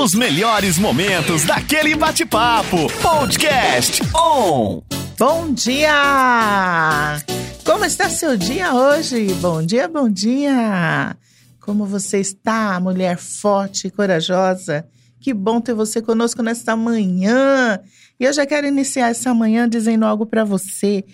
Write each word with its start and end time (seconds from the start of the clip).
Os 0.00 0.14
melhores 0.14 0.78
momentos 0.78 1.44
daquele 1.44 1.96
bate-papo. 1.96 2.88
Podcast 3.02 4.00
On. 4.14 4.80
Bom 5.18 5.52
dia! 5.52 7.20
Como 7.64 7.84
está 7.84 8.08
seu 8.08 8.36
dia 8.36 8.72
hoje? 8.74 9.32
Bom 9.34 9.64
dia, 9.64 9.88
bom 9.88 10.08
dia! 10.08 11.16
Como 11.58 11.84
você 11.84 12.20
está, 12.20 12.78
mulher 12.78 13.18
forte 13.18 13.88
e 13.88 13.90
corajosa? 13.90 14.86
Que 15.18 15.34
bom 15.34 15.60
ter 15.60 15.74
você 15.74 16.00
conosco 16.00 16.42
nesta 16.42 16.76
manhã. 16.76 17.80
E 18.20 18.24
eu 18.24 18.32
já 18.32 18.46
quero 18.46 18.68
iniciar 18.68 19.08
essa 19.08 19.34
manhã 19.34 19.68
dizendo 19.68 20.04
algo 20.04 20.26
para 20.26 20.44
você 20.44 21.04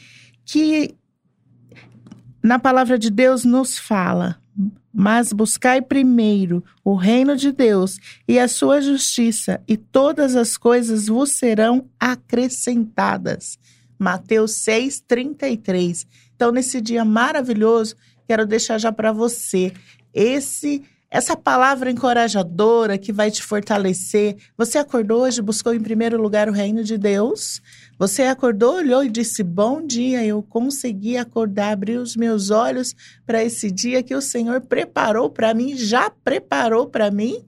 que 0.44 0.94
na 2.42 2.58
palavra 2.58 2.98
de 2.98 3.08
Deus 3.08 3.44
nos 3.44 3.78
fala: 3.78 4.41
mas 4.92 5.32
buscai 5.32 5.80
primeiro 5.80 6.62
o 6.84 6.94
reino 6.94 7.36
de 7.36 7.50
Deus 7.50 7.98
e 8.28 8.38
a 8.38 8.46
sua 8.46 8.80
justiça, 8.80 9.60
e 9.66 9.76
todas 9.76 10.36
as 10.36 10.56
coisas 10.56 11.06
vos 11.06 11.30
serão 11.30 11.86
acrescentadas. 11.98 13.58
Mateus 13.98 14.52
6:33. 14.52 16.06
Então, 16.34 16.50
nesse 16.50 16.80
dia 16.80 17.04
maravilhoso, 17.04 17.96
quero 18.26 18.46
deixar 18.46 18.78
já 18.78 18.92
para 18.92 19.12
você 19.12 19.72
esse 20.12 20.82
essa 21.12 21.36
palavra 21.36 21.90
encorajadora 21.90 22.96
que 22.96 23.12
vai 23.12 23.30
te 23.30 23.42
fortalecer. 23.42 24.34
Você 24.56 24.78
acordou 24.78 25.24
hoje, 25.24 25.42
buscou 25.42 25.74
em 25.74 25.80
primeiro 25.80 26.20
lugar 26.20 26.48
o 26.48 26.52
reino 26.52 26.82
de 26.82 26.96
Deus. 26.96 27.60
Você 28.02 28.22
acordou, 28.22 28.78
olhou 28.78 29.04
e 29.04 29.08
disse: 29.08 29.44
Bom 29.44 29.80
dia, 29.86 30.24
eu 30.24 30.42
consegui 30.42 31.16
acordar, 31.16 31.70
abrir 31.70 31.98
os 31.98 32.16
meus 32.16 32.50
olhos 32.50 32.96
para 33.24 33.44
esse 33.44 33.70
dia 33.70 34.02
que 34.02 34.12
o 34.12 34.20
Senhor 34.20 34.60
preparou 34.60 35.30
para 35.30 35.54
mim, 35.54 35.76
já 35.76 36.10
preparou 36.10 36.88
para 36.88 37.12
mim. 37.12 37.44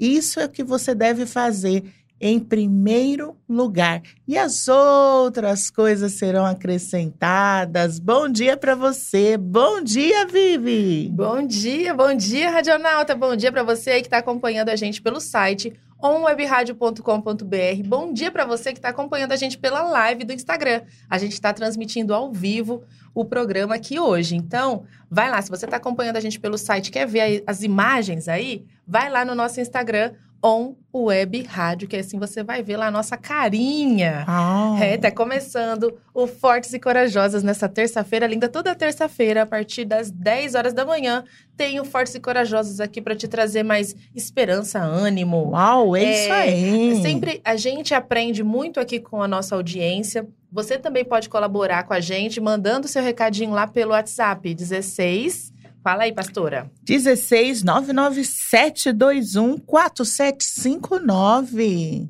Isso 0.00 0.40
é 0.40 0.46
o 0.46 0.48
que 0.48 0.64
você 0.64 0.92
deve 0.92 1.24
fazer 1.24 1.84
em 2.20 2.40
primeiro 2.40 3.36
lugar. 3.48 4.02
E 4.26 4.36
as 4.36 4.66
outras 4.66 5.70
coisas 5.70 6.14
serão 6.14 6.44
acrescentadas. 6.44 8.00
Bom 8.00 8.28
dia 8.28 8.56
para 8.56 8.74
você. 8.74 9.36
Bom 9.36 9.80
dia, 9.84 10.26
Vivi. 10.26 11.10
Bom 11.12 11.46
dia, 11.46 11.94
bom 11.94 12.12
dia, 12.12 12.50
Radionauta. 12.50 13.14
Bom 13.14 13.36
dia 13.36 13.52
para 13.52 13.62
você 13.62 14.00
que 14.00 14.08
está 14.08 14.18
acompanhando 14.18 14.70
a 14.70 14.74
gente 14.74 15.00
pelo 15.00 15.20
site 15.20 15.72
onwebradio.com.br. 16.02 17.86
Bom 17.86 18.12
dia 18.12 18.30
para 18.32 18.44
você 18.44 18.72
que 18.72 18.78
está 18.78 18.88
acompanhando 18.88 19.30
a 19.30 19.36
gente 19.36 19.56
pela 19.56 19.82
live 19.82 20.24
do 20.24 20.32
Instagram. 20.32 20.82
A 21.08 21.16
gente 21.16 21.32
está 21.32 21.52
transmitindo 21.52 22.12
ao 22.12 22.32
vivo 22.32 22.82
o 23.14 23.24
programa 23.24 23.76
aqui 23.76 24.00
hoje. 24.00 24.34
Então, 24.34 24.84
vai 25.08 25.30
lá. 25.30 25.40
Se 25.40 25.48
você 25.48 25.64
está 25.64 25.76
acompanhando 25.76 26.16
a 26.16 26.20
gente 26.20 26.40
pelo 26.40 26.58
site, 26.58 26.90
quer 26.90 27.06
ver 27.06 27.44
as 27.46 27.62
imagens 27.62 28.26
aí, 28.26 28.66
vai 28.84 29.08
lá 29.08 29.24
no 29.24 29.36
nosso 29.36 29.60
Instagram, 29.60 30.12
On 30.42 30.74
Web 30.94 31.42
Rádio, 31.44 31.88
que 31.88 31.96
assim 31.96 32.18
você 32.18 32.42
vai 32.42 32.62
ver 32.62 32.76
lá 32.76 32.88
a 32.88 32.90
nossa 32.90 33.16
carinha. 33.16 34.26
Oh. 34.28 34.82
É, 34.82 34.98
tá 34.98 35.10
começando 35.10 35.96
o 36.12 36.26
Fortes 36.26 36.72
e 36.74 36.80
Corajosas 36.80 37.42
nessa 37.42 37.68
terça-feira 37.68 38.26
linda. 38.26 38.48
Toda 38.48 38.74
terça-feira, 38.74 39.42
a 39.42 39.46
partir 39.46 39.84
das 39.84 40.10
10 40.10 40.54
horas 40.54 40.72
da 40.74 40.84
manhã, 40.84 41.24
tem 41.56 41.80
o 41.80 41.84
Fortes 41.84 42.14
e 42.14 42.20
Corajosas 42.20 42.80
aqui 42.80 43.00
para 43.00 43.14
te 43.14 43.28
trazer 43.28 43.62
mais 43.62 43.94
esperança, 44.14 44.80
ânimo. 44.80 45.50
Uau, 45.50 45.96
é, 45.96 46.02
é 46.02 46.24
isso 46.24 46.32
aí! 46.32 47.02
Sempre 47.02 47.40
a 47.44 47.56
gente 47.56 47.94
aprende 47.94 48.42
muito 48.42 48.80
aqui 48.80 48.98
com 48.98 49.22
a 49.22 49.28
nossa 49.28 49.54
audiência. 49.54 50.28
Você 50.50 50.76
também 50.76 51.04
pode 51.04 51.28
colaborar 51.28 51.84
com 51.84 51.94
a 51.94 52.00
gente 52.00 52.40
mandando 52.40 52.88
seu 52.88 53.02
recadinho 53.02 53.52
lá 53.52 53.66
pelo 53.66 53.92
WhatsApp 53.92 54.52
16 54.52 55.51
Fala 55.82 56.04
aí, 56.04 56.12
pastora. 56.12 56.70
16 56.84 57.64
99721 57.64 59.58
4759. 59.58 62.08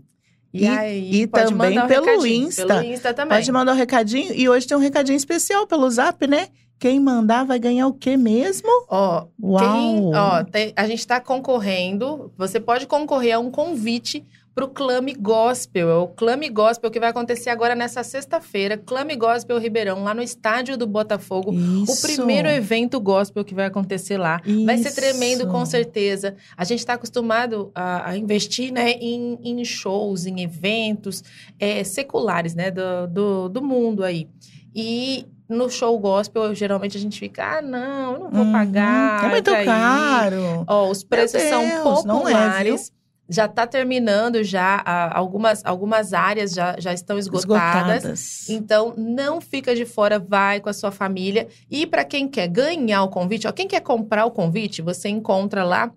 E, 0.53 0.65
e, 0.65 0.69
aí, 0.69 1.23
e 1.23 1.27
também 1.27 1.79
um 1.79 1.87
pelo 1.87 2.27
Insta. 2.27 2.67
Pelo 2.67 2.83
Insta 2.83 3.15
também. 3.15 3.39
Pode 3.39 3.51
mandar 3.51 3.73
um 3.73 3.77
recadinho. 3.77 4.35
E 4.35 4.47
hoje 4.49 4.67
tem 4.67 4.77
um 4.77 4.81
recadinho 4.81 5.17
especial 5.17 5.67
pelo 5.67 5.91
Zap, 5.91 6.27
né? 6.27 6.49
Quem 6.79 7.01
mandar 7.01 7.45
vai 7.45 7.59
ganhar 7.59 7.87
o 7.87 7.95
quê 7.95 8.15
mesmo? 8.17 8.69
Ó, 8.89 9.27
Uau. 9.41 9.61
Quem, 9.61 10.15
ó 10.15 10.45
tem, 10.45 10.73
a 10.77 10.87
gente 10.87 10.99
está 10.99 11.19
concorrendo. 11.21 12.31
Você 12.37 12.61
pode 12.61 12.87
concorrer 12.87 13.37
a 13.37 13.39
um 13.39 13.51
convite 13.51 14.27
para 14.55 14.65
o 14.65 14.69
Clame 14.69 15.15
Gospel. 15.15 15.89
É 15.89 15.97
o 15.97 16.09
Clame 16.09 16.49
Gospel 16.49 16.91
que 16.91 17.01
vai 17.01 17.11
acontecer 17.11 17.51
agora 17.51 17.75
nessa 17.75 18.03
sexta-feira. 18.03 18.77
Clame 18.77 19.17
Gospel 19.17 19.59
Ribeirão, 19.59 20.05
lá 20.05 20.13
no 20.13 20.23
estádio 20.23 20.77
do 20.77 20.87
Botafogo. 20.87 21.53
Isso. 21.53 21.93
O 21.93 22.01
primeiro 22.01 22.49
evento 22.49 23.01
gospel 23.01 23.45
que 23.45 23.55
vai 23.55 23.67
acontecer 23.67 24.19
lá. 24.19 24.41
Isso. 24.45 24.67
Vai 24.67 24.79
ser 24.79 24.93
tremendo, 24.93 25.47
com 25.47 25.65
certeza. 25.65 26.37
A 26.57 26.65
gente 26.65 26.81
está 26.81 26.95
acostumado 26.95 27.71
a, 27.75 28.11
a, 28.11 28.17
investir 28.17 28.73
né, 28.73 28.93
em, 28.93 29.39
em, 29.43 29.65
shows, 29.65 30.27
em 30.27 30.43
eventos 30.43 31.23
é, 31.59 31.83
seculares 31.85 32.55
né, 32.55 32.71
do, 32.71 33.07
do, 33.09 33.49
do 33.49 33.63
mundo 33.63 34.05
aí. 34.05 34.29
E 34.75 35.27
no 35.49 35.69
show 35.69 35.99
gospel, 35.99 36.55
geralmente 36.55 36.97
a 36.97 37.01
gente 37.01 37.19
fica, 37.19 37.59
ah, 37.59 37.63
não, 37.63 38.13
eu 38.15 38.19
não 38.21 38.31
vou 38.31 38.45
uhum, 38.45 38.53
pagar. 38.53 39.25
É 39.25 39.29
muito 39.29 39.51
caro. 39.51 40.65
Ó, 40.67 40.91
os 40.91 41.05
preços 41.05 41.41
Deus, 41.41 41.49
são 41.49 41.83
populares. 41.83 42.93
Já 43.33 43.47
está 43.47 43.67
terminando, 43.67 44.45
já 44.45 44.83
algumas, 45.13 45.65
algumas 45.65 46.13
áreas 46.13 46.53
já, 46.53 46.77
já 46.79 46.93
estão 46.93 47.19
esgotadas. 47.19 48.05
esgotadas. 48.05 48.49
Então, 48.51 48.95
não 48.97 49.41
fica 49.41 49.75
de 49.75 49.87
fora, 49.87 50.19
vai 50.19 50.61
com 50.61 50.69
a 50.69 50.73
sua 50.73 50.91
família. 50.91 51.49
E 51.71 51.87
para 51.87 52.05
quem 52.05 52.29
quer 52.29 52.49
ganhar 52.49 53.03
o 53.03 53.09
convite, 53.09 53.47
ó, 53.47 53.53
quem 53.53 53.67
quer 53.67 53.81
comprar 53.81 54.27
o 54.27 54.31
convite, 54.31 54.83
você 54.83 55.09
encontra 55.09 55.65
lá 55.65 55.91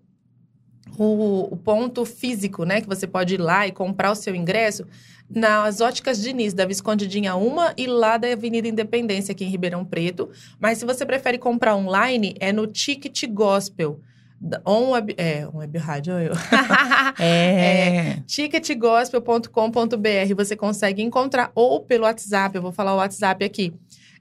o, 0.98 1.54
o, 1.54 1.58
ponto 1.58 2.06
físico, 2.06 2.64
né? 2.64 2.82
Que 2.82 2.88
você 2.88 3.06
pode 3.06 3.36
ir 3.36 3.42
lá 3.42 3.68
e 3.68 3.72
comprar 3.72 4.12
o 4.12 4.16
seu 4.16 4.36
ingresso 4.36 4.86
nas 5.30 5.82
óticas 5.82 6.22
Diniz, 6.22 6.54
da 6.54 6.66
Visconde 6.66 7.08
Dinha 7.08 7.36
1 7.36 7.56
e 7.78 7.88
lá 7.88 8.18
da 8.18 8.32
Avenida 8.32 8.68
Independência, 8.68 9.32
aqui 9.32 9.44
em 9.44 9.50
Ribeirão 9.50 9.84
Preto. 9.84 10.30
Mas 10.60 10.78
se 10.78 10.86
você 10.86 11.06
prefere 11.06 11.38
comprar 11.38 11.76
online, 11.76 12.36
é 12.40 12.54
no 12.54 12.68
Ticket 12.68 13.26
Gospel. 13.30 14.00
On 14.66 14.92
web, 14.92 15.14
é, 15.18 15.48
on 15.48 15.58
web 15.58 15.78
rádio, 15.78 16.14
eu. 16.20 16.34
é. 17.20 18.14
é 18.14 18.24
ticketgospel.com.br 18.28 20.36
você 20.36 20.56
consegue 20.56 21.02
encontrar 21.02 21.52
ou 21.56 21.82
pelo 21.82 22.04
WhatsApp, 22.04 22.56
eu 22.56 22.62
vou 22.62 22.72
falar 22.72 22.94
o 22.94 22.98
WhatsApp 22.98 23.44
aqui. 23.44 23.74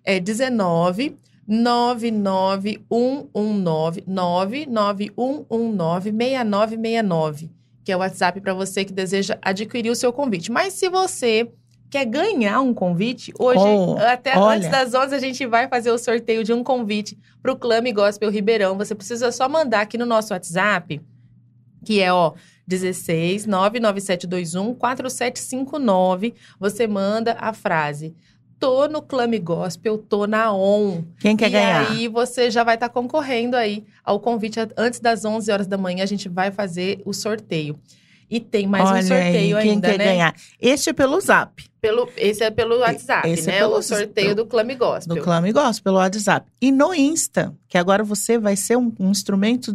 É 0.04 0.18
19 0.20 1.18
99119 1.46 4.04
99119 4.06 6.10
6969, 6.10 7.50
que 7.84 7.92
é 7.92 7.96
o 7.96 8.00
WhatsApp 8.00 8.40
para 8.40 8.54
você 8.54 8.84
que 8.84 8.92
deseja 8.92 9.38
adquirir 9.42 9.90
o 9.90 9.96
seu 9.96 10.12
convite. 10.12 10.50
Mas 10.50 10.72
se 10.74 10.88
você 10.88 11.48
quer 11.94 12.06
ganhar 12.06 12.60
um 12.60 12.74
convite, 12.74 13.32
hoje, 13.38 13.62
oh, 13.62 13.96
até 13.98 14.36
olha. 14.36 14.56
antes 14.56 14.68
das 14.68 14.92
11, 14.92 15.14
a 15.14 15.18
gente 15.20 15.46
vai 15.46 15.68
fazer 15.68 15.92
o 15.92 15.98
sorteio 15.98 16.42
de 16.42 16.52
um 16.52 16.64
convite 16.64 17.16
para 17.40 17.52
o 17.52 17.56
Clame 17.56 17.92
Gospel 17.92 18.30
Ribeirão. 18.30 18.76
Você 18.76 18.96
precisa 18.96 19.30
só 19.30 19.48
mandar 19.48 19.82
aqui 19.82 19.96
no 19.96 20.04
nosso 20.04 20.32
WhatsApp, 20.32 21.00
que 21.84 22.00
é, 22.00 22.12
ó, 22.12 22.32
16 22.66 23.46
99721 23.46 24.74
4759. 24.74 26.34
Você 26.58 26.88
manda 26.88 27.36
a 27.38 27.52
frase 27.52 28.12
tô 28.58 28.88
no 28.88 29.02
Clame 29.02 29.38
Gospel, 29.38 29.98
tô 29.98 30.26
na 30.26 30.50
ON. 30.50 31.02
Quem 31.18 31.36
quer 31.36 31.48
e 31.48 31.50
ganhar? 31.50 31.92
E 31.92 31.98
aí 31.98 32.08
você 32.08 32.50
já 32.50 32.64
vai 32.64 32.76
estar 32.76 32.88
tá 32.88 32.94
concorrendo 32.94 33.56
aí 33.56 33.84
ao 34.02 34.18
convite 34.18 34.58
antes 34.76 35.00
das 35.00 35.24
11 35.24 35.52
horas 35.52 35.66
da 35.66 35.76
manhã, 35.76 36.02
a 36.02 36.06
gente 36.06 36.30
vai 36.30 36.50
fazer 36.50 37.02
o 37.04 37.12
sorteio. 37.12 37.78
E 38.34 38.40
tem 38.40 38.66
mais 38.66 38.90
Olha 38.90 38.98
um 38.98 39.06
sorteio 39.06 39.56
aí, 39.56 39.62
quem 39.62 39.72
ainda, 39.74 39.90
quer 39.92 39.98
né? 39.98 40.04
ganhar? 40.06 40.34
Este 40.60 40.90
é 40.90 40.92
pelo 40.92 41.20
Zap. 41.20 41.64
Pelo, 41.80 42.08
esse 42.16 42.42
é 42.42 42.50
pelo 42.50 42.80
WhatsApp, 42.80 43.28
esse 43.28 43.48
é 43.48 43.52
né? 43.52 43.58
É 43.58 43.60
pelo, 43.60 43.76
o 43.76 43.82
sorteio 43.82 44.34
do 44.34 44.44
Clame 44.44 44.74
Gospel. 44.74 45.14
Do 45.14 45.22
Clame 45.22 45.52
Gospel, 45.52 45.84
pelo 45.84 45.98
WhatsApp. 45.98 46.44
E 46.60 46.72
no 46.72 46.92
Insta, 46.92 47.54
que 47.68 47.78
agora 47.78 48.02
você 48.02 48.36
vai 48.36 48.56
ser 48.56 48.76
um, 48.76 48.92
um 48.98 49.12
instrumento 49.12 49.72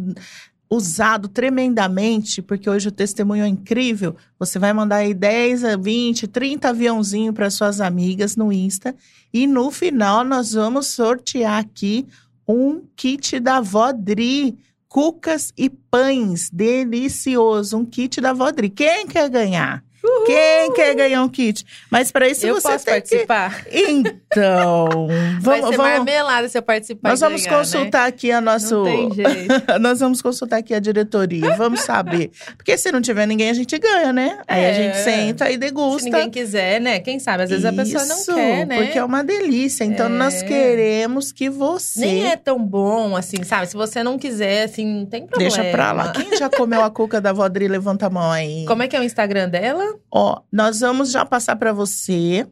usado 0.68 1.26
tremendamente, 1.26 2.42
porque 2.42 2.68
hoje 2.68 2.88
o 2.88 2.92
testemunho 2.92 3.44
é 3.44 3.48
incrível. 3.48 4.14
Você 4.38 4.58
vai 4.58 4.74
mandar 4.74 4.96
aí 4.96 5.14
10, 5.14 5.62
20, 5.80 6.28
30 6.28 6.68
aviãozinhos 6.68 7.34
para 7.34 7.48
suas 7.48 7.80
amigas 7.80 8.36
no 8.36 8.52
Insta. 8.52 8.94
E 9.32 9.46
no 9.46 9.70
final 9.70 10.22
nós 10.22 10.52
vamos 10.52 10.88
sortear 10.88 11.58
aqui 11.58 12.06
um 12.46 12.82
kit 12.94 13.40
da 13.40 13.62
Vodri 13.62 14.58
cucas 14.90 15.52
e 15.56 15.70
pães. 15.70 16.50
Delicioso. 16.50 17.78
Um 17.78 17.86
kit 17.86 18.20
da 18.20 18.34
Vodri. 18.34 18.68
Quem 18.68 19.06
quer 19.06 19.30
ganhar? 19.30 19.82
Uhul. 20.02 20.24
Quem 20.24 20.72
quer 20.72 20.94
ganhar 20.94 21.22
um 21.22 21.28
kit? 21.28 21.64
Mas 21.90 22.10
para 22.10 22.28
isso 22.28 22.46
eu 22.46 22.54
você 22.54 22.68
posso 22.68 22.84
tem 22.84 22.94
participar. 22.94 23.64
Que... 23.64 23.78
Então, 23.90 25.08
vamos, 25.40 25.44
Vai 25.44 25.56
ser 25.56 25.76
vamos... 25.76 25.76
marmelada 25.76 26.48
se 26.48 26.56
eu 26.56 26.62
participar. 26.62 27.10
Nós 27.10 27.20
vamos 27.20 27.42
ganhar, 27.42 27.58
consultar 27.58 28.02
né? 28.02 28.08
aqui 28.08 28.32
a 28.32 28.40
nosso. 28.40 28.76
Não 28.76 28.84
tem 28.84 29.12
jeito. 29.12 29.54
Nós 29.80 30.00
vamos 30.00 30.22
consultar 30.22 30.58
aqui 30.58 30.74
a 30.74 30.80
diretoria. 30.80 31.54
Vamos 31.56 31.80
saber, 31.80 32.30
porque 32.56 32.76
se 32.78 32.90
não 32.90 33.00
tiver 33.00 33.26
ninguém 33.26 33.50
a 33.50 33.54
gente 33.54 33.76
ganha, 33.78 34.12
né? 34.12 34.38
Aí 34.48 34.64
é. 34.64 34.70
a 34.70 34.72
gente 34.72 34.96
senta 34.98 35.50
e 35.50 35.56
degusta. 35.56 36.04
Se 36.04 36.10
ninguém 36.10 36.30
quiser, 36.30 36.80
né? 36.80 37.00
Quem 37.00 37.18
sabe? 37.18 37.42
Às 37.42 37.50
vezes 37.50 37.64
isso, 37.64 37.74
a 37.74 37.84
pessoa 37.84 38.06
não 38.06 38.24
quer, 38.24 38.66
né? 38.66 38.82
Porque 38.82 38.98
é 38.98 39.04
uma 39.04 39.22
delícia. 39.22 39.84
Então 39.84 40.06
é. 40.06 40.08
nós 40.08 40.42
queremos 40.42 41.30
que 41.32 41.50
você. 41.50 42.00
Nem 42.00 42.26
é 42.28 42.36
tão 42.36 42.58
bom 42.58 43.16
assim, 43.16 43.42
sabe? 43.42 43.66
Se 43.66 43.76
você 43.76 44.02
não 44.02 44.18
quiser, 44.18 44.64
assim, 44.64 44.86
não 44.86 45.06
tem 45.06 45.26
problema. 45.26 45.54
Deixa 45.54 45.70
pra 45.70 45.92
lá. 45.92 46.12
Quem 46.12 46.36
já 46.36 46.48
comeu 46.48 46.82
a 46.82 46.90
cuca 46.90 47.20
da 47.20 47.32
Vodri, 47.32 47.68
levanta 47.68 48.06
a 48.06 48.10
mão 48.10 48.30
aí. 48.30 48.64
Como 48.66 48.82
é 48.82 48.88
que 48.88 48.96
é 48.96 49.00
o 49.00 49.04
Instagram 49.04 49.48
dela? 49.48 49.89
Ó, 50.10 50.42
nós 50.50 50.80
vamos 50.80 51.10
já 51.10 51.24
passar 51.24 51.56
para 51.56 51.72
você 51.72 52.46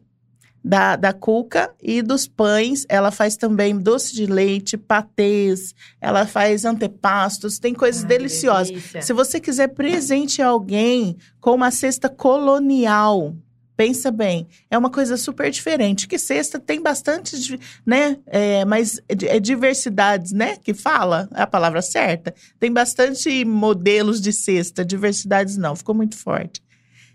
da, 0.63 0.95
da 0.95 1.13
cuca 1.13 1.73
e 1.81 2.01
dos 2.01 2.27
pães. 2.27 2.85
Ela 2.89 3.11
faz 3.11 3.37
também 3.37 3.77
doce 3.77 4.13
de 4.13 4.25
leite, 4.25 4.77
patês, 4.77 5.73
ela 6.01 6.25
faz 6.25 6.65
antepastos, 6.65 7.59
tem 7.59 7.73
coisas 7.73 8.03
deliciosas. 8.03 8.75
Se 9.01 9.13
você 9.13 9.39
quiser 9.39 9.69
presente 9.69 10.41
alguém 10.41 11.17
com 11.39 11.55
uma 11.55 11.71
cesta 11.71 12.09
colonial, 12.09 13.35
pensa 13.75 14.11
bem, 14.11 14.45
é 14.69 14.77
uma 14.77 14.89
coisa 14.89 15.15
super 15.15 15.49
diferente. 15.49 16.07
Que 16.07 16.19
cesta 16.19 16.59
tem 16.59 16.81
bastante, 16.81 17.57
né? 17.85 18.17
É, 18.27 18.65
mas 18.65 19.01
é 19.07 19.39
diversidades, 19.39 20.33
né? 20.33 20.57
Que 20.57 20.73
fala 20.73 21.29
é 21.33 21.41
a 21.41 21.47
palavra 21.47 21.81
certa. 21.81 22.33
Tem 22.59 22.71
bastante 22.71 23.45
modelos 23.45 24.19
de 24.19 24.33
cesta, 24.33 24.83
diversidades 24.83 25.55
não, 25.55 25.75
ficou 25.75 25.95
muito 25.95 26.17
forte 26.17 26.61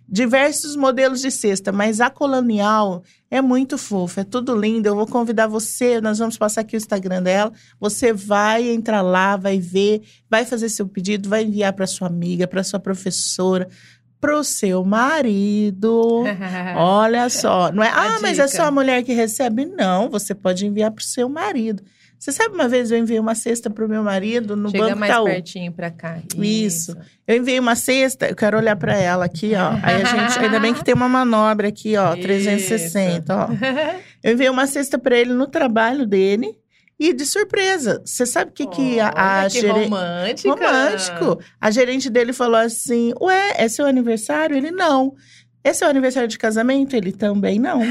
diversos 0.09 0.77
modelos 0.77 1.21
de 1.21 1.31
cesta, 1.31 1.73
mas 1.73 2.01
a 2.01 2.11
colonial 2.11 3.03
é 3.31 3.41
muito 3.41 3.79
fofa, 3.79 4.21
é 4.21 4.25
tudo 4.25 4.55
lindo. 4.55 4.87
Eu 4.87 4.95
vou 4.95 5.07
convidar 5.07 5.47
você, 5.47 6.01
nós 6.01 6.19
vamos 6.19 6.37
passar 6.37 6.61
aqui 6.61 6.77
o 6.77 6.79
Instagram 6.79 7.23
dela. 7.23 7.53
Você 7.81 8.13
vai 8.13 8.69
entrar 8.69 9.03
lá, 9.03 9.37
vai 9.37 9.59
ver, 9.59 10.03
vai 10.29 10.45
fazer 10.45 10.69
seu 10.69 10.87
pedido, 10.87 11.29
vai 11.29 11.45
enviar 11.45 11.73
para 11.73 11.87
sua 11.87 12.09
amiga, 12.09 12.47
para 12.47 12.63
sua 12.63 12.79
professora, 12.79 13.69
para 14.21 14.39
o 14.39 14.45
seu 14.45 14.85
marido. 14.85 16.25
Olha 16.77 17.29
só, 17.29 17.73
não 17.73 17.83
é? 17.83 17.89
ah, 17.89 18.19
mas 18.21 18.39
é 18.39 18.47
só 18.47 18.65
a 18.65 18.71
mulher 18.71 19.03
que 19.03 19.13
recebe? 19.13 19.65
Não, 19.65 20.09
você 20.09 20.35
pode 20.35 20.67
enviar 20.67 20.91
para 20.91 21.03
o 21.03 21.05
seu 21.05 21.29
marido. 21.29 21.83
Você 22.25 22.33
sabe, 22.33 22.55
uma 22.55 22.67
vez 22.67 22.91
eu 22.91 22.97
enviei 22.97 23.21
uma 23.21 23.35
cesta 23.35 23.69
pro 23.69 23.87
meu 23.87 24.03
marido 24.03 24.57
no 24.57 24.71
Chega 24.71 24.85
Banco 24.85 24.99
mais 24.99 25.13
Itaú. 25.13 25.25
pertinho 25.27 25.71
pra 25.71 25.91
cá. 25.91 26.23
Isso. 26.39 26.93
Isso. 26.93 26.97
Eu 27.29 27.37
enviei 27.37 27.61
uma 27.61 27.77
cesta, 27.77 28.27
eu 28.31 28.35
quero 28.35 28.57
olhar 28.57 28.77
para 28.77 28.97
ela 28.97 29.27
aqui, 29.27 29.53
ó. 29.55 29.73
Aí 29.83 30.01
a 30.01 30.05
gente, 30.07 30.39
ainda 30.39 30.59
bem 30.59 30.73
que 30.73 30.83
tem 30.83 30.95
uma 30.95 31.07
manobra 31.07 31.69
aqui, 31.69 31.99
ó, 31.99 32.15
Isso. 32.15 32.23
360, 32.23 33.37
ó. 33.37 33.49
Eu 34.25 34.33
enviei 34.33 34.49
uma 34.49 34.67
cesta 34.67 34.99
para 34.99 35.19
ele 35.19 35.35
no 35.35 35.47
trabalho 35.47 36.07
dele. 36.07 36.57
E 36.99 37.13
de 37.13 37.27
surpresa, 37.27 38.01
você 38.03 38.25
sabe 38.25 38.53
o 38.53 38.55
que, 38.55 38.69
que 38.69 39.01
a, 39.01 39.43
a 39.43 39.49
gerente. 39.51 39.85
Romântica. 39.85 40.49
Romântico. 40.49 41.39
A 41.61 41.71
gerente 41.71 42.09
dele 42.09 42.33
falou 42.33 42.57
assim: 42.57 43.13
Ué, 43.21 43.53
é 43.59 43.69
seu 43.69 43.85
aniversário? 43.85 44.57
Ele 44.57 44.71
não. 44.71 45.13
É 45.63 45.75
seu 45.75 45.89
aniversário 45.89 46.29
de 46.29 46.39
casamento? 46.39 46.97
Ele 46.97 47.13
também 47.13 47.59
não. 47.59 47.83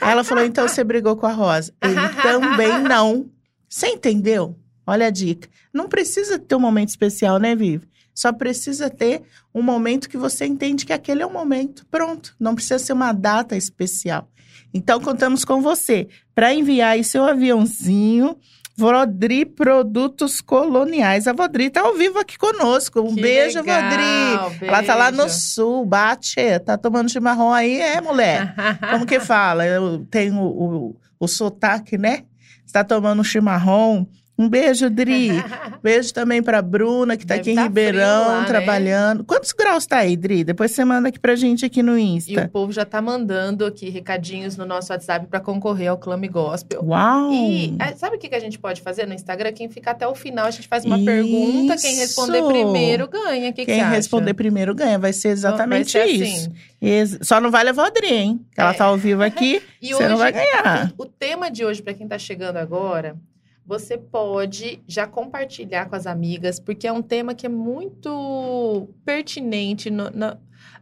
Aí 0.00 0.12
ela 0.12 0.24
falou: 0.24 0.44
então 0.46 0.66
você 0.66 0.82
brigou 0.82 1.14
com 1.14 1.26
a 1.26 1.32
Rosa? 1.32 1.74
Ele 1.82 2.08
também 2.22 2.78
não. 2.78 3.26
Você 3.72 3.86
entendeu? 3.86 4.54
Olha 4.86 5.06
a 5.06 5.10
dica. 5.10 5.48
Não 5.72 5.88
precisa 5.88 6.38
ter 6.38 6.54
um 6.54 6.60
momento 6.60 6.90
especial, 6.90 7.38
né, 7.38 7.56
Vivi? 7.56 7.88
Só 8.14 8.30
precisa 8.30 8.90
ter 8.90 9.22
um 9.54 9.62
momento 9.62 10.10
que 10.10 10.18
você 10.18 10.44
entende 10.44 10.84
que 10.84 10.92
aquele 10.92 11.22
é 11.22 11.26
o 11.26 11.32
momento. 11.32 11.86
Pronto. 11.90 12.34
Não 12.38 12.54
precisa 12.54 12.78
ser 12.78 12.92
uma 12.92 13.12
data 13.12 13.56
especial. 13.56 14.28
Então, 14.74 15.00
contamos 15.00 15.42
com 15.42 15.62
você 15.62 16.06
para 16.34 16.52
enviar 16.52 16.90
aí 16.90 17.02
seu 17.02 17.24
aviãozinho. 17.24 18.36
Vodri 18.76 19.46
Produtos 19.46 20.42
Coloniais. 20.42 21.26
A 21.26 21.32
Vodri 21.32 21.70
tá 21.70 21.80
ao 21.80 21.94
vivo 21.94 22.18
aqui 22.18 22.36
conosco. 22.36 23.00
Um 23.00 23.14
que 23.14 23.22
beijo, 23.22 23.58
legal, 23.58 23.82
Vodri. 23.84 24.58
Beijo. 24.58 24.64
Ela 24.66 24.82
tá 24.82 24.94
lá 24.94 25.10
no 25.10 25.30
sul, 25.30 25.86
bate. 25.86 26.58
Tá 26.66 26.76
tomando 26.76 27.10
chimarrão 27.10 27.54
aí, 27.54 27.80
é, 27.80 28.02
mulher? 28.02 28.54
Como 28.90 29.06
que 29.06 29.18
fala? 29.18 29.64
Eu 29.64 30.06
tenho 30.10 30.36
o, 30.36 30.88
o, 30.88 30.96
o 31.18 31.26
sotaque, 31.26 31.96
né? 31.96 32.24
Está 32.72 32.82
tomando 32.82 33.20
um 33.20 33.24
chimarrão. 33.24 34.08
Um 34.42 34.48
beijo, 34.48 34.90
Dri. 34.90 35.30
beijo 35.80 36.12
também 36.12 36.42
para 36.42 36.60
Bruna, 36.60 37.16
que 37.16 37.22
está 37.22 37.36
aqui 37.36 37.52
em 37.52 37.54
tá 37.54 37.62
Ribeirão, 37.62 38.26
lá, 38.26 38.40
né? 38.40 38.46
trabalhando. 38.46 39.18
Né? 39.20 39.24
Quantos 39.24 39.52
graus 39.52 39.86
tá 39.86 39.98
aí, 39.98 40.16
Dri? 40.16 40.42
Depois 40.42 40.72
você 40.72 40.84
manda 40.84 41.08
aqui 41.08 41.20
pra 41.20 41.36
gente 41.36 41.64
aqui 41.64 41.80
no 41.80 41.96
Insta. 41.96 42.32
E 42.32 42.36
o 42.38 42.48
povo 42.48 42.72
já 42.72 42.84
tá 42.84 43.00
mandando 43.00 43.64
aqui 43.64 43.88
recadinhos 43.88 44.56
no 44.56 44.66
nosso 44.66 44.92
WhatsApp 44.92 45.28
para 45.28 45.38
concorrer 45.38 45.90
ao 45.90 45.96
Clame 45.96 46.26
Gospel. 46.26 46.82
Uau! 46.82 47.32
E 47.32 47.76
é, 47.78 47.94
sabe 47.94 48.16
o 48.16 48.18
que 48.18 48.34
a 48.34 48.40
gente 48.40 48.58
pode 48.58 48.80
fazer 48.80 49.06
no 49.06 49.14
Instagram? 49.14 49.52
Quem 49.52 49.68
ficar 49.68 49.92
até 49.92 50.08
o 50.08 50.14
final, 50.14 50.46
a 50.46 50.50
gente 50.50 50.66
faz 50.66 50.84
uma 50.84 50.96
Isso. 50.96 51.04
pergunta. 51.04 51.76
Quem 51.76 51.96
responder 51.96 52.42
primeiro 52.42 53.08
ganha. 53.08 53.52
Que, 53.52 53.64
Quem 53.64 53.78
que 53.78 53.90
responder 53.90 54.34
primeiro 54.34 54.74
ganha. 54.74 54.98
Vai 54.98 55.12
ser 55.12 55.28
exatamente 55.28 55.96
vai 55.96 56.08
ser 56.08 56.12
isso. 56.12 56.50
Assim. 56.80 57.18
Só 57.22 57.40
não 57.40 57.50
vai 57.52 57.62
levar 57.62 57.86
a 57.86 57.90
Dri, 57.90 58.12
hein? 58.12 58.40
Ela 58.56 58.70
é. 58.70 58.74
tá 58.74 58.86
ao 58.86 58.96
vivo 58.96 59.22
aqui. 59.22 59.62
e 59.80 59.88
você 59.88 59.94
hoje, 59.94 60.08
não 60.08 60.16
vai 60.16 60.32
ganhar. 60.32 60.92
O, 60.98 61.04
o 61.04 61.06
tema 61.06 61.48
de 61.48 61.64
hoje, 61.64 61.80
para 61.80 61.94
quem 61.94 62.08
tá 62.08 62.18
chegando 62.18 62.56
agora, 62.56 63.16
você 63.66 63.96
pode 63.96 64.82
já 64.86 65.06
compartilhar 65.06 65.86
com 65.86 65.96
as 65.96 66.06
amigas, 66.06 66.58
porque 66.58 66.86
é 66.86 66.92
um 66.92 67.02
tema 67.02 67.34
que 67.34 67.46
é 67.46 67.48
muito 67.48 68.88
pertinente 69.04 69.90
no, 69.90 70.10
na, 70.10 70.36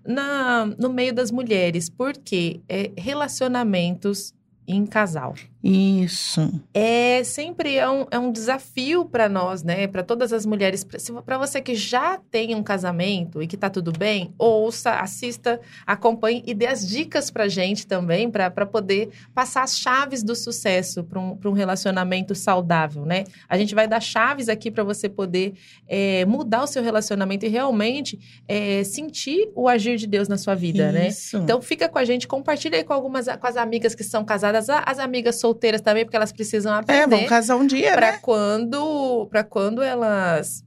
na, 0.05 0.67
no 0.67 0.91
meio 0.91 1.15
das 1.15 1.31
mulheres, 1.31 1.89
porque 1.89 2.61
é 2.69 2.91
relacionamentos 2.97 4.35
em 4.67 4.87
casal. 4.87 5.35
Isso. 5.63 6.61
É 6.73 7.23
sempre 7.23 7.77
é 7.77 7.89
um, 7.89 8.07
é 8.11 8.19
um 8.19 8.33
desafio 8.33 9.05
para 9.05 9.29
nós, 9.29 9.63
né? 9.63 9.87
Para 9.87 10.03
todas 10.03 10.33
as 10.33 10.47
mulheres. 10.47 10.87
Para 11.25 11.37
você 11.37 11.61
que 11.61 11.75
já 11.75 12.19
tem 12.31 12.55
um 12.55 12.63
casamento 12.63 13.43
e 13.43 13.47
que 13.47 13.59
tá 13.59 13.69
tudo 13.69 13.93
bem, 13.93 14.33
ouça, 14.39 14.93
assista, 14.93 15.61
acompanhe 15.87 16.43
e 16.47 16.55
dê 16.55 16.67
as 16.67 16.87
dicas 16.87 17.31
pra 17.31 17.47
gente 17.47 17.87
também, 17.87 18.31
para 18.31 18.51
poder 18.65 19.11
passar 19.35 19.63
as 19.63 19.79
chaves 19.79 20.23
do 20.23 20.35
sucesso 20.35 21.05
para 21.05 21.21
um, 21.21 21.39
um 21.45 21.53
relacionamento 21.53 22.35
saudável, 22.35 23.05
né? 23.05 23.25
A 23.47 23.59
gente 23.59 23.75
vai 23.75 23.87
dar 23.87 24.01
chaves 24.01 24.49
aqui 24.49 24.71
para 24.71 24.83
você 24.83 25.11
poder 25.11 25.53
é, 25.87 26.25
mudar 26.25 26.63
o 26.63 26.67
seu 26.67 26.83
relacionamento 26.83 27.45
e 27.45 27.49
realmente 27.49 28.19
é, 28.49 28.83
sentir 28.83 29.51
o 29.55 29.69
agir 29.69 29.99
de 29.99 30.07
Deus 30.07 30.27
na 30.27 30.39
sua 30.39 30.55
vida, 30.55 30.91
né? 30.91 31.09
Isso. 31.09 31.37
né? 31.37 31.45
Então 31.45 31.61
fica 31.61 31.87
com 31.87 31.99
a 31.99 32.05
gente, 32.05 32.27
compartilha 32.27 32.79
aí 32.79 32.85
com 32.85 32.95
algumas 32.95 33.27
com 33.27 33.47
as 33.47 33.57
amigas 33.59 33.95
que 33.95 34.03
são 34.03 34.25
casadas, 34.25 34.69
as 34.71 34.99
amigas 34.99 35.37
solteiras 35.37 35.50
também, 35.55 36.05
porque 36.05 36.17
elas 36.17 36.33
precisam 36.33 36.73
aprender. 36.73 37.03
É, 37.03 37.07
vão 37.07 37.27
casar 37.27 37.57
um 37.57 37.67
dia, 37.67 37.93
pra 37.93 38.13
né? 38.13 38.19
quando, 38.21 39.27
para 39.31 39.45
quando 39.45 39.83
elas 39.83 40.65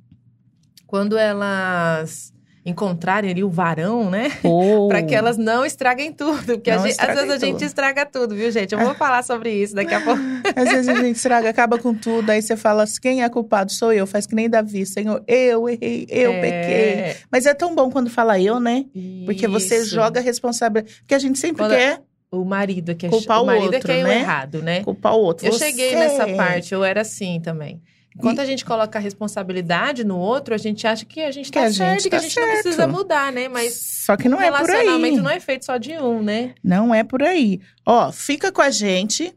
quando 0.85 1.17
elas 1.17 2.33
encontrarem 2.65 3.29
ali 3.29 3.43
o 3.43 3.49
varão, 3.49 4.09
né? 4.09 4.31
Oh. 4.43 4.87
para 4.89 5.03
que 5.03 5.13
elas 5.13 5.37
não 5.37 5.65
estraguem 5.65 6.11
tudo. 6.11 6.43
Porque 6.45 6.71
gente, 6.71 6.99
às 6.99 7.15
vezes 7.15 7.29
a 7.31 7.37
gente 7.37 7.65
estraga 7.65 8.05
tudo, 8.05 8.35
viu, 8.35 8.49
gente? 8.51 8.73
Eu 8.73 8.79
vou 8.79 8.95
falar 8.95 9.23
sobre 9.23 9.51
isso 9.51 9.75
daqui 9.75 9.93
a 9.93 10.01
pouco. 10.01 10.21
às 10.55 10.69
vezes 10.69 10.87
a 10.87 10.95
gente 10.95 11.15
estraga, 11.15 11.49
acaba 11.49 11.77
com 11.77 11.93
tudo. 11.93 12.29
Aí 12.29 12.41
você 12.41 12.55
fala 12.55 12.83
assim: 12.83 13.01
quem 13.01 13.23
é 13.23 13.29
culpado? 13.29 13.71
Sou 13.71 13.91
eu. 13.91 14.07
Faz 14.07 14.25
que 14.25 14.35
nem 14.35 14.49
Davi, 14.49 14.85
Senhor. 14.85 15.23
Eu 15.27 15.67
errei, 15.67 16.07
eu 16.09 16.31
é... 16.31 16.41
pequei. 16.41 17.23
Mas 17.31 17.45
é 17.45 17.53
tão 17.53 17.75
bom 17.75 17.89
quando 17.89 18.09
fala 18.09 18.39
eu, 18.39 18.59
né? 18.59 18.85
Porque 19.25 19.47
você 19.47 19.83
joga 19.83 20.19
a 20.19 20.23
responsabilidade. 20.23 20.99
Porque 20.99 21.15
a 21.15 21.19
gente 21.19 21.37
sempre 21.39 21.63
quando... 21.63 21.71
quer 21.71 22.01
o 22.33 22.43
marido 22.43 22.91
é 22.91 22.95
que 22.95 23.05
é 23.05 23.09
culpar 23.09 23.43
o, 23.43 23.45
marido 23.45 23.65
outro, 23.65 23.77
é 23.77 23.81
que 23.81 23.91
é 23.91 24.03
né? 24.03 24.09
o 24.09 24.11
errado, 24.11 24.61
né? 24.63 24.83
Culpar 24.83 25.13
o 25.13 25.19
outro. 25.19 25.45
Eu 25.45 25.53
Você... 25.53 25.65
cheguei 25.65 25.95
nessa 25.95 26.27
parte, 26.29 26.73
eu 26.73 26.83
era 26.83 27.01
assim 27.01 27.39
também. 27.39 27.79
Enquanto 28.15 28.39
e... 28.39 28.41
a 28.41 28.45
gente 28.45 28.65
coloca 28.65 28.97
a 28.97 29.01
responsabilidade 29.01 30.03
no 30.03 30.17
outro, 30.17 30.53
a 30.53 30.57
gente 30.57 30.85
acha 30.87 31.05
que 31.05 31.21
a 31.21 31.31
gente 31.31 31.51
que 31.51 31.59
tá 31.59 31.65
a 31.65 31.71
certo, 31.71 31.91
gente 31.91 32.03
que 32.03 32.09
tá 32.09 32.17
a 32.17 32.19
gente 32.19 32.33
certo. 32.33 32.47
não 32.47 32.53
precisa 32.53 32.87
mudar, 32.87 33.31
né? 33.31 33.47
Mas 33.47 33.75
só 34.05 34.17
que 34.17 34.27
não 34.27 34.41
é 34.41 34.51
por 34.51 34.69
aí. 34.69 34.77
relacionamento 34.77 35.21
não 35.21 35.29
é 35.29 35.39
feito 35.39 35.65
só 35.65 35.77
de 35.77 35.93
um, 35.93 36.23
né? 36.23 36.55
Não 36.63 36.93
é 36.93 37.03
por 37.03 37.21
aí. 37.21 37.61
Ó, 37.85 38.11
fica 38.11 38.51
com 38.51 38.61
a 38.61 38.71
gente 38.71 39.33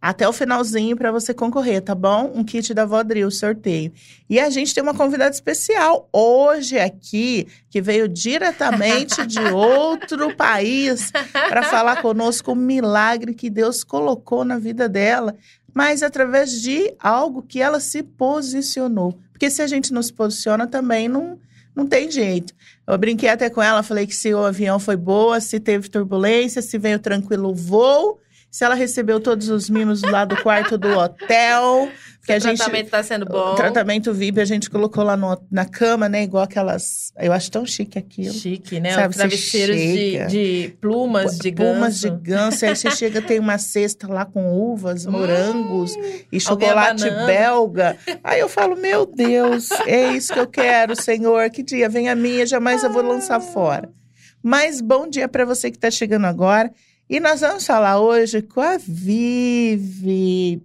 até 0.00 0.26
o 0.26 0.32
finalzinho 0.32 0.96
para 0.96 1.12
você 1.12 1.34
concorrer, 1.34 1.82
tá 1.82 1.94
bom? 1.94 2.32
Um 2.34 2.42
kit 2.42 2.72
da 2.72 2.86
Vodril, 2.86 3.30
sorteio. 3.30 3.92
E 4.28 4.40
a 4.40 4.48
gente 4.48 4.72
tem 4.72 4.82
uma 4.82 4.94
convidada 4.94 5.34
especial 5.34 6.08
hoje 6.10 6.78
aqui, 6.78 7.46
que 7.68 7.82
veio 7.82 8.08
diretamente 8.08 9.26
de 9.26 9.40
outro 9.52 10.34
país 10.34 11.10
para 11.32 11.64
falar 11.64 12.00
conosco 12.00 12.52
o 12.52 12.56
milagre 12.56 13.34
que 13.34 13.50
Deus 13.50 13.84
colocou 13.84 14.44
na 14.44 14.58
vida 14.58 14.88
dela, 14.88 15.36
mas 15.74 16.02
através 16.02 16.62
de 16.62 16.94
algo 16.98 17.42
que 17.42 17.60
ela 17.60 17.78
se 17.78 18.02
posicionou. 18.02 19.18
Porque 19.32 19.50
se 19.50 19.60
a 19.60 19.66
gente 19.66 19.92
não 19.92 20.02
se 20.02 20.12
posiciona 20.12 20.66
também 20.66 21.08
não 21.08 21.38
não 21.74 21.86
tem 21.86 22.10
jeito. 22.10 22.52
Eu 22.86 22.98
brinquei 22.98 23.28
até 23.28 23.48
com 23.48 23.62
ela, 23.62 23.82
falei 23.82 24.06
que 24.06 24.14
se 24.14 24.34
o 24.34 24.44
avião 24.44 24.78
foi 24.78 24.96
boa, 24.96 25.40
se 25.40 25.60
teve 25.60 25.88
turbulência, 25.88 26.60
se 26.60 26.76
veio 26.76 26.98
tranquilo 26.98 27.50
o 27.50 27.54
voo, 27.54 28.18
se 28.50 28.64
ela 28.64 28.74
recebeu 28.74 29.20
todos 29.20 29.48
os 29.48 29.70
mimos 29.70 30.02
lá 30.02 30.24
do 30.24 30.36
quarto 30.42 30.76
do 30.76 30.88
hotel. 30.88 31.88
Que 32.26 32.36
o 32.36 32.40
tratamento 32.40 32.86
está 32.86 33.02
sendo 33.02 33.24
bom. 33.24 33.52
O 33.52 33.54
tratamento 33.54 34.12
VIP 34.12 34.40
a 34.40 34.44
gente 34.44 34.68
colocou 34.68 35.02
lá 35.02 35.16
no, 35.16 35.40
na 35.50 35.64
cama, 35.64 36.08
né? 36.08 36.24
Igual 36.24 36.44
aquelas. 36.44 37.12
Eu 37.16 37.32
acho 37.32 37.50
tão 37.50 37.64
chique 37.64 37.98
aquilo. 37.98 38.34
Chique, 38.34 38.78
né? 38.78 38.92
Sabe, 38.92 39.14
travesseiros 39.14 39.76
de, 39.76 40.26
de, 40.26 40.74
plumas 40.80 41.38
de 41.38 41.50
ganso. 41.50 41.70
Plumas 41.72 42.00
de 42.00 42.10
ganso. 42.10 42.66
Aí 42.66 42.76
você 42.76 42.90
chega, 42.94 43.22
tem 43.22 43.38
uma 43.38 43.56
cesta 43.56 44.12
lá 44.12 44.26
com 44.26 44.52
uvas, 44.52 45.06
hum, 45.06 45.12
morangos 45.12 45.94
e 46.30 46.38
chocolate 46.38 47.08
belga. 47.26 47.96
Aí 48.22 48.40
eu 48.40 48.48
falo, 48.48 48.76
meu 48.76 49.06
Deus, 49.06 49.70
é 49.86 50.12
isso 50.12 50.32
que 50.32 50.40
eu 50.40 50.46
quero, 50.46 50.94
Senhor. 50.94 51.48
Que 51.50 51.62
dia 51.62 51.88
vem 51.88 52.08
a 52.08 52.14
minha, 52.14 52.44
jamais 52.44 52.82
eu 52.82 52.92
vou 52.92 53.02
lançar 53.02 53.40
fora. 53.40 53.88
Mas 54.42 54.80
bom 54.80 55.08
dia 55.08 55.28
para 55.28 55.44
você 55.44 55.70
que 55.70 55.76
está 55.76 55.90
chegando 55.90 56.26
agora. 56.26 56.70
E 57.10 57.18
nós 57.18 57.40
vamos 57.40 57.66
falar 57.66 57.98
hoje 58.00 58.40
com 58.40 58.60
a 58.60 58.78
Vivi. 58.78 60.62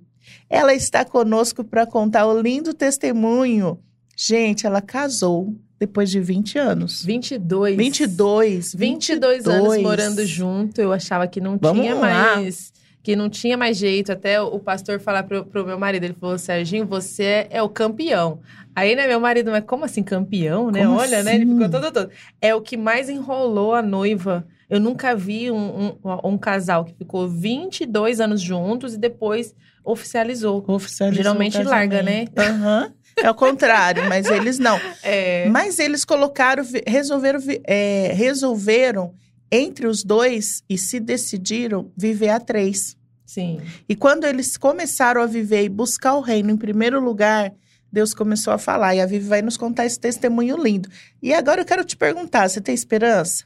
Ela 0.47 0.75
está 0.75 1.03
conosco 1.03 1.63
para 1.63 1.87
contar 1.87 2.27
o 2.27 2.39
lindo 2.39 2.71
testemunho. 2.71 3.79
Gente, 4.15 4.67
ela 4.67 4.79
casou 4.79 5.55
depois 5.79 6.11
de 6.11 6.19
20 6.19 6.59
anos. 6.59 7.03
22. 7.03 7.75
22. 7.75 8.75
22, 8.75 9.43
22 9.43 9.47
anos 9.47 9.81
morando 9.81 10.23
junto. 10.23 10.79
Eu 10.79 10.93
achava 10.93 11.27
que 11.27 11.41
não 11.41 11.57
Vamos 11.59 11.81
tinha 11.81 11.95
lá. 11.95 12.35
mais 12.35 12.71
que 13.01 13.15
não 13.15 13.27
tinha 13.27 13.57
mais 13.57 13.77
jeito. 13.77 14.11
Até 14.11 14.39
o 14.39 14.59
pastor 14.59 14.99
falar 14.99 15.23
pro, 15.23 15.45
pro 15.45 15.65
meu 15.65 15.79
marido, 15.79 16.03
ele 16.03 16.15
falou, 16.19 16.37
Serginho, 16.37 16.85
você 16.85 17.47
é 17.49 17.61
o 17.63 17.69
campeão. 17.69 18.39
Aí, 18.75 18.95
né, 18.95 19.07
meu 19.07 19.19
marido, 19.19 19.49
mas 19.49 19.63
como 19.65 19.83
assim 19.83 20.03
campeão, 20.03 20.69
né? 20.69 20.85
Como 20.85 20.97
Olha, 20.99 21.17
assim? 21.19 21.25
né? 21.25 21.35
Ele 21.35 21.45
ficou 21.45 21.61
assim? 21.63 21.71
todo, 21.71 21.91
todo. 21.91 22.11
É 22.39 22.53
o 22.53 22.61
que 22.61 22.77
mais 22.77 23.09
enrolou 23.09 23.73
a 23.73 23.81
noiva. 23.81 24.45
Eu 24.69 24.79
nunca 24.79 25.15
vi 25.15 25.51
um, 25.51 25.95
um, 26.03 26.19
um 26.23 26.37
casal 26.37 26.85
que 26.85 26.93
ficou 26.93 27.27
22 27.27 28.19
anos 28.19 28.41
juntos 28.41 28.93
e 28.95 28.97
depois 28.97 29.53
oficializou. 29.83 30.63
Oficializou 30.67 31.23
Geralmente 31.23 31.61
larga, 31.61 32.01
né? 32.01 32.25
Uhum. 32.37 32.91
É 33.17 33.29
o 33.29 33.35
contrário, 33.35 34.07
mas 34.09 34.25
eles 34.27 34.59
não. 34.59 34.79
É. 35.03 35.47
Mas 35.49 35.77
eles 35.77 36.03
colocaram, 36.03 36.65
resolveram, 36.87 37.39
é, 37.63 38.11
resolveram 38.13 39.13
entre 39.51 39.85
os 39.87 40.03
dois 40.03 40.63
e 40.67 40.77
se 40.77 40.99
decidiram 40.99 41.91
viver 41.95 42.29
a 42.29 42.39
três. 42.39 42.97
Sim. 43.25 43.61
E 43.87 43.95
quando 43.95 44.25
eles 44.25 44.57
começaram 44.57 45.21
a 45.21 45.25
viver 45.25 45.63
e 45.63 45.69
buscar 45.69 46.15
o 46.15 46.21
reino 46.21 46.49
em 46.51 46.57
primeiro 46.57 46.99
lugar, 46.99 47.53
Deus 47.91 48.13
começou 48.13 48.51
a 48.51 48.57
falar. 48.57 48.95
E 48.95 49.01
a 49.01 49.05
Vivi 49.05 49.27
vai 49.27 49.41
nos 49.41 49.57
contar 49.57 49.85
esse 49.85 49.99
testemunho 49.99 50.61
lindo. 50.61 50.89
E 51.21 51.33
agora 51.33 51.61
eu 51.61 51.65
quero 51.65 51.83
te 51.85 51.95
perguntar: 51.95 52.49
você 52.49 52.59
tem 52.59 52.75
esperança? 52.75 53.45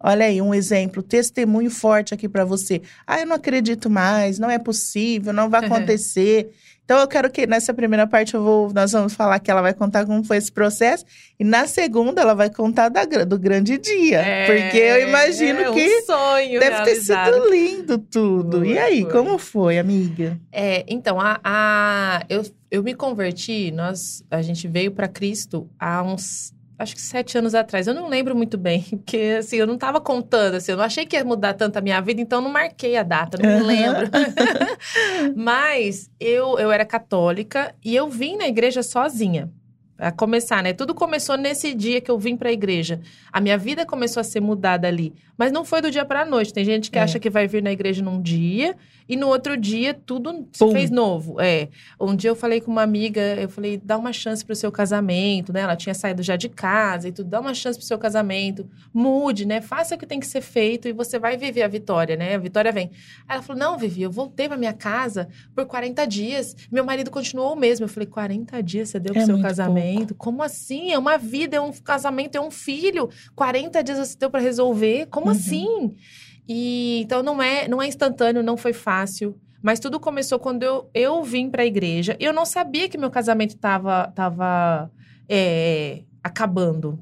Olha 0.00 0.26
aí, 0.26 0.40
um 0.40 0.54
exemplo, 0.54 1.02
testemunho 1.02 1.70
forte 1.70 2.14
aqui 2.14 2.28
para 2.28 2.44
você. 2.44 2.80
Ah, 3.06 3.20
eu 3.20 3.26
não 3.26 3.36
acredito 3.36 3.90
mais, 3.90 4.38
não 4.38 4.48
é 4.48 4.58
possível, 4.58 5.32
não 5.32 5.50
vai 5.50 5.64
acontecer. 5.64 6.50
Então 6.88 6.98
eu 7.00 7.06
quero 7.06 7.30
que 7.30 7.46
nessa 7.46 7.74
primeira 7.74 8.06
parte 8.06 8.34
eu 8.34 8.42
vou, 8.42 8.72
nós 8.72 8.92
vamos 8.92 9.12
falar 9.12 9.38
que 9.40 9.50
ela 9.50 9.60
vai 9.60 9.74
contar 9.74 10.06
como 10.06 10.24
foi 10.24 10.38
esse 10.38 10.50
processo 10.50 11.04
e 11.38 11.44
na 11.44 11.66
segunda 11.66 12.22
ela 12.22 12.32
vai 12.32 12.48
contar 12.48 12.88
da, 12.88 13.04
do 13.04 13.38
grande 13.38 13.76
dia, 13.76 14.20
é, 14.20 14.46
porque 14.46 14.78
eu 14.78 15.06
imagino 15.06 15.60
é 15.60 15.70
um 15.70 15.74
que 15.74 16.02
sonho 16.02 16.58
deve 16.58 16.76
realizado. 16.76 17.26
ter 17.26 17.40
sido 17.42 17.50
lindo 17.50 17.98
tudo. 17.98 18.64
E 18.64 18.78
aí, 18.78 19.02
foi. 19.02 19.12
como 19.12 19.36
foi, 19.36 19.78
amiga? 19.78 20.40
É, 20.50 20.82
então 20.88 21.20
a, 21.20 21.38
a 21.44 22.24
eu, 22.26 22.42
eu 22.70 22.82
me 22.82 22.94
converti, 22.94 23.70
nós 23.70 24.24
a 24.30 24.40
gente 24.40 24.66
veio 24.66 24.90
para 24.90 25.08
Cristo 25.08 25.68
há 25.78 26.02
uns 26.02 26.54
acho 26.78 26.94
que 26.94 27.00
sete 27.00 27.36
anos 27.36 27.54
atrás. 27.54 27.86
Eu 27.86 27.94
não 27.94 28.08
lembro 28.08 28.36
muito 28.36 28.56
bem, 28.56 28.82
porque 28.90 29.36
assim, 29.38 29.56
eu 29.56 29.66
não 29.66 29.74
estava 29.74 30.00
contando, 30.00 30.54
assim, 30.54 30.72
eu 30.72 30.78
não 30.78 30.84
achei 30.84 31.04
que 31.04 31.16
ia 31.16 31.24
mudar 31.24 31.54
tanto 31.54 31.76
a 31.76 31.80
minha 31.80 32.00
vida, 32.00 32.20
então 32.20 32.40
não 32.40 32.50
marquei 32.50 32.96
a 32.96 33.02
data, 33.02 33.38
não 33.40 33.58
me 33.58 33.64
lembro. 33.64 34.08
Mas 35.34 36.10
eu, 36.20 36.58
eu 36.58 36.70
era 36.70 36.84
católica 36.84 37.74
e 37.84 37.94
eu 37.94 38.08
vim 38.08 38.36
na 38.36 38.46
igreja 38.46 38.82
sozinha 38.82 39.50
a 39.98 40.12
começar, 40.12 40.62
né? 40.62 40.72
Tudo 40.72 40.94
começou 40.94 41.36
nesse 41.36 41.74
dia 41.74 42.00
que 42.00 42.10
eu 42.10 42.18
vim 42.18 42.36
para 42.36 42.48
a 42.48 42.52
igreja. 42.52 43.00
A 43.32 43.40
minha 43.40 43.58
vida 43.58 43.84
começou 43.84 44.20
a 44.20 44.24
ser 44.24 44.40
mudada 44.40 44.86
ali, 44.86 45.12
mas 45.36 45.50
não 45.50 45.64
foi 45.64 45.82
do 45.82 45.90
dia 45.90 46.04
para 46.04 46.22
a 46.22 46.24
noite. 46.24 46.54
Tem 46.54 46.64
gente 46.64 46.90
que 46.90 46.98
é. 46.98 47.02
acha 47.02 47.18
que 47.18 47.28
vai 47.28 47.48
vir 47.48 47.62
na 47.62 47.72
igreja 47.72 48.02
num 48.02 48.22
dia 48.22 48.76
e 49.08 49.16
no 49.16 49.26
outro 49.26 49.56
dia 49.56 49.94
tudo 49.94 50.46
se 50.52 50.64
Pum. 50.64 50.70
fez 50.70 50.90
novo. 50.90 51.40
É. 51.40 51.68
Um 52.00 52.14
dia 52.14 52.30
eu 52.30 52.36
falei 52.36 52.60
com 52.60 52.70
uma 52.70 52.82
amiga, 52.82 53.20
eu 53.20 53.48
falei: 53.48 53.80
"Dá 53.82 53.96
uma 53.96 54.12
chance 54.12 54.44
pro 54.44 54.54
seu 54.54 54.70
casamento", 54.70 55.52
né? 55.52 55.62
Ela 55.62 55.74
tinha 55.74 55.94
saído 55.94 56.22
já 56.22 56.36
de 56.36 56.48
casa 56.48 57.08
e 57.08 57.12
tudo, 57.12 57.28
dá 57.28 57.40
uma 57.40 57.54
chance 57.54 57.78
pro 57.78 57.86
seu 57.86 57.98
casamento. 57.98 58.68
Mude, 58.94 59.46
né? 59.46 59.60
Faça 59.60 59.96
o 59.96 59.98
que 59.98 60.06
tem 60.06 60.20
que 60.20 60.26
ser 60.26 60.42
feito 60.42 60.86
e 60.86 60.92
você 60.92 61.18
vai 61.18 61.36
viver 61.36 61.62
a 61.62 61.68
vitória, 61.68 62.16
né? 62.16 62.34
A 62.34 62.38
vitória 62.38 62.70
vem. 62.70 62.90
Aí 63.26 63.36
ela 63.36 63.42
falou: 63.42 63.58
"Não, 63.58 63.78
Vivi, 63.78 64.02
eu 64.02 64.10
voltei 64.10 64.46
para 64.46 64.56
minha 64.56 64.72
casa 64.72 65.28
por 65.54 65.66
40 65.66 66.06
dias. 66.06 66.54
Meu 66.70 66.84
marido 66.84 67.10
continuou 67.10 67.54
o 67.54 67.56
mesmo". 67.56 67.84
Eu 67.84 67.88
falei: 67.88 68.06
"40 68.06 68.62
dias 68.62 68.90
você 68.90 69.00
deu 69.00 69.12
pro 69.12 69.22
é 69.22 69.26
seu 69.26 69.40
casamento?" 69.40 69.87
Casamento. 69.88 70.14
Como 70.14 70.42
assim? 70.42 70.92
É 70.92 70.98
uma 70.98 71.16
vida, 71.16 71.56
é 71.56 71.60
um 71.60 71.72
casamento, 71.72 72.36
é 72.36 72.40
um 72.40 72.50
filho. 72.50 73.08
40 73.34 73.82
dias 73.82 73.98
você 73.98 74.16
deu 74.18 74.30
para 74.30 74.40
resolver. 74.40 75.06
Como 75.06 75.26
uhum. 75.26 75.32
assim? 75.32 75.96
E 76.48 77.00
então 77.02 77.22
não 77.22 77.42
é, 77.42 77.68
não 77.68 77.80
é 77.80 77.86
instantâneo, 77.86 78.42
não 78.42 78.56
foi 78.56 78.72
fácil. 78.72 79.38
Mas 79.62 79.80
tudo 79.80 79.98
começou 79.98 80.38
quando 80.38 80.62
eu, 80.62 80.88
eu 80.94 81.22
vim 81.22 81.50
para 81.50 81.62
a 81.62 81.66
igreja. 81.66 82.16
Eu 82.20 82.32
não 82.32 82.44
sabia 82.44 82.88
que 82.88 82.98
meu 82.98 83.10
casamento 83.10 83.54
estava 83.54 84.08
tava, 84.14 84.90
é, 85.28 86.02
acabando. 86.22 86.98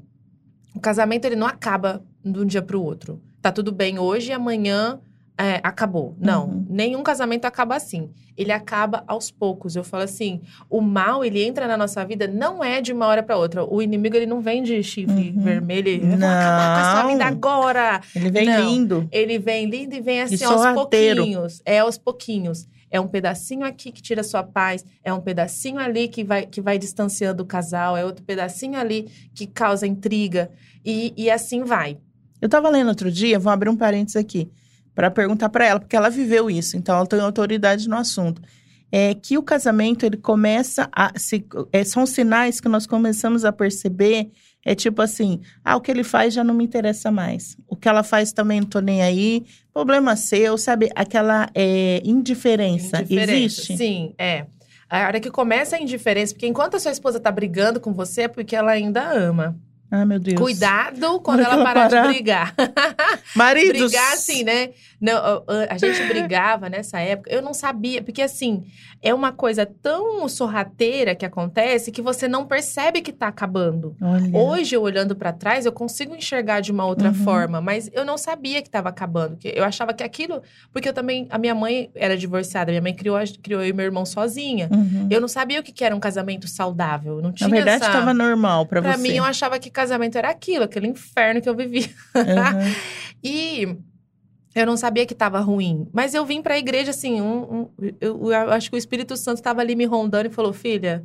O 0.73 0.79
casamento 0.79 1.25
ele 1.25 1.35
não 1.35 1.47
acaba 1.47 2.03
de 2.23 2.39
um 2.39 2.45
dia 2.45 2.61
para 2.61 2.77
o 2.77 2.83
outro. 2.83 3.21
Tá 3.41 3.51
tudo 3.51 3.71
bem 3.71 3.99
hoje 3.99 4.31
e 4.31 4.33
amanhã 4.33 4.99
é, 5.37 5.59
acabou. 5.63 6.15
Não, 6.19 6.47
uhum. 6.47 6.65
nenhum 6.67 7.03
casamento 7.03 7.45
acaba 7.45 7.75
assim. 7.75 8.09
Ele 8.35 8.51
acaba 8.51 9.03
aos 9.07 9.29
poucos. 9.29 9.75
Eu 9.75 9.83
falo 9.83 10.03
assim, 10.03 10.41
o 10.67 10.81
mal, 10.81 11.23
ele 11.23 11.43
entra 11.43 11.67
na 11.67 11.77
nossa 11.77 12.03
vida, 12.03 12.27
não 12.27 12.63
é 12.63 12.81
de 12.81 12.91
uma 12.91 13.05
hora 13.05 13.21
para 13.21 13.37
outra. 13.37 13.63
O 13.63 13.81
inimigo, 13.81 14.15
ele 14.15 14.25
não 14.25 14.41
vem 14.41 14.63
de 14.63 14.81
chifre 14.81 15.33
uhum. 15.35 15.43
vermelho, 15.43 15.89
ele 15.89 16.05
não. 16.05 16.27
acabar 16.27 16.75
com 16.75 16.87
a 16.87 16.91
sua 17.01 17.11
vida 17.11 17.25
agora. 17.25 18.01
Ele 18.15 18.31
vem 18.31 18.45
não. 18.47 18.65
lindo. 18.65 19.07
Ele 19.11 19.37
vem 19.37 19.69
lindo 19.69 19.95
e 19.95 20.01
vem 20.01 20.21
assim, 20.21 20.43
aos 20.43 20.73
pouquinhos. 20.73 21.61
É, 21.63 21.79
aos 21.79 21.97
pouquinhos. 21.97 22.67
É 22.89 22.99
um 22.99 23.07
pedacinho 23.07 23.65
aqui 23.65 23.91
que 23.91 24.01
tira 24.01 24.23
sua 24.23 24.43
paz, 24.43 24.85
é 25.03 25.13
um 25.13 25.19
pedacinho 25.19 25.77
ali 25.77 26.07
que 26.07 26.23
vai, 26.23 26.45
que 26.45 26.61
vai 26.61 26.79
distanciando 26.79 27.43
o 27.43 27.45
casal, 27.45 27.97
é 27.97 28.05
outro 28.05 28.23
pedacinho 28.23 28.79
ali 28.79 29.09
que 29.35 29.45
causa 29.45 29.85
intriga. 29.85 30.49
E, 30.85 31.13
e 31.17 31.29
assim 31.29 31.63
vai. 31.63 31.97
Eu 32.41 32.47
tava 32.47 32.69
lendo 32.69 32.87
outro 32.87 33.11
dia, 33.11 33.37
vou 33.37 33.51
abrir 33.51 33.69
um 33.69 33.75
parênteses 33.75 34.15
aqui 34.15 34.49
para 34.97 35.11
perguntar 35.11 35.49
para 35.49 35.63
ela, 35.63 35.79
porque 35.79 35.95
ela 35.95 36.09
viveu 36.09 36.49
isso, 36.49 36.75
então 36.75 36.95
ela 36.95 37.05
tem 37.05 37.19
autoridade 37.19 37.87
no 37.87 37.95
assunto. 37.95 38.41
É 38.91 39.13
que 39.13 39.37
o 39.37 39.43
casamento 39.43 40.03
ele 40.03 40.17
começa 40.17 40.89
a 40.91 41.11
se, 41.19 41.45
é, 41.71 41.83
são 41.83 42.03
sinais 42.07 42.59
que 42.59 42.67
nós 42.67 42.87
começamos 42.87 43.45
a 43.45 43.51
perceber 43.51 44.31
é 44.65 44.73
tipo 44.73 44.99
assim, 45.01 45.39
ah, 45.63 45.75
o 45.75 45.81
que 45.81 45.91
ele 45.91 46.03
faz 46.03 46.33
já 46.33 46.43
não 46.43 46.53
me 46.53 46.63
interessa 46.63 47.11
mais. 47.11 47.55
O 47.67 47.75
que 47.75 47.87
ela 47.87 48.01
faz 48.01 48.33
também 48.33 48.59
não 48.59 48.67
tô 48.67 48.79
nem 48.79 49.03
aí. 49.03 49.45
Problema 49.71 50.15
seu, 50.15 50.57
sabe? 50.57 50.89
Aquela 50.95 51.47
é, 51.53 52.01
indiferença. 52.03 52.99
indiferença. 53.01 53.33
Existe? 53.33 53.77
Sim, 53.77 54.15
é. 54.17 54.47
A 54.89 55.05
hora 55.05 55.19
que 55.19 55.29
começa 55.29 55.75
a 55.75 55.79
indiferença, 55.79 56.33
porque 56.33 56.47
enquanto 56.47 56.75
a 56.75 56.79
sua 56.79 56.91
esposa 56.91 57.19
tá 57.19 57.31
brigando 57.31 57.79
com 57.79 57.93
você, 57.93 58.23
é 58.23 58.27
porque 58.27 58.55
ela 58.55 58.71
ainda 58.71 59.09
ama. 59.09 59.55
Ah, 59.89 60.05
meu 60.05 60.19
Deus. 60.19 60.39
Cuidado 60.39 61.19
quando 61.21 61.39
ela, 61.39 61.53
ela 61.55 61.63
parar, 61.63 61.89
parar, 61.89 62.01
de 62.07 62.13
brigar. 62.13 62.53
Maridos. 63.35 63.89
brigar 63.91 64.13
assim, 64.13 64.43
né? 64.43 64.69
Não, 64.99 65.43
a 65.69 65.77
gente 65.77 66.03
brigava 66.09 66.69
nessa 66.69 66.99
época. 66.99 67.31
Eu 67.31 67.41
não 67.41 67.53
sabia, 67.53 68.01
porque 68.01 68.21
assim, 68.21 68.63
é 69.01 69.13
uma 69.13 69.31
coisa 69.31 69.65
tão 69.65 70.27
sorrateira 70.27 71.15
que 71.15 71.25
acontece 71.25 71.91
que 71.91 72.01
você 72.01 72.27
não 72.27 72.45
percebe 72.45 73.01
que 73.01 73.13
tá 73.13 73.27
acabando. 73.27 73.95
Olha. 74.01 74.35
Hoje, 74.35 74.75
eu 74.75 74.81
olhando 74.81 75.15
para 75.15 75.31
trás, 75.31 75.65
eu 75.65 75.71
consigo 75.71 76.15
enxergar 76.15 76.61
de 76.61 76.71
uma 76.71 76.85
outra 76.85 77.09
uhum. 77.09 77.13
forma, 77.13 77.61
mas 77.61 77.89
eu 77.93 78.03
não 78.03 78.17
sabia 78.17 78.61
que 78.61 78.69
tava 78.69 78.89
acabando. 78.89 79.37
Eu 79.43 79.63
achava 79.63 79.93
que 79.93 80.03
aquilo. 80.03 80.41
Porque 80.71 80.89
eu 80.89 80.93
também. 80.93 81.27
A 81.29 81.37
minha 81.37 81.53
mãe 81.53 81.91
era 81.93 82.17
divorciada, 82.17 82.71
minha 82.71 82.81
mãe 82.81 82.93
criou, 82.93 83.17
criou 83.41 83.61
eu 83.61 83.69
e 83.69 83.73
meu 83.73 83.85
irmão 83.85 84.05
sozinha. 84.05 84.67
Uhum. 84.71 85.07
Eu 85.09 85.21
não 85.21 85.27
sabia 85.27 85.59
o 85.59 85.63
que 85.63 85.83
era 85.83 85.95
um 85.95 85.99
casamento 85.99 86.47
saudável. 86.47 87.21
Não 87.21 87.31
tinha 87.31 87.47
Na 87.47 87.55
verdade, 87.55 87.83
essa... 87.83 87.91
tava 87.91 88.13
normal 88.13 88.65
para 88.65 88.81
você. 88.81 88.87
Pra 88.89 88.97
mim, 88.97 89.15
eu 89.15 89.23
achava 89.23 89.59
que 89.59 89.69
casamento 89.69 90.17
era 90.17 90.29
aquilo, 90.29 90.63
aquele 90.63 90.87
inferno 90.87 91.41
que 91.41 91.47
eu 91.47 91.55
vivia. 91.55 91.89
Uhum. 92.15 92.75
e 93.23 93.77
eu 94.59 94.65
não 94.65 94.77
sabia 94.77 95.05
que 95.05 95.13
estava 95.13 95.39
ruim. 95.39 95.87
Mas 95.93 96.13
eu 96.13 96.25
vim 96.25 96.41
para 96.41 96.55
a 96.55 96.57
igreja 96.57 96.91
assim, 96.91 97.21
um, 97.21 97.41
um, 97.53 97.69
eu, 98.01 98.31
eu, 98.31 98.51
acho 98.51 98.69
que 98.69 98.75
o 98.75 98.77
Espírito 98.77 99.15
Santo 99.15 99.37
estava 99.37 99.61
ali 99.61 99.75
me 99.75 99.85
rondando 99.85 100.27
e 100.27 100.31
falou: 100.31 100.53
"Filha, 100.53 101.03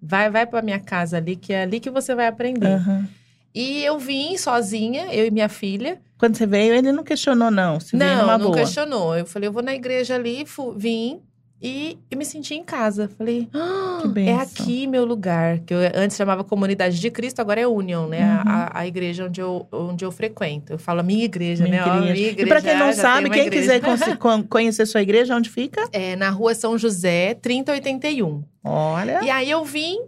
vai 0.00 0.30
vai 0.30 0.46
para 0.46 0.62
minha 0.62 0.78
casa 0.78 1.16
ali, 1.16 1.36
que 1.36 1.52
é 1.52 1.62
ali 1.62 1.80
que 1.80 1.90
você 1.90 2.14
vai 2.14 2.26
aprender". 2.26 2.78
Uhum. 2.78 3.06
E 3.54 3.84
eu 3.84 3.98
vim 3.98 4.36
sozinha, 4.36 5.14
eu 5.14 5.26
e 5.26 5.30
minha 5.30 5.48
filha. 5.48 6.00
Quando 6.18 6.36
você 6.36 6.46
veio, 6.46 6.74
ele 6.74 6.90
não 6.90 7.04
questionou 7.04 7.50
não, 7.50 7.78
você 7.78 7.96
não, 7.96 8.26
não 8.26 8.38
boa. 8.38 8.56
questionou. 8.56 9.16
Eu 9.16 9.26
falei: 9.26 9.48
"Eu 9.48 9.52
vou 9.52 9.62
na 9.62 9.74
igreja 9.74 10.14
ali, 10.14 10.44
vim 10.76 11.20
E 11.64 11.96
eu 12.10 12.18
me 12.18 12.26
senti 12.26 12.54
em 12.54 12.62
casa. 12.62 13.08
Falei, 13.16 13.48
ah, 13.54 14.02
é 14.18 14.34
aqui 14.34 14.86
meu 14.86 15.06
lugar. 15.06 15.60
Que 15.60 15.72
eu 15.72 15.78
antes 15.94 16.14
chamava 16.14 16.44
Comunidade 16.44 17.00
de 17.00 17.10
Cristo, 17.10 17.40
agora 17.40 17.58
é 17.58 17.66
Union, 17.66 18.06
né? 18.06 18.20
Uhum. 18.20 18.42
A, 18.52 18.80
a, 18.80 18.86
igreja 18.86 19.24
onde 19.24 19.40
eu, 19.40 19.66
onde 19.72 20.04
eu 20.04 20.12
frequento. 20.12 20.74
Eu 20.74 20.78
falo 20.78 21.00
a 21.00 21.02
minha 21.02 21.24
igreja, 21.24 21.64
minha 21.64 21.76
né? 21.76 21.80
Igreja. 21.80 21.96
Ó, 21.96 22.02
minha 22.02 22.28
igreja. 22.28 22.42
E 22.42 22.46
para 22.46 22.60
quem 22.60 22.78
não 22.78 22.92
sabe, 22.92 23.30
quem 23.30 23.46
igreja. 23.46 23.80
quiser 23.80 24.18
conhecer 24.46 24.84
sua 24.84 25.00
igreja, 25.00 25.34
onde 25.34 25.48
fica? 25.48 25.88
É 25.94 26.16
na 26.16 26.28
rua 26.28 26.54
São 26.54 26.76
José, 26.76 27.34
3081. 27.34 28.42
Olha. 28.62 29.20
E 29.22 29.30
aí 29.30 29.48
eu 29.48 29.64
vim 29.64 30.00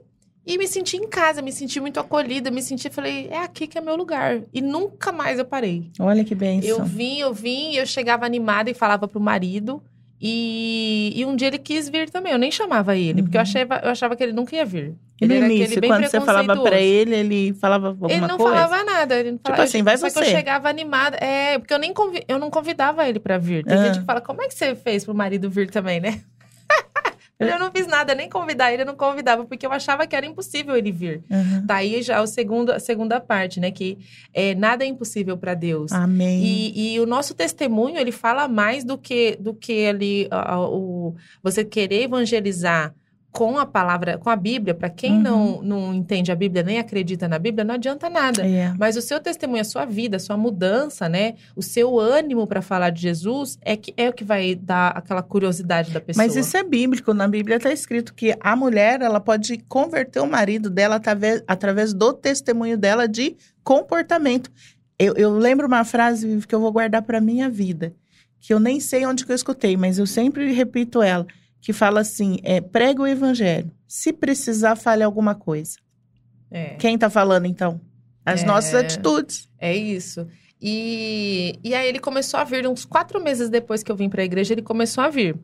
e 0.44 0.58
me 0.58 0.66
senti 0.66 0.96
em 0.96 1.08
casa, 1.08 1.40
me 1.40 1.52
senti 1.52 1.80
muito 1.80 1.98
acolhida, 1.98 2.50
me 2.50 2.60
senti, 2.60 2.90
falei, 2.90 3.28
é 3.30 3.38
aqui 3.38 3.66
que 3.66 3.78
é 3.78 3.80
meu 3.80 3.96
lugar. 3.96 4.42
E 4.52 4.60
nunca 4.60 5.10
mais 5.12 5.38
eu 5.38 5.44
parei. 5.44 5.90
Olha 5.98 6.24
que 6.24 6.34
bem. 6.34 6.60
Eu 6.64 6.84
vim, 6.84 7.18
eu 7.18 7.32
vim, 7.32 7.74
eu 7.74 7.86
chegava 7.86 8.26
animada 8.26 8.70
e 8.70 8.74
falava 8.74 9.08
pro 9.08 9.20
marido. 9.20 9.82
E, 10.20 11.12
e 11.14 11.24
um 11.24 11.36
dia 11.36 11.48
ele 11.48 11.58
quis 11.58 11.88
vir 11.88 12.08
também. 12.10 12.32
Eu 12.32 12.38
nem 12.38 12.50
chamava 12.50 12.96
ele, 12.96 13.20
uhum. 13.20 13.24
porque 13.24 13.36
eu 13.36 13.40
uhum. 13.40 13.42
achava, 13.42 13.80
eu 13.82 13.90
achava 13.90 14.16
que 14.16 14.22
ele 14.22 14.32
nunca 14.32 14.56
ia 14.56 14.64
vir. 14.64 14.94
E 15.20 15.26
no 15.26 15.34
início, 15.34 15.80
quando 15.80 16.06
você 16.06 16.20
falava 16.20 16.56
pra 16.60 16.78
ele, 16.78 17.14
ele 17.14 17.54
falava 17.54 17.88
alguma 17.88 18.08
coisa? 18.08 18.22
Ele 18.22 18.26
não 18.26 18.36
coisa? 18.36 18.54
falava 18.54 18.84
nada. 18.84 19.18
Ele 19.18 19.32
não 19.32 19.38
tipo 19.38 19.60
assim, 19.60 19.82
vai 19.82 19.96
só 19.96 20.10
você. 20.10 20.20
que 20.20 20.26
eu 20.26 20.30
chegava 20.30 20.68
animada. 20.68 21.16
É, 21.16 21.58
porque 21.58 21.72
eu 21.72 21.78
nem 21.78 21.94
convi, 21.94 22.22
eu 22.28 22.38
não 22.38 22.50
convidava 22.50 23.08
ele 23.08 23.18
pra 23.18 23.38
vir. 23.38 23.64
Tem 23.64 23.78
ah. 23.78 23.84
gente 23.86 24.00
que 24.00 24.04
fala, 24.04 24.20
como 24.20 24.42
é 24.42 24.48
que 24.48 24.54
você 24.54 24.74
fez 24.74 25.04
pro 25.04 25.14
marido 25.14 25.48
vir 25.48 25.70
também, 25.70 26.00
né? 26.00 26.20
Eu 27.38 27.58
não 27.58 27.70
fiz 27.70 27.86
nada, 27.86 28.14
nem 28.14 28.30
convidar 28.30 28.72
ele, 28.72 28.82
eu 28.82 28.86
não 28.86 28.96
convidava, 28.96 29.44
porque 29.44 29.66
eu 29.66 29.72
achava 29.72 30.06
que 30.06 30.16
era 30.16 30.24
impossível 30.24 30.74
ele 30.74 30.90
vir. 30.90 31.22
Uhum. 31.30 31.62
Daí 31.64 32.00
já 32.02 32.22
o 32.22 32.26
segundo, 32.26 32.72
a 32.72 32.80
segunda 32.80 33.20
parte, 33.20 33.60
né? 33.60 33.70
Que 33.70 33.98
é, 34.32 34.54
nada 34.54 34.84
é 34.84 34.86
impossível 34.86 35.36
para 35.36 35.52
Deus. 35.52 35.92
Amém. 35.92 36.42
E, 36.42 36.94
e, 36.94 37.00
o 37.00 37.04
nosso 37.04 37.34
testemunho, 37.34 37.98
ele 37.98 38.12
fala 38.12 38.48
mais 38.48 38.84
do 38.84 38.96
que, 38.96 39.36
do 39.38 39.52
que 39.52 39.86
ali, 39.86 40.28
o, 40.70 41.14
você 41.42 41.62
querer 41.62 42.04
evangelizar 42.04 42.94
com 43.36 43.58
a 43.58 43.66
palavra, 43.66 44.16
com 44.16 44.30
a 44.30 44.34
Bíblia, 44.34 44.72
para 44.72 44.88
quem 44.88 45.12
uhum. 45.12 45.20
não, 45.20 45.62
não 45.62 45.94
entende 45.94 46.32
a 46.32 46.34
Bíblia 46.34 46.62
nem 46.62 46.78
acredita 46.78 47.28
na 47.28 47.38
Bíblia, 47.38 47.66
não 47.66 47.74
adianta 47.74 48.08
nada. 48.08 48.46
É. 48.46 48.72
Mas 48.78 48.96
o 48.96 49.02
seu 49.02 49.20
testemunho, 49.20 49.60
a 49.60 49.64
sua 49.64 49.84
vida, 49.84 50.16
a 50.16 50.18
sua 50.18 50.38
mudança, 50.38 51.06
né? 51.06 51.34
O 51.54 51.62
seu 51.62 52.00
ânimo 52.00 52.46
para 52.46 52.62
falar 52.62 52.88
de 52.88 53.02
Jesus 53.02 53.58
é, 53.60 53.76
que, 53.76 53.92
é 53.94 54.08
o 54.08 54.12
que 54.14 54.24
vai 54.24 54.54
dar 54.54 54.88
aquela 54.96 55.22
curiosidade 55.22 55.90
da 55.90 56.00
pessoa. 56.00 56.24
Mas 56.24 56.34
isso 56.34 56.56
é 56.56 56.64
bíblico. 56.64 57.12
Na 57.12 57.28
Bíblia 57.28 57.58
está 57.58 57.70
escrito 57.70 58.14
que 58.14 58.34
a 58.40 58.56
mulher 58.56 59.02
ela 59.02 59.20
pode 59.20 59.58
converter 59.68 60.20
o 60.20 60.26
marido 60.26 60.70
dela 60.70 60.96
através, 60.96 61.42
através 61.46 61.92
do 61.92 62.14
testemunho 62.14 62.78
dela 62.78 63.06
de 63.06 63.36
comportamento. 63.62 64.50
Eu, 64.98 65.12
eu 65.14 65.30
lembro 65.36 65.66
uma 65.66 65.84
frase 65.84 66.40
que 66.48 66.54
eu 66.54 66.60
vou 66.60 66.72
guardar 66.72 67.02
para 67.02 67.20
minha 67.20 67.50
vida, 67.50 67.92
que 68.40 68.54
eu 68.54 68.58
nem 68.58 68.80
sei 68.80 69.04
onde 69.04 69.26
que 69.26 69.32
eu 69.32 69.36
escutei, 69.36 69.76
mas 69.76 69.98
eu 69.98 70.06
sempre 70.06 70.50
repito 70.54 71.02
ela 71.02 71.26
que 71.66 71.72
fala 71.72 71.98
assim: 71.98 72.38
é, 72.44 72.60
prega 72.60 73.02
o 73.02 73.06
evangelho. 73.08 73.72
Se 73.88 74.12
precisar, 74.12 74.76
fale 74.76 75.02
alguma 75.02 75.34
coisa. 75.34 75.78
É. 76.48 76.76
Quem 76.76 76.94
está 76.94 77.10
falando, 77.10 77.46
então? 77.46 77.80
As 78.24 78.44
é, 78.44 78.46
nossas 78.46 78.72
atitudes. 78.72 79.48
É 79.58 79.76
isso. 79.76 80.28
E, 80.62 81.58
e 81.64 81.74
aí 81.74 81.88
ele 81.88 81.98
começou 81.98 82.38
a 82.38 82.44
vir, 82.44 82.68
uns 82.68 82.84
quatro 82.84 83.20
meses 83.20 83.50
depois 83.50 83.82
que 83.82 83.90
eu 83.90 83.96
vim 83.96 84.08
para 84.08 84.22
a 84.22 84.24
igreja, 84.24 84.54
ele 84.54 84.62
começou 84.62 85.02
a 85.02 85.08
vir. 85.08 85.34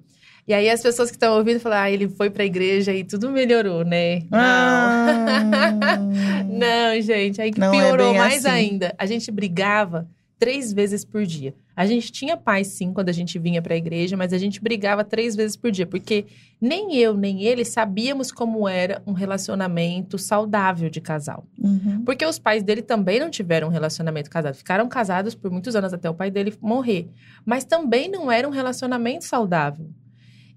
E 0.46 0.54
aí 0.54 0.70
as 0.70 0.80
pessoas 0.80 1.10
que 1.10 1.16
estão 1.16 1.36
ouvindo 1.36 1.58
falam, 1.58 1.78
ah, 1.78 1.90
ele 1.90 2.08
foi 2.08 2.30
para 2.30 2.44
a 2.44 2.46
igreja 2.46 2.92
e 2.92 3.02
tudo 3.02 3.28
melhorou, 3.28 3.84
né? 3.84 4.20
Não. 4.30 4.38
Ah. 4.38 5.98
não, 6.46 7.00
gente, 7.00 7.42
aí 7.42 7.50
que 7.50 7.58
Não 7.58 7.74
é 7.74 7.80
piorou 7.80 8.14
é 8.14 8.18
mais 8.18 8.46
assim. 8.46 8.54
ainda. 8.54 8.94
A 8.96 9.06
gente 9.06 9.28
brigava 9.32 10.08
três 10.42 10.72
vezes 10.72 11.04
por 11.04 11.24
dia. 11.24 11.54
A 11.76 11.86
gente 11.86 12.10
tinha 12.10 12.36
paz, 12.36 12.66
sim, 12.66 12.92
quando 12.92 13.08
a 13.08 13.12
gente 13.12 13.38
vinha 13.38 13.62
para 13.62 13.74
a 13.74 13.76
igreja, 13.76 14.16
mas 14.16 14.32
a 14.32 14.38
gente 14.38 14.60
brigava 14.60 15.04
três 15.04 15.36
vezes 15.36 15.56
por 15.56 15.70
dia, 15.70 15.86
porque 15.86 16.26
nem 16.60 16.96
eu, 16.96 17.16
nem 17.16 17.44
ele 17.44 17.64
sabíamos 17.64 18.32
como 18.32 18.68
era 18.68 19.00
um 19.06 19.12
relacionamento 19.12 20.18
saudável 20.18 20.90
de 20.90 21.00
casal. 21.00 21.46
Uhum. 21.56 22.02
Porque 22.04 22.26
os 22.26 22.40
pais 22.40 22.64
dele 22.64 22.82
também 22.82 23.20
não 23.20 23.30
tiveram 23.30 23.68
um 23.68 23.70
relacionamento 23.70 24.28
casado. 24.28 24.56
Ficaram 24.56 24.88
casados 24.88 25.32
por 25.32 25.48
muitos 25.48 25.76
anos 25.76 25.94
até 25.94 26.10
o 26.10 26.14
pai 26.14 26.28
dele 26.28 26.52
morrer. 26.60 27.08
Mas 27.46 27.64
também 27.64 28.10
não 28.10 28.28
era 28.28 28.48
um 28.48 28.50
relacionamento 28.50 29.24
saudável. 29.24 29.88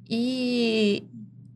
E 0.10 1.04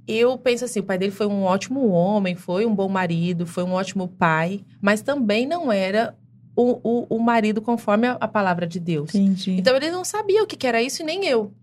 eu 0.08 0.38
penso 0.38 0.66
assim, 0.66 0.82
o 0.82 0.84
pai 0.84 1.00
dele 1.00 1.12
foi 1.12 1.26
um 1.26 1.42
ótimo 1.42 1.90
homem, 1.90 2.36
foi 2.36 2.64
um 2.64 2.76
bom 2.76 2.90
marido, 2.90 3.48
foi 3.48 3.64
um 3.64 3.72
ótimo 3.72 4.08
pai, 4.08 4.64
mas 4.80 5.02
também 5.02 5.48
não 5.48 5.72
era 5.72 6.16
o, 6.60 6.80
o, 6.84 7.16
o 7.16 7.20
marido 7.20 7.62
conforme 7.62 8.06
a, 8.06 8.18
a, 8.20 8.28
palavra 8.28 8.68
de 8.68 8.82
Deus. 8.82 9.16
Entendi. 9.16 9.52
Então 9.52 9.74
ele 9.78 9.90
não 9.90 10.04
sabia 10.04 10.44
o 10.44 10.48
que, 10.48 10.58
que 10.58 10.68
era 10.68 10.82
isso 10.82 11.02
e 11.02 11.06
nem 11.06 11.26
eu. 11.26 11.54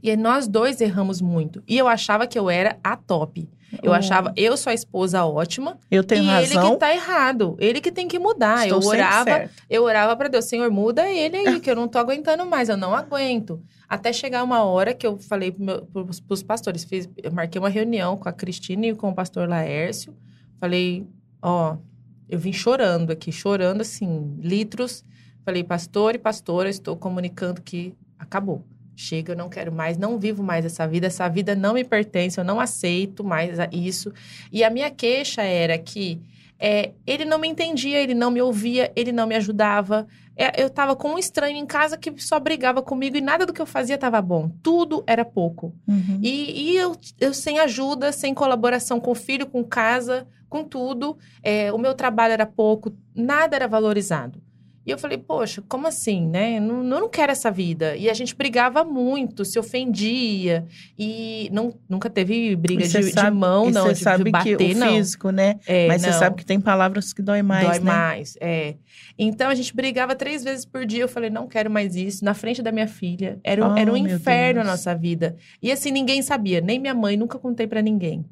E 0.00 0.14
nós 0.16 0.46
dois 0.46 0.80
erramos 0.80 1.20
muito. 1.20 1.64
E 1.66 1.76
eu 1.76 1.88
achava 1.88 2.24
que 2.24 2.38
eu 2.38 2.48
era 2.48 2.78
a 2.84 2.96
top. 2.96 3.48
Eu 3.82 3.90
oh. 3.90 3.94
achava, 3.94 4.32
eu 4.36 4.56
sou 4.56 4.70
a 4.70 4.74
esposa 4.74 5.24
ótima. 5.24 5.78
Eu 5.90 6.04
tenho 6.04 6.22
e 6.22 6.26
razão. 6.26 6.62
ele 6.62 6.72
que 6.72 6.78
tá 6.78 6.94
errado. 6.94 7.56
Ele 7.58 7.80
que 7.80 7.90
tem 7.90 8.06
que 8.06 8.16
mudar. 8.20 8.68
Estou 8.68 8.80
eu 8.80 8.88
orava, 8.88 9.50
eu 9.68 9.82
orava 9.82 10.14
para 10.14 10.28
Deus, 10.28 10.44
Senhor, 10.44 10.70
muda 10.70 11.10
ele 11.10 11.36
aí, 11.38 11.58
que 11.58 11.68
eu 11.68 11.74
não 11.74 11.88
tô 11.88 11.98
aguentando 11.98 12.46
mais, 12.46 12.68
eu 12.68 12.76
não 12.76 12.94
aguento. 12.94 13.60
Até 13.88 14.12
chegar 14.12 14.44
uma 14.44 14.62
hora 14.62 14.94
que 14.94 15.04
eu 15.04 15.18
falei 15.18 15.50
pro 15.50 15.64
meu, 15.64 15.82
pros, 15.86 16.20
pros 16.20 16.42
pastores, 16.42 16.84
fiz, 16.84 17.08
eu 17.20 17.32
marquei 17.32 17.58
uma 17.58 17.68
reunião 17.68 18.16
com 18.16 18.28
a 18.28 18.32
Cristina 18.32 18.86
e 18.86 18.94
com 18.94 19.08
o 19.08 19.14
pastor 19.14 19.48
Laércio. 19.48 20.14
Falei, 20.60 21.04
ó, 21.42 21.72
oh, 21.72 21.93
eu 22.28 22.38
vim 22.38 22.52
chorando 22.52 23.10
aqui, 23.10 23.30
chorando 23.30 23.80
assim, 23.80 24.36
litros. 24.40 25.04
Falei, 25.44 25.62
pastor 25.62 26.14
e 26.14 26.18
pastora, 26.18 26.68
estou 26.68 26.96
comunicando 26.96 27.60
que 27.60 27.94
acabou. 28.18 28.64
Chega, 28.96 29.32
eu 29.32 29.36
não 29.36 29.48
quero 29.48 29.72
mais, 29.72 29.98
não 29.98 30.18
vivo 30.18 30.42
mais 30.42 30.64
essa 30.64 30.86
vida, 30.86 31.08
essa 31.08 31.28
vida 31.28 31.54
não 31.54 31.74
me 31.74 31.84
pertence, 31.84 32.38
eu 32.38 32.44
não 32.44 32.60
aceito 32.60 33.24
mais 33.24 33.58
isso. 33.72 34.12
E 34.52 34.62
a 34.62 34.70
minha 34.70 34.90
queixa 34.90 35.42
era 35.42 35.76
que 35.76 36.20
é, 36.58 36.92
ele 37.06 37.24
não 37.24 37.38
me 37.38 37.48
entendia, 37.48 38.00
ele 38.00 38.14
não 38.14 38.30
me 38.30 38.40
ouvia, 38.40 38.92
ele 38.94 39.12
não 39.12 39.26
me 39.26 39.34
ajudava. 39.34 40.06
É, 40.36 40.62
eu 40.62 40.68
estava 40.68 40.96
com 40.96 41.10
um 41.10 41.18
estranho 41.18 41.56
em 41.56 41.66
casa 41.66 41.98
que 41.98 42.12
só 42.22 42.38
brigava 42.40 42.82
comigo 42.82 43.16
e 43.16 43.20
nada 43.20 43.44
do 43.44 43.52
que 43.52 43.60
eu 43.60 43.66
fazia 43.66 43.96
estava 43.96 44.22
bom. 44.22 44.50
Tudo 44.62 45.04
era 45.06 45.24
pouco. 45.24 45.74
Uhum. 45.86 46.20
E, 46.22 46.72
e 46.72 46.76
eu, 46.76 46.96
eu, 47.20 47.34
sem 47.34 47.58
ajuda, 47.58 48.12
sem 48.12 48.32
colaboração 48.32 49.00
com 49.00 49.10
o 49.10 49.14
filho, 49.14 49.46
com 49.46 49.62
casa, 49.64 50.26
com 50.54 50.62
tudo, 50.62 51.18
é, 51.42 51.72
o 51.72 51.78
meu 51.78 51.94
trabalho 51.94 52.32
era 52.32 52.46
pouco, 52.46 52.94
nada 53.12 53.56
era 53.56 53.66
valorizado. 53.66 54.40
E 54.86 54.90
eu 54.90 54.98
falei, 54.98 55.18
poxa, 55.18 55.64
como 55.66 55.88
assim, 55.88 56.28
né? 56.28 56.60
Não, 56.60 56.76
eu 56.76 57.00
não 57.00 57.08
quero 57.08 57.32
essa 57.32 57.50
vida. 57.50 57.96
E 57.96 58.08
a 58.08 58.14
gente 58.14 58.36
brigava 58.36 58.84
muito, 58.84 59.42
se 59.44 59.58
ofendia. 59.58 60.64
E 60.96 61.48
não, 61.50 61.72
nunca 61.88 62.08
teve 62.10 62.54
briga 62.54 62.86
de, 62.86 63.02
sabe, 63.10 63.30
de, 63.30 63.36
mão, 63.36 63.70
não, 63.70 63.90
de, 63.90 63.98
sabe 63.98 64.24
de 64.24 64.30
bater, 64.30 64.58
que 64.58 64.74
o 64.74 64.76
não. 64.76 64.92
físico, 64.92 65.30
né? 65.30 65.58
É, 65.66 65.88
Mas 65.88 66.02
não. 66.02 66.12
você 66.12 66.18
sabe 66.18 66.36
que 66.36 66.44
tem 66.44 66.60
palavras 66.60 67.14
que 67.14 67.22
dói 67.22 67.42
mais, 67.42 67.66
dói 67.66 67.78
né? 67.78 67.84
mais, 67.84 68.36
é. 68.40 68.74
Então, 69.18 69.48
a 69.48 69.54
gente 69.54 69.74
brigava 69.74 70.14
três 70.14 70.44
vezes 70.44 70.66
por 70.66 70.84
dia. 70.84 71.02
Eu 71.02 71.08
falei, 71.08 71.30
não 71.30 71.48
quero 71.48 71.70
mais 71.70 71.96
isso. 71.96 72.22
Na 72.24 72.34
frente 72.34 72.62
da 72.62 72.70
minha 72.70 72.86
filha. 72.86 73.40
Era, 73.42 73.66
oh, 73.66 73.76
era 73.76 73.90
um 73.90 73.96
inferno 73.96 74.60
a 74.60 74.64
nossa 74.64 74.94
vida. 74.94 75.34
E 75.62 75.72
assim, 75.72 75.90
ninguém 75.90 76.20
sabia. 76.20 76.60
Nem 76.60 76.78
minha 76.78 76.94
mãe, 76.94 77.16
nunca 77.16 77.38
contei 77.38 77.66
para 77.66 77.80
ninguém. 77.80 78.24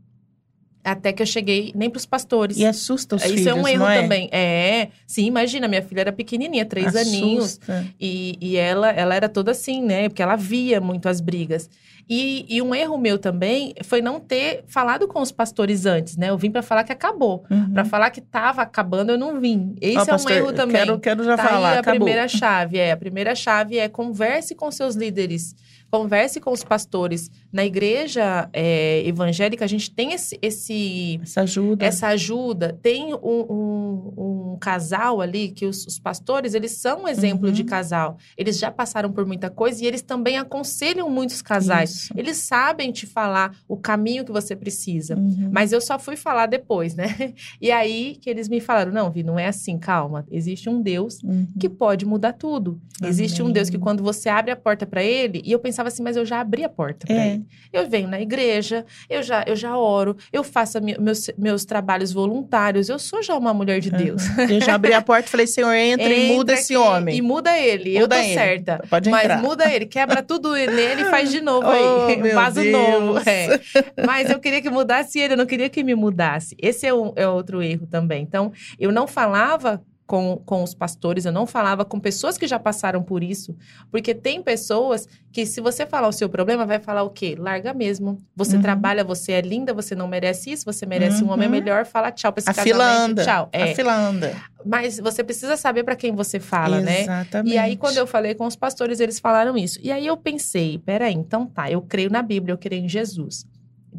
Até 0.85 1.13
que 1.13 1.23
eu 1.23 1.27
cheguei 1.27 1.73
nem 1.77 1.89
para 1.89 1.99
os 1.99 2.07
pastores. 2.07 2.57
E 2.57 2.67
assusta 2.67 3.15
os 3.15 3.23
Isso 3.23 3.35
filhos, 3.35 3.47
é 3.47 3.55
um 3.55 3.69
erro 3.69 3.87
é? 3.87 4.03
também. 4.03 4.29
É, 4.33 4.89
sim, 5.07 5.27
imagina, 5.27 5.69
minha 5.69 5.83
filha 5.83 6.01
era 6.01 6.13
pequenininha, 6.13 6.65
três 6.65 6.97
assusta. 6.97 7.73
aninhos. 7.73 7.95
E, 8.01 8.37
e 8.41 8.57
ela, 8.57 8.91
ela 8.91 9.15
era 9.15 9.29
toda 9.29 9.53
assim, 9.53 9.81
né? 9.81 10.09
Porque 10.09 10.23
ela 10.23 10.35
via 10.35 10.81
muito 10.81 11.09
as 11.09 11.21
brigas. 11.21 11.71
E, 12.09 12.45
e, 12.49 12.61
um 12.61 12.75
erro 12.75 12.99
meu 12.99 13.17
também 13.17 13.75
foi 13.85 14.03
não 14.03 14.19
ter 14.19 14.65
falado 14.67 15.07
com 15.07 15.21
os 15.21 15.31
pastores 15.31 15.87
antes, 15.87 16.17
né? 16.17 16.31
Eu 16.31 16.37
vim 16.37 16.51
para 16.51 16.63
falar 16.63 16.85
que 16.85 16.93
acabou. 16.93 17.45
Uhum. 17.49 17.73
Para 17.73 17.85
falar 17.85 18.11
que 18.11 18.21
estava 18.21 18.63
acabando, 18.63 19.11
eu 19.11 19.19
não 19.19 19.41
vim. 19.41 19.75
Esse 19.81 19.99
é 19.99 20.05
pastor, 20.05 20.33
um 20.33 20.35
erro 20.35 20.53
também. 20.53 20.83
Quero, 20.83 20.99
quero 20.99 21.25
já 21.25 21.37
tá 21.37 21.45
falar. 21.45 21.71
Aí 21.71 21.77
a 21.77 21.81
acabou. 21.81 22.01
primeira 22.01 22.27
chave 22.27 22.79
é: 22.79 22.93
a 22.93 22.97
primeira 22.97 23.35
chave 23.35 23.79
é 23.79 23.89
converse 23.89 24.55
com 24.55 24.71
seus 24.71 24.97
líderes 24.97 25.55
converse 25.93 26.41
com 26.41 26.51
os 26.51 26.65
pastores. 26.65 27.31
Na 27.53 27.67
igreja 27.67 28.49
é, 28.51 29.07
evangélica, 29.07 29.63
a 29.63 29.69
gente 29.69 29.91
tem 29.91 30.15
esse, 30.15 30.39
esse, 30.41 31.21
essa 31.23 31.43
ajuda. 31.43 31.85
Essa 31.85 32.07
ajuda. 32.09 32.79
Tem 32.81 33.13
um, 33.13 33.19
um, 33.23 34.13
um 34.17 34.59
casal 34.59 35.21
ali 35.21 35.51
que 35.51 35.67
os, 35.67 35.87
os, 35.87 35.99
pastores, 35.99 36.55
eles 36.55 36.73
são 36.73 37.03
um 37.03 37.09
exemplo 37.09 37.49
uhum. 37.49 37.53
de 37.53 37.63
casal. 37.63 38.17
Eles 38.39 38.59
já 38.59 38.71
passaram 38.71 39.13
por 39.13 39.27
muita 39.27 39.51
coisa 39.51 39.85
e 39.85 39.87
eles 39.87 40.01
também 40.01 40.39
aconselham 40.39 41.11
muitos 41.11 41.43
casais. 41.43 41.91
Isso. 41.91 42.15
Eles 42.17 42.39
sabem 42.39 42.91
te 42.91 43.07
falar 43.07 43.55
o 43.69 43.77
caminho 43.77 44.25
que 44.25 44.33
você 44.33 44.57
precisa. 44.57 45.15
Uhum. 45.15 45.51
Mas 45.53 45.73
eu 45.73 45.81
só 45.83 45.99
fui 45.99 46.17
falar 46.17 46.47
depois, 46.47 46.95
né? 46.95 47.35
E 47.61 47.71
aí 47.71 48.17
que 48.21 48.31
eles 48.31 48.49
me 48.49 48.61
falaram: 48.61 48.93
não, 48.93 49.11
Vi, 49.11 49.23
não 49.23 49.39
é 49.39 49.47
assim, 49.47 49.79
calma. 49.79 50.25
Existe 50.31 50.71
um 50.71 50.81
Deus 50.81 51.23
uhum. 51.23 51.47
que 51.61 51.69
pode 51.69 52.07
mudar 52.07 52.33
tudo. 52.33 52.81
Existe 53.05 53.43
um 53.43 53.51
Deus 53.51 53.69
que 53.69 53.79
quando 53.79 54.03
você 54.03 54.29
abre 54.29 54.51
a 54.51 54.57
porta 54.57 54.87
para 54.87 55.03
ele, 55.03 55.43
e 55.45 55.53
eu 55.53 55.59
pensava 55.59 55.82
pensava 55.83 55.89
assim, 55.89 56.03
mas 56.03 56.17
eu 56.17 56.25
já 56.25 56.41
abri 56.41 56.65
a 56.65 56.69
porta 56.69 57.07
para 57.07 57.17
é. 57.17 57.35
ele. 57.35 57.47
Eu 57.73 57.89
venho 57.89 58.09
na 58.09 58.21
igreja, 58.21 58.85
eu 59.09 59.23
já, 59.23 59.45
eu 59.47 59.57
já 59.57 59.77
oro, 59.77 60.17
eu 60.33 60.45
faço 60.45 60.79
meus, 60.81 61.31
meus 61.37 61.65
trabalhos 61.65 62.13
voluntários, 62.13 62.89
eu 62.89 62.99
sou 62.99 63.23
já 63.23 63.37
uma 63.37 63.53
mulher 63.53 63.81
de 63.81 63.91
Deus. 63.91 64.23
Uhum. 64.29 64.45
Eu 64.51 64.61
já 64.61 64.75
abri 64.75 64.93
a 64.93 65.01
porta 65.03 65.29
e 65.29 65.31
falei, 65.31 65.47
Senhor, 65.47 65.73
entra, 65.73 66.05
entra 66.05 66.15
e 66.15 66.29
muda 66.29 66.53
esse 66.53 66.77
homem. 66.77 67.17
E 67.17 67.23
muda 67.23 67.59
ele, 67.59 67.99
muda 67.99 68.01
eu 68.01 68.09
tô 68.09 68.17
ele. 68.17 68.35
certa. 68.35 68.85
Pode 68.89 69.09
entrar. 69.09 69.37
Mas 69.37 69.43
muda 69.43 69.73
ele, 69.73 69.87
quebra 69.87 70.23
tudo 70.23 70.53
nele 70.55 71.03
e 71.03 71.05
faz 71.07 71.31
de 71.31 71.41
novo 71.41 71.67
oh, 71.67 72.07
aí, 72.07 72.23
um 72.23 72.35
vaso 72.35 72.61
Deus. 72.61 72.73
novo. 72.73 73.19
É. 73.29 73.61
Mas 74.07 74.31
eu 74.31 74.39
queria 74.39 74.61
que 74.61 74.71
mudasse 74.71 75.19
ele, 75.19 75.35
eu 75.35 75.39
não 75.39 75.47
queria 75.47 75.69
que 75.69 75.83
me 75.83 75.95
mudasse. 75.95 76.57
Esse 76.61 76.87
é, 76.87 76.95
um, 76.95 77.13
é 77.17 77.27
outro 77.27 77.63
erro 77.63 77.87
também. 77.87 78.23
Então, 78.23 78.53
eu 78.79 78.93
não 78.93 79.07
falava 79.07 79.83
com, 80.13 80.37
com 80.45 80.63
os 80.63 80.75
pastores, 80.75 81.25
eu 81.25 81.33
não 81.33 81.47
falava 81.47 81.87
com 81.87 81.99
pessoas 81.99 82.37
que 82.37 82.47
já 82.47 82.59
passaram 82.59 83.03
por 83.03 83.23
isso. 83.23 83.57
Porque 83.91 84.15
tem 84.15 84.43
pessoas 84.43 85.09
que, 85.33 85.47
se 85.47 85.59
você 85.59 85.87
falar 85.87 86.07
o 86.07 86.13
seu 86.13 86.29
problema, 86.29 86.67
vai 86.67 86.79
falar 86.79 87.03
o 87.03 87.09
quê? 87.09 87.35
Larga 87.39 87.73
mesmo. 87.73 88.23
Você 88.37 88.57
uhum. 88.57 88.61
trabalha, 88.61 89.03
você 89.03 89.33
é 89.33 89.41
linda, 89.41 89.73
você 89.73 89.95
não 89.95 90.07
merece 90.07 90.51
isso, 90.51 90.67
você 90.67 90.85
merece 90.85 91.23
uhum. 91.23 91.31
um 91.31 91.33
homem 91.33 91.47
uhum. 91.47 91.53
melhor, 91.53 91.87
fala 91.87 92.13
tchau 92.13 92.31
pra 92.31 92.41
esse 92.41 92.51
a 92.51 92.53
casamento. 92.53 93.23
Fila 93.23 93.25
Tchau. 93.25 93.49
É. 93.53 93.63
A 93.63 93.75
fila 93.75 93.97
anda. 93.97 94.37
Mas 94.67 95.01
você 95.01 95.25
precisa 95.25 95.57
saber 95.57 95.83
para 95.83 95.97
quem 95.97 96.15
você 96.15 96.39
fala, 96.39 96.77
Exatamente. 96.77 97.07
né? 97.07 97.15
Exatamente. 97.15 97.55
E 97.55 97.57
aí, 97.57 97.75
quando 97.79 97.97
eu 97.97 98.07
falei 98.07 98.35
com 98.35 98.47
os 98.47 98.55
pastores, 98.55 99.01
eles 99.01 99.19
falaram 99.19 99.57
isso. 99.57 99.79
E 99.83 99.91
aí 99.91 100.07
eu 100.07 100.17
pensei, 100.19 100.77
peraí, 100.77 101.15
então 101.15 101.47
tá, 101.47 101.71
eu 101.71 101.81
creio 101.81 102.11
na 102.11 102.21
Bíblia, 102.21 102.53
eu 102.53 102.59
creio 102.59 102.85
em 102.85 102.89
Jesus. 102.89 103.47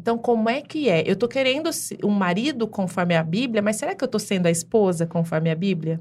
Então, 0.04 0.18
como 0.18 0.50
é 0.50 0.60
que 0.60 0.90
é? 0.90 1.02
Eu 1.06 1.16
tô 1.16 1.26
querendo 1.26 1.70
um 2.04 2.10
marido 2.10 2.68
conforme 2.68 3.16
a 3.16 3.22
Bíblia, 3.22 3.62
mas 3.62 3.76
será 3.76 3.94
que 3.94 4.04
eu 4.04 4.08
tô 4.08 4.18
sendo 4.18 4.44
a 4.44 4.50
esposa 4.50 5.06
conforme 5.06 5.50
a 5.50 5.54
Bíblia? 5.54 5.98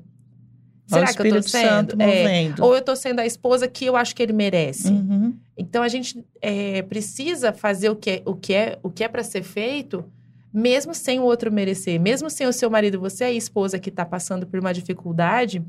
Será 0.85 1.13
que 1.13 1.21
eu 1.21 1.35
tô 1.35 1.41
sendo? 1.41 2.01
É, 2.01 2.53
ou 2.59 2.75
eu 2.75 2.81
tô 2.81 2.97
sendo 2.97 3.21
a 3.21 3.25
esposa 3.25 3.65
que 3.65 3.85
eu 3.85 3.95
acho 3.95 4.13
que 4.13 4.21
ele 4.21 4.33
merece? 4.33 4.89
Uhum. 4.89 5.33
Então 5.57 5.81
a 5.81 5.87
gente 5.87 6.21
é, 6.41 6.81
precisa 6.81 7.53
fazer 7.53 7.91
o 7.91 7.95
que 7.95 8.09
é, 8.09 8.21
o 8.25 8.35
que 8.35 8.53
é, 8.53 8.77
o 8.83 8.89
que 8.89 9.05
é 9.05 9.07
para 9.07 9.23
ser 9.23 9.41
feito, 9.41 10.03
mesmo 10.53 10.93
sem 10.93 11.21
o 11.21 11.23
outro 11.23 11.49
merecer, 11.49 11.97
mesmo 11.97 12.29
sem 12.29 12.45
o 12.45 12.51
seu 12.51 12.69
marido, 12.69 12.99
você 12.99 13.23
é 13.23 13.27
a 13.27 13.31
esposa 13.31 13.79
que 13.79 13.87
está 13.87 14.03
passando 14.03 14.45
por 14.45 14.59
uma 14.59 14.73
dificuldade. 14.73 15.63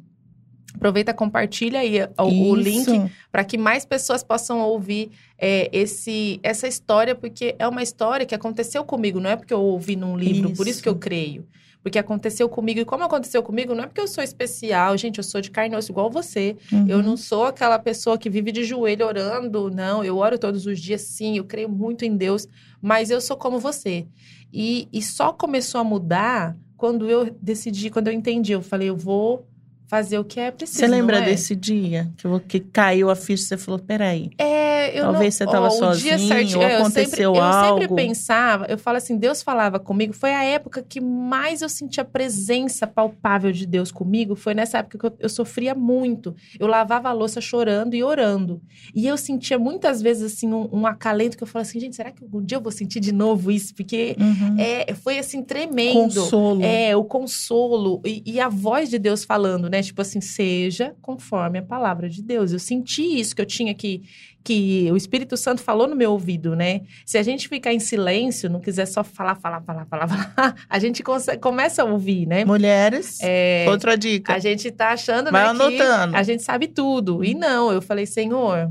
Aproveita, 0.74 1.14
compartilha 1.14 1.80
aí 1.80 2.02
o, 2.18 2.50
o 2.50 2.56
link 2.56 3.10
para 3.30 3.44
que 3.44 3.56
mais 3.56 3.84
pessoas 3.84 4.24
possam 4.24 4.60
ouvir 4.60 5.10
é, 5.38 5.68
esse, 5.72 6.40
essa 6.42 6.66
história, 6.66 7.14
porque 7.14 7.54
é 7.58 7.66
uma 7.66 7.82
história 7.82 8.26
que 8.26 8.34
aconteceu 8.34 8.84
comigo, 8.84 9.20
não 9.20 9.30
é 9.30 9.36
porque 9.36 9.54
eu 9.54 9.60
ouvi 9.60 9.94
num 9.94 10.16
livro, 10.16 10.48
isso. 10.48 10.56
por 10.56 10.66
isso 10.66 10.82
que 10.82 10.88
eu 10.88 10.96
creio. 10.96 11.46
Porque 11.82 11.98
aconteceu 11.98 12.48
comigo, 12.48 12.80
e 12.80 12.84
como 12.84 13.04
aconteceu 13.04 13.42
comigo, 13.42 13.74
não 13.74 13.84
é 13.84 13.86
porque 13.86 14.00
eu 14.00 14.08
sou 14.08 14.24
especial, 14.24 14.96
gente, 14.96 15.18
eu 15.18 15.24
sou 15.24 15.40
de 15.40 15.50
carne 15.50 15.74
e 15.74 15.78
osso 15.78 15.92
igual 15.92 16.10
você. 16.10 16.56
Uhum. 16.72 16.86
Eu 16.88 17.02
não 17.02 17.14
sou 17.14 17.44
aquela 17.44 17.78
pessoa 17.78 18.16
que 18.16 18.30
vive 18.30 18.50
de 18.50 18.64
joelho 18.64 19.06
orando, 19.06 19.70
não. 19.70 20.02
Eu 20.02 20.16
oro 20.16 20.38
todos 20.38 20.64
os 20.66 20.80
dias, 20.80 21.02
sim, 21.02 21.36
eu 21.36 21.44
creio 21.44 21.68
muito 21.68 22.04
em 22.06 22.16
Deus, 22.16 22.48
mas 22.80 23.10
eu 23.10 23.20
sou 23.20 23.36
como 23.36 23.58
você. 23.58 24.06
E, 24.50 24.88
e 24.90 25.02
só 25.02 25.30
começou 25.30 25.78
a 25.78 25.84
mudar 25.84 26.56
quando 26.74 27.10
eu 27.10 27.30
decidi, 27.42 27.90
quando 27.90 28.08
eu 28.08 28.14
entendi. 28.14 28.52
Eu 28.52 28.62
falei, 28.62 28.88
eu 28.88 28.96
vou 28.96 29.46
fazer 29.94 30.18
o 30.18 30.24
que 30.24 30.40
é 30.40 30.50
preciso. 30.50 30.80
Você 30.80 30.86
lembra 30.88 31.18
é? 31.18 31.20
desse 31.26 31.54
dia 31.54 32.10
que, 32.16 32.40
que 32.40 32.60
caiu 32.60 33.10
a 33.10 33.14
ficha 33.14 33.44
e 33.44 33.46
você 33.46 33.56
falou: 33.56 33.78
peraí. 33.78 34.30
É, 34.36 34.98
eu 34.98 35.04
Talvez 35.04 35.38
não, 35.38 35.38
você 35.38 35.44
estava 35.44 35.70
sozinho, 35.70 36.18
certinho, 36.18 36.58
ou 36.58 36.66
aconteceu 36.66 37.30
eu 37.30 37.34
sempre, 37.34 37.56
algo. 37.56 37.78
Eu 37.78 37.88
sempre 37.88 38.04
pensava, 38.04 38.66
eu 38.68 38.76
falo 38.76 38.96
assim: 38.96 39.16
Deus 39.16 39.40
falava 39.40 39.78
comigo. 39.78 40.12
Foi 40.12 40.32
a 40.32 40.42
época 40.42 40.82
que 40.82 41.00
mais 41.00 41.62
eu 41.62 41.68
senti 41.68 42.00
a 42.00 42.04
presença 42.04 42.88
palpável 42.88 43.52
de 43.52 43.66
Deus 43.66 43.92
comigo. 43.92 44.34
Foi 44.34 44.52
nessa 44.52 44.78
época 44.78 44.98
que 44.98 45.06
eu, 45.06 45.16
eu 45.20 45.28
sofria 45.28 45.76
muito. 45.76 46.34
Eu 46.58 46.66
lavava 46.66 47.08
a 47.08 47.12
louça 47.12 47.40
chorando 47.40 47.94
e 47.94 48.02
orando. 48.02 48.60
E 48.92 49.06
eu 49.06 49.16
sentia 49.16 49.60
muitas 49.60 50.02
vezes 50.02 50.34
assim 50.34 50.52
um, 50.52 50.68
um 50.72 50.86
acalento 50.88 51.36
que 51.36 51.44
eu 51.44 51.46
falava 51.46 51.68
assim: 51.68 51.78
gente, 51.78 51.94
será 51.94 52.10
que 52.10 52.24
algum 52.24 52.42
dia 52.42 52.56
eu 52.56 52.62
vou 52.62 52.72
sentir 52.72 52.98
de 52.98 53.12
novo 53.12 53.52
isso? 53.52 53.72
Porque 53.72 54.16
uhum. 54.18 54.56
é, 54.58 54.92
foi 54.94 55.20
assim 55.20 55.40
tremendo. 55.40 56.14
Consolo. 56.14 56.64
É, 56.64 56.96
o 56.96 57.04
consolo. 57.04 58.02
E, 58.04 58.24
e 58.26 58.40
a 58.40 58.48
voz 58.48 58.90
de 58.90 58.98
Deus 58.98 59.24
falando, 59.24 59.70
né? 59.70 59.83
Tipo 59.84 60.02
assim, 60.02 60.20
seja 60.20 60.94
conforme 61.00 61.58
a 61.58 61.62
palavra 61.62 62.08
de 62.08 62.22
Deus. 62.22 62.52
Eu 62.52 62.58
senti 62.58 63.02
isso 63.02 63.34
que 63.34 63.42
eu 63.42 63.46
tinha 63.46 63.74
que 63.74 64.02
que 64.44 64.90
o 64.92 64.96
Espírito 64.96 65.38
Santo 65.38 65.62
falou 65.62 65.88
no 65.88 65.96
meu 65.96 66.12
ouvido, 66.12 66.54
né? 66.54 66.82
Se 67.06 67.16
a 67.16 67.22
gente 67.22 67.48
ficar 67.48 67.72
em 67.72 67.80
silêncio, 67.80 68.50
não 68.50 68.60
quiser 68.60 68.84
só 68.84 69.02
falar, 69.02 69.36
falar, 69.36 69.62
falar, 69.62 69.86
falar, 69.86 70.06
falar 70.36 70.54
a 70.68 70.78
gente 70.78 71.02
consegue, 71.02 71.40
começa 71.40 71.82
a 71.82 71.86
ouvir, 71.86 72.26
né? 72.26 72.44
Mulheres, 72.44 73.18
é, 73.22 73.64
outra 73.70 73.96
dica. 73.96 74.34
A 74.34 74.38
gente 74.38 74.70
tá 74.70 74.90
achando, 74.90 75.32
Vai 75.32 75.44
né, 75.44 75.48
anotando. 75.48 76.12
que 76.12 76.18
a 76.18 76.22
gente 76.22 76.42
sabe 76.42 76.68
tudo. 76.68 77.24
E 77.24 77.34
não, 77.34 77.72
eu 77.72 77.80
falei, 77.80 78.04
Senhor, 78.04 78.70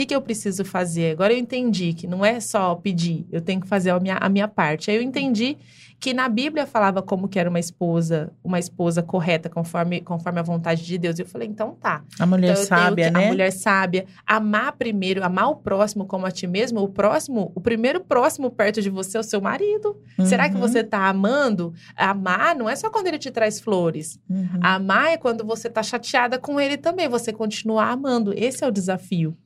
que, 0.00 0.06
que 0.06 0.14
eu 0.14 0.22
preciso 0.22 0.64
fazer? 0.64 1.12
Agora 1.12 1.32
eu 1.32 1.38
entendi 1.38 1.92
que 1.92 2.06
não 2.06 2.24
é 2.24 2.40
só 2.40 2.74
pedir, 2.74 3.26
eu 3.30 3.40
tenho 3.42 3.60
que 3.60 3.68
fazer 3.68 3.90
a 3.90 4.00
minha, 4.00 4.16
a 4.16 4.30
minha 4.30 4.48
parte. 4.48 4.90
Aí 4.90 4.96
eu 4.96 5.02
entendi 5.02 5.58
que 5.98 6.14
na 6.14 6.26
Bíblia 6.26 6.66
falava 6.66 7.02
como 7.02 7.28
que 7.28 7.38
era 7.38 7.50
uma 7.50 7.58
esposa, 7.58 8.32
uma 8.42 8.58
esposa 8.58 9.02
correta 9.02 9.50
conforme, 9.50 10.00
conforme 10.00 10.40
a 10.40 10.42
vontade 10.42 10.86
de 10.86 10.96
Deus. 10.96 11.18
E 11.18 11.22
eu 11.22 11.26
falei, 11.26 11.46
então 11.46 11.76
tá. 11.78 12.02
A 12.18 12.24
mulher 12.24 12.52
então, 12.52 12.64
sábia, 12.64 13.08
que, 13.08 13.10
né? 13.10 13.26
A 13.26 13.28
mulher 13.28 13.50
sábia, 13.52 14.06
amar 14.26 14.72
primeiro, 14.72 15.22
amar 15.22 15.50
o 15.50 15.56
próximo 15.56 16.06
como 16.06 16.24
a 16.24 16.30
ti 16.30 16.46
mesmo. 16.46 16.80
O 16.80 16.88
próximo, 16.88 17.52
o 17.54 17.60
primeiro 17.60 18.00
próximo 18.00 18.50
perto 18.50 18.80
de 18.80 18.88
você 18.88 19.18
é 19.18 19.20
o 19.20 19.22
seu 19.22 19.42
marido. 19.42 19.94
Uhum. 20.18 20.24
Será 20.24 20.48
que 20.48 20.56
você 20.56 20.82
tá 20.82 21.06
amando? 21.10 21.74
Amar 21.94 22.56
não 22.56 22.70
é 22.70 22.74
só 22.74 22.88
quando 22.88 23.08
ele 23.08 23.18
te 23.18 23.30
traz 23.30 23.60
flores. 23.60 24.18
Uhum. 24.30 24.60
Amar 24.62 25.08
é 25.08 25.18
quando 25.18 25.44
você 25.44 25.68
tá 25.68 25.82
chateada 25.82 26.38
com 26.38 26.58
ele 26.58 26.78
também, 26.78 27.06
você 27.06 27.34
continuar 27.34 27.90
amando. 27.90 28.32
Esse 28.34 28.64
é 28.64 28.66
o 28.66 28.70
desafio. 28.70 29.36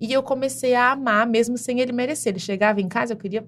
E 0.00 0.12
eu 0.12 0.22
comecei 0.22 0.74
a 0.74 0.92
amar 0.92 1.26
mesmo 1.26 1.58
sem 1.58 1.80
ele 1.80 1.92
merecer. 1.92 2.32
Ele 2.32 2.38
chegava 2.38 2.80
em 2.80 2.88
casa, 2.88 3.12
eu 3.12 3.16
queria 3.16 3.44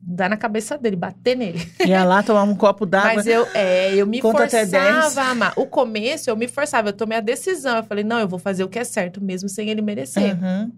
dar 0.00 0.28
na 0.28 0.36
cabeça 0.36 0.76
dele, 0.76 0.96
bater 0.96 1.36
nele. 1.36 1.60
Ia 1.86 2.04
lá 2.04 2.22
tomar 2.22 2.42
um 2.42 2.54
copo 2.54 2.84
d'água. 2.84 3.14
Mas 3.14 3.26
eu, 3.26 3.46
é, 3.54 3.94
eu 3.94 4.06
me 4.06 4.20
forçava 4.20 5.20
a 5.20 5.30
amar. 5.30 5.52
O 5.56 5.66
começo, 5.66 6.28
eu 6.28 6.36
me 6.36 6.48
forçava, 6.48 6.88
eu 6.88 6.92
tomei 6.92 7.18
a 7.18 7.20
decisão. 7.20 7.76
Eu 7.76 7.84
falei, 7.84 8.04
não, 8.04 8.18
eu 8.18 8.28
vou 8.28 8.38
fazer 8.38 8.64
o 8.64 8.68
que 8.68 8.78
é 8.78 8.84
certo 8.84 9.22
mesmo 9.22 9.48
sem 9.48 9.70
ele 9.70 9.80
merecer. 9.80 10.36
Uhum. 10.36 10.72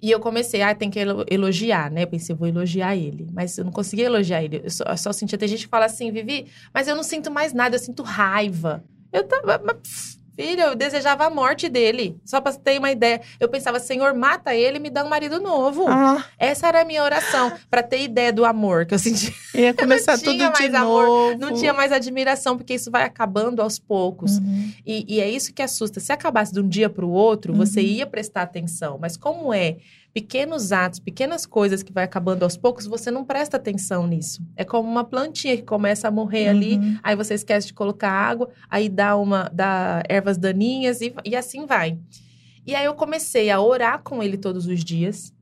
E 0.00 0.10
eu 0.10 0.20
comecei, 0.20 0.62
ah, 0.62 0.74
tem 0.74 0.90
que 0.90 1.00
elogiar, 1.30 1.90
né? 1.90 2.02
Eu 2.02 2.06
pensei, 2.06 2.32
eu 2.32 2.36
vou 2.36 2.46
elogiar 2.46 2.94
ele. 2.94 3.26
Mas 3.32 3.56
eu 3.56 3.64
não 3.64 3.72
conseguia 3.72 4.06
elogiar 4.06 4.42
ele. 4.42 4.60
Eu 4.62 4.70
só, 4.70 4.84
eu 4.84 4.96
só 4.96 5.12
sentia. 5.12 5.38
Tem 5.38 5.48
gente 5.48 5.64
que 5.64 5.70
fala 5.70 5.86
assim, 5.86 6.10
Vivi, 6.12 6.46
mas 6.72 6.86
eu 6.86 6.94
não 6.94 7.02
sinto 7.02 7.30
mais 7.30 7.52
nada, 7.52 7.76
eu 7.76 7.80
sinto 7.80 8.02
raiva. 8.02 8.84
Eu 9.12 9.24
tava. 9.24 9.60
Mas, 9.64 10.18
Filho, 10.36 10.60
eu 10.60 10.74
desejava 10.74 11.24
a 11.24 11.30
morte 11.30 11.68
dele. 11.68 12.20
Só 12.24 12.40
pra 12.40 12.52
ter 12.52 12.78
uma 12.78 12.90
ideia. 12.90 13.22
Eu 13.40 13.48
pensava, 13.48 13.80
Senhor, 13.80 14.12
mata 14.14 14.54
ele 14.54 14.76
e 14.76 14.80
me 14.80 14.90
dá 14.90 15.02
um 15.02 15.08
marido 15.08 15.40
novo. 15.40 15.86
Ah. 15.88 16.24
Essa 16.38 16.68
era 16.68 16.82
a 16.82 16.84
minha 16.84 17.02
oração. 17.02 17.52
para 17.70 17.82
ter 17.82 18.02
ideia 18.02 18.32
do 18.32 18.44
amor 18.44 18.84
que 18.84 18.92
eu 18.92 18.98
senti. 18.98 19.34
Ia 19.54 19.72
começar 19.72 20.18
tudo 20.20 20.52
de 20.52 20.68
novo. 20.68 21.38
Não 21.38 21.54
tinha 21.54 21.72
mais 21.72 21.90
admiração, 21.90 22.56
porque 22.56 22.74
isso 22.74 22.90
vai 22.90 23.04
acabando 23.04 23.62
aos 23.62 23.78
poucos. 23.78 24.38
Uhum. 24.38 24.72
E, 24.84 25.16
e, 25.16 25.20
é 25.20 25.30
isso 25.30 25.54
que 25.54 25.62
assusta. 25.62 26.00
Se 26.00 26.12
acabasse 26.12 26.52
de 26.52 26.60
um 26.60 26.68
dia 26.68 26.90
para 26.90 27.04
o 27.04 27.10
outro, 27.10 27.52
uhum. 27.52 27.58
você 27.58 27.80
ia 27.80 28.06
prestar 28.06 28.42
atenção. 28.42 28.98
Mas 29.00 29.16
como 29.16 29.54
é 29.54 29.78
pequenos 30.16 30.72
atos, 30.72 30.98
pequenas 30.98 31.44
coisas 31.44 31.82
que 31.82 31.92
vai 31.92 32.04
acabando 32.04 32.42
aos 32.42 32.56
poucos, 32.56 32.86
você 32.86 33.10
não 33.10 33.22
presta 33.22 33.58
atenção 33.58 34.06
nisso. 34.06 34.42
É 34.56 34.64
como 34.64 34.88
uma 34.88 35.04
plantinha 35.04 35.54
que 35.58 35.62
começa 35.62 36.08
a 36.08 36.10
morrer 36.10 36.44
uhum. 36.44 36.56
ali, 36.56 36.98
aí 37.02 37.14
você 37.14 37.34
esquece 37.34 37.66
de 37.66 37.74
colocar 37.74 38.08
água, 38.08 38.48
aí 38.70 38.88
dá 38.88 39.14
uma 39.14 39.50
dá 39.52 40.02
ervas 40.08 40.38
daninhas 40.38 41.02
e, 41.02 41.14
e 41.22 41.36
assim 41.36 41.66
vai. 41.66 41.98
E 42.66 42.74
aí 42.74 42.86
eu 42.86 42.94
comecei 42.94 43.50
a 43.50 43.60
orar 43.60 44.00
com 44.02 44.22
ele 44.22 44.38
todos 44.38 44.66
os 44.66 44.82
dias. 44.82 45.34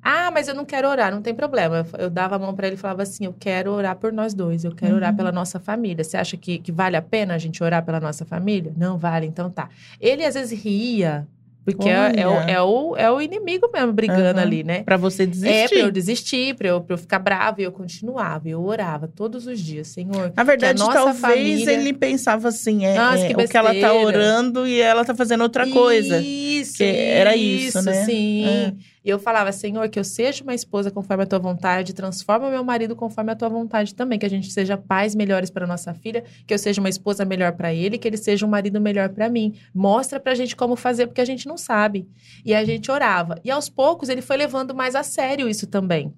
Ah, 0.00 0.30
mas 0.30 0.46
eu 0.46 0.54
não 0.54 0.64
quero 0.64 0.88
orar, 0.88 1.12
não 1.12 1.22
tem 1.22 1.34
problema. 1.34 1.84
Eu, 1.98 2.08
dava 2.08 2.36
a 2.36 2.38
mão 2.38 2.54
para 2.54 2.68
ele 2.68 2.76
e 2.76 2.78
falava 2.78 3.02
assim: 3.02 3.24
Eu 3.24 3.34
quero 3.36 3.72
orar 3.72 3.96
por 3.96 4.12
nós 4.12 4.32
dois, 4.32 4.62
eu 4.62 4.72
quero 4.72 4.92
uhum. 4.92 4.98
orar 4.98 5.16
pela 5.16 5.32
nossa 5.32 5.58
família. 5.58 6.04
Você 6.04 6.16
acha 6.16 6.36
que, 6.36 6.60
que 6.60 6.70
vale 6.70 6.96
a 6.96 7.02
pena 7.02 7.34
a 7.34 7.38
gente 7.38 7.64
orar 7.64 7.84
pela 7.84 7.98
nossa 7.98 8.24
família? 8.24 8.72
Não 8.76 8.96
vale, 8.96 9.26
então 9.26 9.50
tá. 9.50 9.68
Ele 10.00 10.24
às 10.24 10.34
vezes 10.34 10.56
ria, 10.56 11.26
porque 11.64 11.88
é, 11.88 12.12
é, 12.16 12.26
o, 12.26 12.32
é, 12.32 12.62
o, 12.62 12.96
é 12.96 13.10
o 13.10 13.20
inimigo 13.20 13.68
mesmo 13.72 13.92
brigando 13.92 14.38
uhum. 14.38 14.44
ali, 14.44 14.64
né? 14.64 14.82
Pra 14.82 14.96
você 14.96 15.26
desistir. 15.26 15.54
É, 15.54 15.68
pra 15.68 15.78
eu 15.78 15.90
desistir, 15.90 16.54
pra 16.54 16.68
eu, 16.68 16.80
pra 16.80 16.94
eu 16.94 16.98
ficar 16.98 17.18
brava. 17.18 17.60
E 17.60 17.64
eu 17.64 17.72
continuava, 17.72 18.48
eu 18.48 18.64
orava 18.64 19.06
todos 19.06 19.46
os 19.46 19.60
dias, 19.60 19.88
Senhor. 19.88 20.32
Na 20.34 20.42
verdade, 20.42 20.78
talvez 20.78 21.20
família... 21.20 21.72
ele 21.72 21.92
pensava 21.92 22.48
assim: 22.48 22.86
é, 22.86 22.94
Nossa, 22.94 23.26
é 23.26 23.32
o 23.32 23.48
que 23.48 23.56
ela 23.56 23.74
tá 23.74 23.92
orando 23.92 24.66
e 24.66 24.80
ela 24.80 25.04
tá 25.04 25.14
fazendo 25.14 25.42
outra 25.42 25.68
coisa. 25.68 26.18
Isso, 26.18 26.78
que 26.78 26.84
era 26.84 27.36
isso, 27.36 27.78
isso 27.78 27.82
né? 27.82 28.04
Sim. 28.04 28.46
É. 28.46 28.72
E 29.04 29.08
eu 29.08 29.18
falava, 29.18 29.50
Senhor, 29.50 29.88
que 29.88 29.98
eu 29.98 30.04
seja 30.04 30.42
uma 30.44 30.54
esposa 30.54 30.90
conforme 30.90 31.22
a 31.22 31.26
tua 31.26 31.38
vontade, 31.38 31.94
transforma 31.94 32.50
meu 32.50 32.62
marido 32.62 32.94
conforme 32.94 33.32
a 33.32 33.36
tua 33.36 33.48
vontade 33.48 33.94
também, 33.94 34.18
que 34.18 34.26
a 34.26 34.30
gente 34.30 34.50
seja 34.50 34.76
pais 34.76 35.14
melhores 35.14 35.50
para 35.50 35.66
nossa 35.66 35.94
filha, 35.94 36.22
que 36.46 36.52
eu 36.52 36.58
seja 36.58 36.80
uma 36.80 36.88
esposa 36.88 37.24
melhor 37.24 37.52
para 37.52 37.72
ele, 37.72 37.96
que 37.96 38.06
ele 38.06 38.18
seja 38.18 38.44
um 38.44 38.48
marido 38.48 38.80
melhor 38.80 39.08
para 39.08 39.28
mim. 39.28 39.54
Mostra 39.74 40.20
pra 40.20 40.34
gente 40.34 40.54
como 40.54 40.76
fazer, 40.76 41.06
porque 41.06 41.20
a 41.20 41.24
gente 41.24 41.46
não 41.46 41.56
sabe. 41.56 42.06
E 42.44 42.54
a 42.54 42.64
gente 42.64 42.90
orava. 42.90 43.40
E 43.42 43.50
aos 43.50 43.68
poucos 43.70 44.08
ele 44.08 44.20
foi 44.20 44.36
levando 44.36 44.74
mais 44.74 44.94
a 44.94 45.02
sério 45.02 45.48
isso 45.48 45.66
também. 45.66 46.12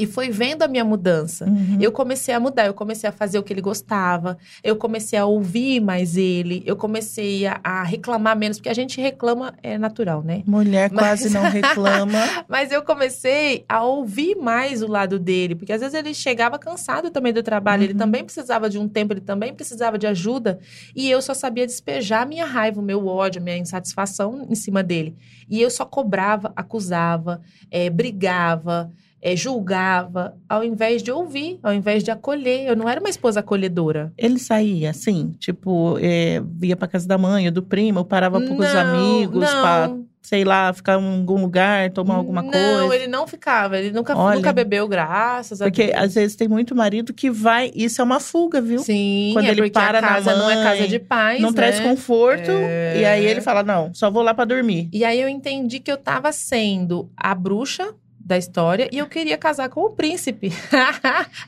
E 0.00 0.06
foi 0.06 0.30
vendo 0.30 0.62
a 0.62 0.68
minha 0.68 0.82
mudança. 0.82 1.44
Uhum. 1.44 1.76
Eu 1.78 1.92
comecei 1.92 2.32
a 2.32 2.40
mudar, 2.40 2.64
eu 2.64 2.72
comecei 2.72 3.06
a 3.06 3.12
fazer 3.12 3.38
o 3.38 3.42
que 3.42 3.52
ele 3.52 3.60
gostava, 3.60 4.38
eu 4.64 4.74
comecei 4.74 5.18
a 5.18 5.26
ouvir 5.26 5.78
mais 5.78 6.16
ele, 6.16 6.62
eu 6.64 6.74
comecei 6.74 7.46
a, 7.46 7.60
a 7.62 7.82
reclamar 7.82 8.34
menos, 8.34 8.56
porque 8.56 8.70
a 8.70 8.74
gente 8.74 8.98
reclama 8.98 9.52
é 9.62 9.76
natural, 9.76 10.22
né? 10.22 10.42
Mulher 10.46 10.88
mas, 10.90 11.04
quase 11.04 11.34
não 11.34 11.42
reclama. 11.50 12.18
mas 12.48 12.72
eu 12.72 12.82
comecei 12.82 13.66
a 13.68 13.84
ouvir 13.84 14.36
mais 14.36 14.82
o 14.82 14.86
lado 14.86 15.18
dele, 15.18 15.54
porque 15.54 15.70
às 15.70 15.82
vezes 15.82 15.94
ele 15.94 16.14
chegava 16.14 16.58
cansado 16.58 17.10
também 17.10 17.34
do 17.34 17.42
trabalho, 17.42 17.82
uhum. 17.82 17.90
ele 17.90 17.98
também 17.98 18.24
precisava 18.24 18.70
de 18.70 18.78
um 18.78 18.88
tempo, 18.88 19.12
ele 19.12 19.20
também 19.20 19.52
precisava 19.52 19.98
de 19.98 20.06
ajuda, 20.06 20.60
e 20.96 21.10
eu 21.10 21.20
só 21.20 21.34
sabia 21.34 21.66
despejar 21.66 22.22
a 22.22 22.26
minha 22.26 22.46
raiva, 22.46 22.80
o 22.80 22.82
meu 22.82 23.06
ódio, 23.06 23.38
a 23.38 23.44
minha 23.44 23.58
insatisfação 23.58 24.46
em 24.48 24.54
cima 24.54 24.82
dele. 24.82 25.14
E 25.46 25.60
eu 25.60 25.68
só 25.68 25.84
cobrava, 25.84 26.54
acusava, 26.56 27.42
é, 27.70 27.90
brigava 27.90 28.90
é, 29.22 29.36
julgava, 29.36 30.34
ao 30.48 30.64
invés 30.64 31.02
de 31.02 31.12
ouvir, 31.12 31.58
ao 31.62 31.72
invés 31.72 32.02
de 32.02 32.10
acolher. 32.10 32.66
Eu 32.66 32.76
não 32.76 32.88
era 32.88 33.00
uma 33.00 33.10
esposa 33.10 33.40
acolhedora. 33.40 34.12
Ele 34.16 34.38
saía 34.38 34.90
assim, 34.90 35.34
tipo, 35.38 35.98
é, 36.00 36.42
via 36.44 36.76
pra 36.76 36.88
casa 36.88 37.06
da 37.06 37.18
mãe 37.18 37.46
ou 37.46 37.52
do 37.52 37.62
primo, 37.62 38.04
parava 38.04 38.40
com 38.40 38.56
os 38.56 38.74
amigos, 38.74 39.42
não. 39.42 39.60
pra, 39.60 39.94
sei 40.22 40.44
lá, 40.44 40.72
ficar 40.72 40.98
em 40.98 41.18
algum 41.18 41.40
lugar, 41.40 41.90
tomar 41.90 42.14
alguma 42.14 42.42
não, 42.42 42.50
coisa. 42.50 42.78
Não, 42.78 42.92
ele 42.94 43.06
não 43.08 43.26
ficava, 43.26 43.78
ele 43.78 43.90
nunca, 43.90 44.16
Olha, 44.16 44.36
nunca 44.36 44.52
bebeu, 44.52 44.88
graças 44.88 45.60
a 45.60 45.66
porque, 45.66 45.82
Deus. 45.82 45.92
Porque 45.92 46.06
às 46.06 46.14
vezes 46.14 46.36
tem 46.36 46.48
muito 46.48 46.74
marido 46.74 47.12
que 47.12 47.30
vai, 47.30 47.70
isso 47.74 48.00
é 48.00 48.04
uma 48.04 48.20
fuga, 48.20 48.60
viu? 48.60 48.78
Sim, 48.80 49.30
Quando 49.34 49.46
é 49.46 49.50
ele 49.50 49.70
para 49.70 49.98
a 49.98 50.02
casa 50.02 50.30
mãe, 50.30 50.38
não 50.38 50.50
é 50.50 50.62
casa 50.62 50.88
de 50.88 50.98
paz, 50.98 51.40
Não 51.42 51.50
né? 51.50 51.56
traz 51.56 51.80
conforto, 51.80 52.50
é... 52.50 53.00
e 53.00 53.04
aí 53.04 53.26
ele 53.26 53.42
fala, 53.42 53.62
não, 53.62 53.92
só 53.92 54.10
vou 54.10 54.22
lá 54.22 54.32
para 54.32 54.46
dormir. 54.46 54.88
E 54.92 55.04
aí 55.04 55.20
eu 55.20 55.28
entendi 55.28 55.78
que 55.78 55.92
eu 55.92 55.98
tava 55.98 56.32
sendo 56.32 57.10
a 57.16 57.34
bruxa 57.34 57.94
da 58.30 58.38
história 58.38 58.88
e 58.92 58.98
eu 58.98 59.08
queria 59.08 59.36
casar 59.36 59.68
com 59.68 59.80
o 59.80 59.90
príncipe. 59.90 60.52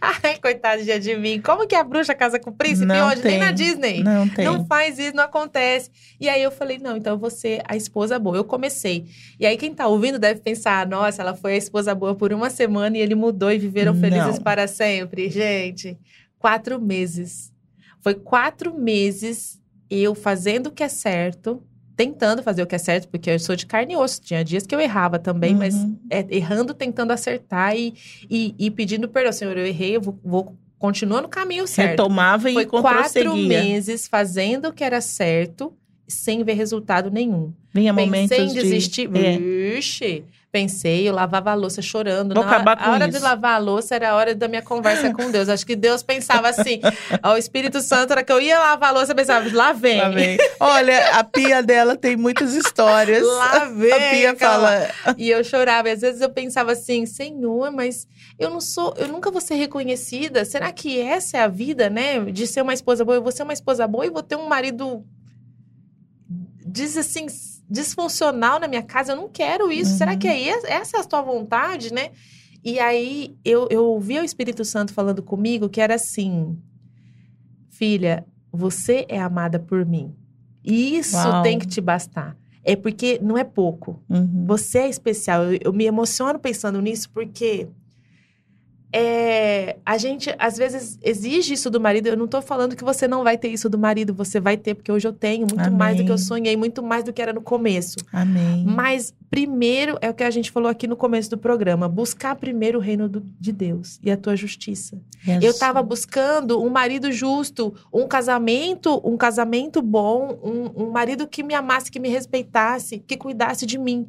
Ai, 0.00 0.36
coitado 0.42 0.82
de 0.82 1.16
mim. 1.16 1.40
Como 1.40 1.64
que 1.64 1.76
a 1.76 1.84
bruxa 1.84 2.12
casa 2.12 2.40
com 2.40 2.50
o 2.50 2.52
príncipe 2.52 2.86
não 2.86 3.06
hoje? 3.06 3.22
Tem. 3.22 3.30
Nem 3.32 3.40
na 3.40 3.52
Disney. 3.52 4.02
Não 4.02 4.28
tem. 4.28 4.44
Não 4.44 4.66
faz 4.66 4.98
isso, 4.98 5.14
não 5.14 5.22
acontece. 5.22 5.90
E 6.20 6.28
aí 6.28 6.42
eu 6.42 6.50
falei, 6.50 6.78
não, 6.78 6.96
então 6.96 7.16
você 7.16 7.62
a 7.68 7.76
esposa 7.76 8.18
boa. 8.18 8.36
Eu 8.36 8.44
comecei. 8.44 9.06
E 9.38 9.46
aí 9.46 9.56
quem 9.56 9.72
tá 9.72 9.86
ouvindo 9.86 10.18
deve 10.18 10.40
pensar, 10.40 10.84
nossa, 10.88 11.22
ela 11.22 11.34
foi 11.34 11.54
a 11.54 11.56
esposa 11.56 11.94
boa 11.94 12.16
por 12.16 12.32
uma 12.32 12.50
semana 12.50 12.98
e 12.98 13.00
ele 13.00 13.14
mudou 13.14 13.52
e 13.52 13.58
viveram 13.58 13.94
felizes 13.94 14.36
não. 14.36 14.42
para 14.42 14.66
sempre. 14.66 15.30
Gente, 15.30 15.96
quatro 16.36 16.80
meses. 16.80 17.52
Foi 18.00 18.14
quatro 18.14 18.74
meses 18.74 19.60
eu 19.88 20.16
fazendo 20.16 20.66
o 20.66 20.72
que 20.72 20.82
é 20.82 20.88
certo, 20.88 21.62
tentando 21.96 22.42
fazer 22.42 22.62
o 22.62 22.66
que 22.66 22.74
é 22.74 22.78
certo, 22.78 23.08
porque 23.08 23.30
eu 23.30 23.38
sou 23.38 23.54
de 23.54 23.66
carne 23.66 23.94
e 23.94 23.96
osso. 23.96 24.20
Tinha 24.20 24.44
dias 24.44 24.66
que 24.66 24.74
eu 24.74 24.80
errava 24.80 25.18
também, 25.18 25.52
uhum. 25.52 25.58
mas 25.58 25.74
é, 26.10 26.26
errando, 26.30 26.74
tentando 26.74 27.12
acertar 27.12 27.76
e, 27.76 27.94
e, 28.30 28.54
e, 28.58 28.70
pedindo 28.70 29.08
perdão. 29.08 29.32
Senhor, 29.32 29.56
eu 29.56 29.66
errei, 29.66 29.96
eu 29.96 30.00
vou, 30.00 30.18
vou 30.24 30.56
continuar 30.78 31.22
no 31.22 31.28
caminho 31.28 31.66
certo. 31.66 31.90
Retomava 31.90 32.50
e 32.50 32.54
Foi 32.54 32.66
quatro 32.66 33.36
meses 33.36 34.08
fazendo 34.08 34.68
o 34.68 34.72
que 34.72 34.82
era 34.82 35.00
certo, 35.00 35.72
sem 36.08 36.42
ver 36.42 36.54
resultado 36.54 37.10
nenhum. 37.10 37.52
Vinha 37.72 37.92
momentos 37.92 38.36
Pensei 38.36 38.46
em 38.46 38.52
desistir. 38.52 39.08
De... 39.08 39.18
É. 39.18 39.38
Vixe, 39.38 40.24
pensei, 40.52 41.08
eu 41.08 41.14
lavava 41.14 41.50
a 41.50 41.54
louça 41.54 41.80
chorando. 41.80 42.34
Vou 42.34 42.44
Na 42.44 42.50
acabar 42.50 42.76
com 42.76 42.84
a 42.84 42.92
hora 42.92 43.08
isso. 43.08 43.16
de 43.16 43.24
lavar 43.24 43.54
a 43.54 43.58
louça 43.58 43.94
era 43.94 44.10
a 44.10 44.14
hora 44.14 44.34
da 44.34 44.46
minha 44.46 44.60
conversa 44.60 45.12
com 45.14 45.30
Deus. 45.30 45.48
Acho 45.48 45.64
que 45.64 45.74
Deus 45.74 46.02
pensava 46.02 46.50
assim, 46.50 46.78
o 47.24 47.36
Espírito 47.38 47.80
Santo, 47.80 48.12
era 48.12 48.22
que 48.22 48.30
eu 48.30 48.38
ia 48.38 48.58
lavar 48.58 48.90
a 48.90 48.92
louça, 48.92 49.12
eu 49.12 49.16
pensava, 49.16 49.48
lá 49.50 49.72
vem. 49.72 49.98
Lá 49.98 50.10
vem. 50.10 50.36
Olha, 50.60 51.18
a 51.18 51.24
pia 51.24 51.62
dela 51.62 51.96
tem 51.96 52.16
muitas 52.16 52.52
histórias. 52.54 53.26
Lá 53.26 53.64
vem. 53.64 53.92
A 53.92 54.10
pia 54.10 54.36
fala... 54.36 54.90
E 55.16 55.30
eu 55.30 55.42
chorava. 55.42 55.88
E 55.88 55.92
às 55.92 56.02
vezes 56.02 56.20
eu 56.20 56.28
pensava 56.28 56.72
assim, 56.72 57.06
Senhor, 57.06 57.72
mas 57.72 58.06
eu 58.38 58.50
não 58.50 58.60
sou, 58.60 58.92
eu 58.98 59.08
nunca 59.08 59.30
vou 59.30 59.40
ser 59.40 59.54
reconhecida. 59.54 60.44
Será 60.44 60.70
que 60.70 61.00
essa 61.00 61.38
é 61.38 61.40
a 61.40 61.48
vida, 61.48 61.88
né? 61.88 62.20
De 62.20 62.46
ser 62.46 62.60
uma 62.60 62.74
esposa 62.74 63.06
boa? 63.06 63.16
Eu 63.16 63.22
vou 63.22 63.32
ser 63.32 63.42
uma 63.42 63.54
esposa 63.54 63.86
boa 63.88 64.04
e 64.04 64.10
vou 64.10 64.22
ter 64.22 64.36
um 64.36 64.46
marido... 64.46 65.02
Diz 66.64 66.96
assim, 66.96 67.26
disfuncional 67.68 68.60
na 68.60 68.68
minha 68.68 68.82
casa, 68.82 69.12
eu 69.12 69.16
não 69.16 69.28
quero 69.28 69.70
isso. 69.70 69.92
Uhum. 69.92 69.98
Será 69.98 70.16
que 70.16 70.28
é 70.28 70.48
essa 70.48 70.96
é 70.96 71.00
a 71.00 71.04
tua 71.04 71.22
vontade, 71.22 71.92
né? 71.92 72.10
E 72.64 72.78
aí 72.78 73.36
eu, 73.44 73.66
eu 73.70 73.84
ouvi 73.84 74.18
o 74.18 74.24
Espírito 74.24 74.64
Santo 74.64 74.92
falando 74.92 75.22
comigo 75.22 75.68
que 75.68 75.80
era 75.80 75.94
assim: 75.94 76.56
Filha, 77.70 78.24
você 78.52 79.04
é 79.08 79.20
amada 79.20 79.58
por 79.58 79.84
mim. 79.84 80.14
E 80.64 80.96
isso 80.96 81.16
Uau. 81.16 81.42
tem 81.42 81.58
que 81.58 81.66
te 81.66 81.80
bastar. 81.80 82.36
É 82.64 82.76
porque 82.76 83.18
não 83.20 83.36
é 83.36 83.42
pouco. 83.42 84.00
Uhum. 84.08 84.44
Você 84.46 84.78
é 84.80 84.88
especial. 84.88 85.44
Eu, 85.44 85.58
eu 85.64 85.72
me 85.72 85.84
emociono 85.84 86.38
pensando 86.38 86.80
nisso 86.80 87.10
porque 87.10 87.68
é, 88.92 89.76
a 89.86 89.96
gente 89.96 90.34
às 90.38 90.58
vezes 90.58 90.98
exige 91.02 91.54
isso 91.54 91.70
do 91.70 91.80
marido. 91.80 92.08
Eu 92.08 92.16
não 92.16 92.28
tô 92.28 92.42
falando 92.42 92.76
que 92.76 92.84
você 92.84 93.08
não 93.08 93.24
vai 93.24 93.38
ter 93.38 93.48
isso 93.48 93.70
do 93.70 93.78
marido, 93.78 94.12
você 94.12 94.38
vai 94.38 94.56
ter, 94.56 94.74
porque 94.74 94.92
hoje 94.92 95.08
eu 95.08 95.12
tenho 95.14 95.46
muito 95.46 95.66
Amém. 95.66 95.78
mais 95.78 95.96
do 95.96 96.04
que 96.04 96.12
eu 96.12 96.18
sonhei, 96.18 96.56
muito 96.56 96.82
mais 96.82 97.02
do 97.02 97.12
que 97.12 97.22
era 97.22 97.32
no 97.32 97.40
começo. 97.40 97.96
Amém. 98.12 98.64
Mas 98.66 99.14
primeiro 99.30 99.96
é 100.02 100.10
o 100.10 100.14
que 100.14 100.22
a 100.22 100.30
gente 100.30 100.50
falou 100.50 100.68
aqui 100.68 100.86
no 100.86 100.94
começo 100.94 101.30
do 101.30 101.38
programa: 101.38 101.88
buscar 101.88 102.36
primeiro 102.36 102.78
o 102.78 102.82
reino 102.82 103.08
do, 103.08 103.22
de 103.40 103.50
Deus 103.50 103.98
e 104.02 104.10
a 104.10 104.16
tua 104.16 104.36
justiça. 104.36 105.00
Yes. 105.26 105.42
Eu 105.42 105.58
tava 105.58 105.82
buscando 105.82 106.62
um 106.62 106.68
marido 106.68 107.10
justo, 107.10 107.74
um 107.90 108.06
casamento, 108.06 109.00
um 109.02 109.16
casamento 109.16 109.80
bom, 109.80 110.38
um, 110.42 110.84
um 110.84 110.90
marido 110.90 111.26
que 111.26 111.42
me 111.42 111.54
amasse, 111.54 111.90
que 111.90 111.98
me 111.98 112.10
respeitasse, 112.10 112.98
que 112.98 113.16
cuidasse 113.16 113.64
de 113.64 113.78
mim. 113.78 114.06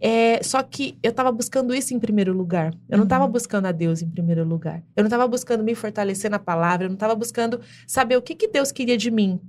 É, 0.00 0.40
só 0.42 0.62
que 0.62 0.96
eu 1.02 1.10
estava 1.10 1.32
buscando 1.32 1.74
isso 1.74 1.92
em 1.92 1.98
primeiro 1.98 2.32
lugar. 2.32 2.72
Eu 2.88 2.98
não 2.98 3.04
estava 3.04 3.24
uhum. 3.24 3.30
buscando 3.30 3.66
a 3.66 3.72
Deus 3.72 4.00
em 4.00 4.08
primeiro 4.08 4.44
lugar. 4.44 4.82
Eu 4.94 5.02
não 5.02 5.08
estava 5.08 5.26
buscando 5.26 5.64
me 5.64 5.74
fortalecer 5.74 6.30
na 6.30 6.38
palavra. 6.38 6.86
Eu 6.86 6.90
não 6.90 6.94
estava 6.94 7.14
buscando 7.14 7.60
saber 7.86 8.16
o 8.16 8.22
que, 8.22 8.34
que 8.34 8.48
Deus 8.48 8.70
queria 8.70 8.96
de 8.96 9.10
mim. 9.10 9.40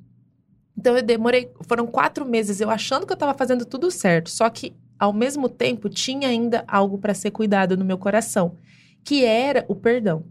Então 0.76 0.96
eu 0.96 1.04
demorei. 1.04 1.52
Foram 1.68 1.86
quatro 1.86 2.26
meses 2.26 2.60
eu 2.60 2.70
achando 2.70 3.06
que 3.06 3.12
eu 3.12 3.16
estava 3.16 3.34
fazendo 3.34 3.66
tudo 3.66 3.92
certo. 3.92 4.30
Só 4.30 4.50
que, 4.50 4.74
ao 4.98 5.14
mesmo 5.14 5.48
tempo, 5.48 5.88
tinha 5.88 6.28
ainda 6.28 6.64
algo 6.68 6.98
para 6.98 7.14
ser 7.14 7.32
cuidado 7.32 7.78
no 7.78 7.86
meu 7.86 7.98
coração, 7.98 8.58
que 9.04 9.24
era 9.24 9.66
o 9.68 9.76
perdão. 9.76 10.26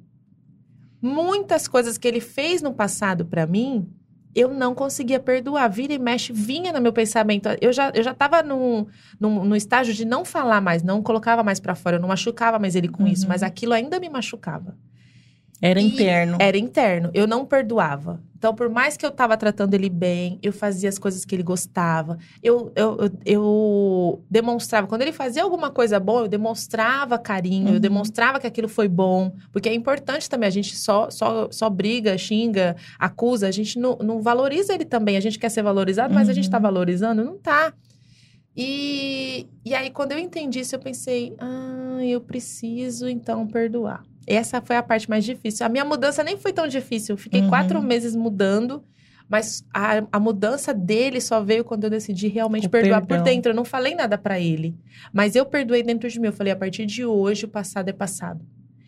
Muitas 1.01 1.69
coisas 1.69 1.97
que 1.97 2.09
ele 2.09 2.21
fez 2.21 2.61
no 2.61 2.75
passado 2.75 3.25
para 3.25 3.47
mim, 3.47 3.89
eu 4.35 4.53
não 4.53 4.75
conseguia 4.75 5.19
perdoar. 5.19 5.69
Vira 5.69 5.93
e 5.93 5.99
mexe, 5.99 6.33
vinha 6.33 6.73
no 6.73 6.81
meu 6.81 6.93
pensamento. 6.93 7.49
Eu 7.61 7.73
já, 7.73 7.91
eu 7.95 8.03
já 8.03 8.15
tava 8.15 8.43
num, 8.43 8.87
num, 9.19 9.45
no 9.45 9.57
estágio 9.57 9.95
de 9.95 10.05
não 10.05 10.25
falar 10.25 10.61
mais, 10.61 10.83
não 10.83 11.03
colocava 11.03 11.43
mais 11.43 11.61
para 11.61 11.75
fora, 11.75 11.97
eu 11.97 12.01
não 12.01 12.09
machucava 12.09 12.59
mais 12.59 12.75
ele 12.75 12.89
com 12.89 13.03
uhum. 13.05 13.09
isso, 13.09 13.27
mas 13.29 13.43
aquilo 13.43 13.73
ainda 13.73 13.99
me 13.99 14.09
machucava. 14.09 14.77
Era 15.61 15.81
e 15.81 15.87
interno. 15.87 16.37
Era 16.41 16.57
interno. 16.57 17.11
Eu 17.13 17.27
não 17.27 17.45
perdoava. 17.45 18.21
Então, 18.39 18.55
por 18.55 18.69
mais 18.69 18.97
que 18.97 19.05
eu 19.05 19.11
tava 19.11 19.37
tratando 19.37 19.75
ele 19.75 19.91
bem, 19.91 20.39
eu 20.41 20.53
fazia 20.53 20.89
as 20.89 20.97
coisas 20.97 21.25
que 21.25 21.35
ele 21.35 21.43
gostava. 21.43 22.17
Eu, 22.41 22.73
eu, 22.77 22.97
eu, 22.97 23.11
eu 23.27 24.25
demonstrava. 24.31 24.87
Quando 24.87 25.03
ele 25.03 25.13
fazia 25.13 25.43
alguma 25.43 25.71
coisa 25.71 25.99
boa, 25.99 26.23
eu 26.23 26.29
demonstrava 26.29 27.19
carinho, 27.19 27.69
uhum. 27.69 27.75
eu 27.75 27.81
demonstrava 27.81 28.39
que 28.39 28.47
aquilo 28.47 28.69
foi 28.69 28.87
bom. 28.87 29.35
Porque 29.51 29.69
é 29.69 29.75
importante 29.75 30.31
também. 30.31 30.47
A 30.47 30.51
gente 30.51 30.77
só, 30.77 31.11
só, 31.11 31.49
só 31.51 31.69
briga, 31.69 32.17
xinga, 32.17 32.77
acusa. 32.97 33.49
A 33.49 33.51
gente 33.51 33.77
não, 33.77 33.97
não 33.97 34.23
valoriza 34.23 34.73
ele 34.73 34.85
também. 34.85 35.17
A 35.17 35.21
gente 35.21 35.37
quer 35.37 35.49
ser 35.49 35.63
valorizado, 35.63 36.15
mas 36.15 36.29
a 36.29 36.33
gente 36.33 36.49
tá 36.49 36.59
uhum. 36.59 36.63
valorizando? 36.63 37.25
Não 37.25 37.37
tá. 37.37 37.75
E, 38.57 39.49
e 39.65 39.75
aí, 39.75 39.91
quando 39.91 40.13
eu 40.13 40.19
entendi 40.19 40.61
isso, 40.61 40.77
eu 40.77 40.81
pensei: 40.81 41.35
ah, 41.39 41.99
eu 42.05 42.21
preciso 42.21 43.09
então 43.09 43.47
perdoar. 43.49 44.05
Essa 44.29 44.61
foi 44.61 44.77
a 44.77 44.83
parte 44.83 45.09
mais 45.09 45.25
difícil. 45.25 45.65
A 45.65 45.69
minha 45.69 45.85
mudança 45.85 46.23
nem 46.23 46.37
foi 46.37 46.53
tão 46.53 46.69
difícil. 46.69 47.17
Fiquei 47.17 47.41
uhum. 47.41 47.49
quatro 47.49 47.83
meses 47.83 48.15
mudando, 48.15 48.85
mas 49.29 49.65
a, 49.73 50.05
a, 50.13 50.21
mudança 50.21 50.75
dele 50.75 51.21
só 51.21 51.43
veio 51.43 51.65
quando 51.65 51.85
eu 51.85 51.91
decidi 51.91 52.29
realmente 52.29 52.67
o 52.67 52.71
perdoar 52.71 53.01
perdão. 53.01 53.25
por 53.25 53.31
dentro. 53.31 53.53
Eu 53.53 53.57
não 53.57 53.65
falei 53.65 53.95
nada 53.95 54.19
para 54.19 54.39
ele, 54.39 54.75
mas 55.13 55.35
eu 55.35 55.47
perdoei 55.47 55.83
dentro 55.83 56.09
de 56.09 56.21
mim. 56.21 56.27
Eu 56.27 56.33
falei: 56.33 56.53
a 56.53 56.57
partir 56.57 56.85
de 56.85 57.05
hoje, 57.05 57.47
o 57.47 57.49
passado 57.49 57.89
é 57.89 57.93
passado. 57.93 58.45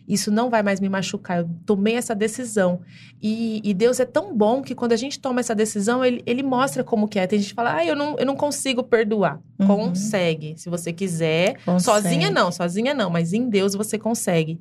Isso 0.07 0.29
não 0.29 0.49
vai 0.49 0.61
mais 0.61 0.81
me 0.81 0.89
machucar. 0.89 1.39
Eu 1.39 1.49
tomei 1.65 1.95
essa 1.95 2.13
decisão. 2.13 2.81
E, 3.21 3.61
e, 3.63 3.73
Deus 3.73 3.97
é 3.97 4.05
tão 4.05 4.35
bom 4.35 4.61
que 4.61 4.75
quando 4.75 4.91
a 4.91 4.97
gente 4.97 5.17
toma 5.17 5.39
essa 5.39 5.55
decisão, 5.55 6.03
ele, 6.03 6.21
ele 6.25 6.43
mostra 6.43 6.83
como 6.83 7.07
que 7.07 7.17
é. 7.17 7.25
Tem 7.25 7.39
gente 7.39 7.49
que 7.49 7.55
fala, 7.55 7.77
ah, 7.77 7.85
eu 7.85 7.95
não, 7.95 8.17
eu 8.17 8.25
não 8.25 8.35
consigo 8.35 8.83
perdoar. 8.83 9.39
Uhum. 9.57 9.67
Consegue, 9.67 10.55
se 10.57 10.69
você 10.69 10.91
quiser. 10.91 11.57
Consegue. 11.63 11.83
Sozinha 11.83 12.29
não, 12.29 12.51
sozinha 12.51 12.93
não. 12.93 13.09
Mas 13.09 13.31
em 13.31 13.47
Deus 13.47 13.73
você 13.73 13.97
consegue. 13.97 14.59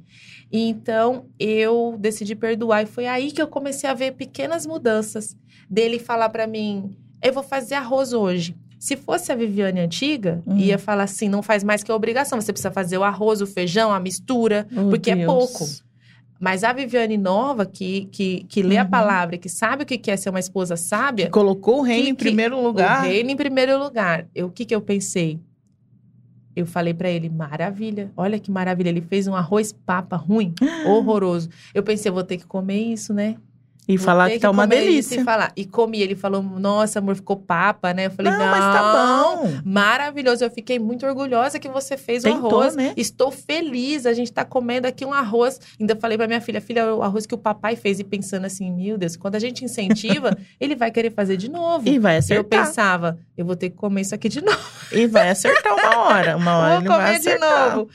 E 0.52 0.68
então, 0.68 1.26
eu 1.38 1.96
decidi 1.98 2.34
perdoar. 2.34 2.82
E 2.82 2.86
foi 2.86 3.06
aí 3.06 3.30
que 3.30 3.40
eu 3.40 3.46
comecei 3.46 3.88
a 3.88 3.94
ver 3.94 4.12
pequenas 4.12 4.66
mudanças. 4.66 5.36
Dele 5.68 6.00
falar 6.00 6.28
para 6.30 6.46
mim, 6.46 6.96
eu 7.22 7.32
vou 7.32 7.42
fazer 7.42 7.76
arroz 7.76 8.12
hoje. 8.12 8.56
Se 8.78 8.96
fosse 8.96 9.30
a 9.30 9.36
Viviane 9.36 9.78
antiga, 9.78 10.42
uhum. 10.46 10.56
ia 10.56 10.78
falar 10.78 11.04
assim: 11.04 11.28
não 11.28 11.42
faz 11.42 11.62
mais 11.62 11.84
que 11.84 11.92
a 11.92 11.94
obrigação. 11.94 12.40
Você 12.40 12.52
precisa 12.52 12.72
fazer 12.72 12.98
o 12.98 13.04
arroz, 13.04 13.40
o 13.40 13.46
feijão, 13.46 13.92
a 13.92 14.00
mistura, 14.00 14.66
oh, 14.72 14.88
porque 14.88 15.10
é 15.10 15.16
Deus. 15.16 15.24
é 15.24 15.26
pouco. 15.26 15.66
Mas 16.40 16.64
a 16.64 16.72
Viviane 16.72 17.18
nova, 17.18 17.66
que, 17.66 18.06
que, 18.06 18.44
que 18.48 18.62
lê 18.62 18.76
uhum. 18.76 18.80
a 18.80 18.84
palavra, 18.86 19.36
que 19.36 19.50
sabe 19.50 19.82
o 19.82 19.86
que 19.86 20.10
é 20.10 20.16
ser 20.16 20.30
uma 20.30 20.40
esposa 20.40 20.74
sábia. 20.74 21.26
Que 21.26 21.30
colocou 21.30 21.80
o 21.80 21.82
reino 21.82 22.04
que, 22.04 22.10
em 22.10 22.14
primeiro 22.14 22.60
lugar. 22.60 23.02
O 23.02 23.08
reino 23.08 23.30
em 23.30 23.36
primeiro 23.36 23.78
lugar. 23.78 24.26
Eu, 24.34 24.46
o 24.46 24.50
que, 24.50 24.64
que 24.64 24.74
eu 24.74 24.80
pensei? 24.80 25.38
Eu 26.60 26.66
falei 26.66 26.92
para 26.92 27.08
ele, 27.08 27.28
maravilha, 27.28 28.12
olha 28.16 28.38
que 28.38 28.50
maravilha. 28.50 28.90
Ele 28.90 29.00
fez 29.00 29.26
um 29.26 29.34
arroz 29.34 29.72
papa 29.72 30.16
ruim, 30.16 30.54
horroroso. 30.86 31.48
Eu 31.74 31.82
pensei, 31.82 32.10
vou 32.10 32.22
ter 32.22 32.36
que 32.36 32.46
comer 32.46 32.80
isso, 32.80 33.14
né? 33.14 33.36
E 33.94 33.98
falar 33.98 34.28
que, 34.28 34.34
que 34.34 34.40
tá 34.40 34.50
uma 34.50 34.66
delícia. 34.66 35.20
E, 35.20 35.24
falar. 35.24 35.52
e 35.56 35.64
comi. 35.64 36.00
Ele 36.00 36.14
falou, 36.14 36.42
nossa, 36.42 36.98
amor, 36.98 37.16
ficou 37.16 37.36
papa, 37.36 37.92
né? 37.92 38.06
Eu 38.06 38.10
falei, 38.10 38.32
não, 38.32 38.38
não 38.38 38.46
mas 38.46 38.60
tá 38.60 38.92
bom. 38.92 39.60
Maravilhoso. 39.64 40.44
Eu 40.44 40.50
fiquei 40.50 40.78
muito 40.78 41.06
orgulhosa 41.06 41.58
que 41.58 41.68
você 41.68 41.96
fez 41.96 42.22
Tentou, 42.22 42.42
o 42.44 42.46
arroz. 42.46 42.76
Né? 42.76 42.92
Estou 42.96 43.30
feliz. 43.30 44.06
A 44.06 44.12
gente 44.12 44.32
tá 44.32 44.44
comendo 44.44 44.86
aqui 44.86 45.04
um 45.04 45.12
arroz. 45.12 45.60
Ainda 45.78 45.96
falei 45.96 46.16
pra 46.16 46.26
minha 46.26 46.40
filha, 46.40 46.60
filha, 46.60 46.94
o 46.94 47.02
arroz 47.02 47.26
que 47.26 47.34
o 47.34 47.38
papai 47.38 47.76
fez. 47.76 47.98
E 47.98 48.04
pensando 48.04 48.44
assim, 48.44 48.70
meu 48.70 48.96
Deus, 48.96 49.16
quando 49.16 49.34
a 49.34 49.38
gente 49.40 49.64
incentiva, 49.64 50.36
ele 50.60 50.76
vai 50.76 50.90
querer 50.90 51.10
fazer 51.10 51.36
de 51.36 51.50
novo. 51.50 51.88
E 51.88 51.98
vai 51.98 52.18
acertar. 52.18 52.44
Eu 52.44 52.44
pensava, 52.44 53.18
eu 53.36 53.44
vou 53.44 53.56
ter 53.56 53.70
que 53.70 53.76
comer 53.76 54.02
isso 54.02 54.14
aqui 54.14 54.28
de 54.28 54.40
novo. 54.44 54.58
E 54.92 55.06
vai 55.06 55.30
acertar 55.30 55.74
uma 55.74 55.98
hora. 55.98 56.36
Uma 56.36 56.58
hora 56.58 56.68
vou 56.74 56.80
ele 56.80 56.88
comer 56.88 57.02
vai 57.02 57.16
acertar. 57.16 57.70
de 57.70 57.76
novo. 57.76 57.90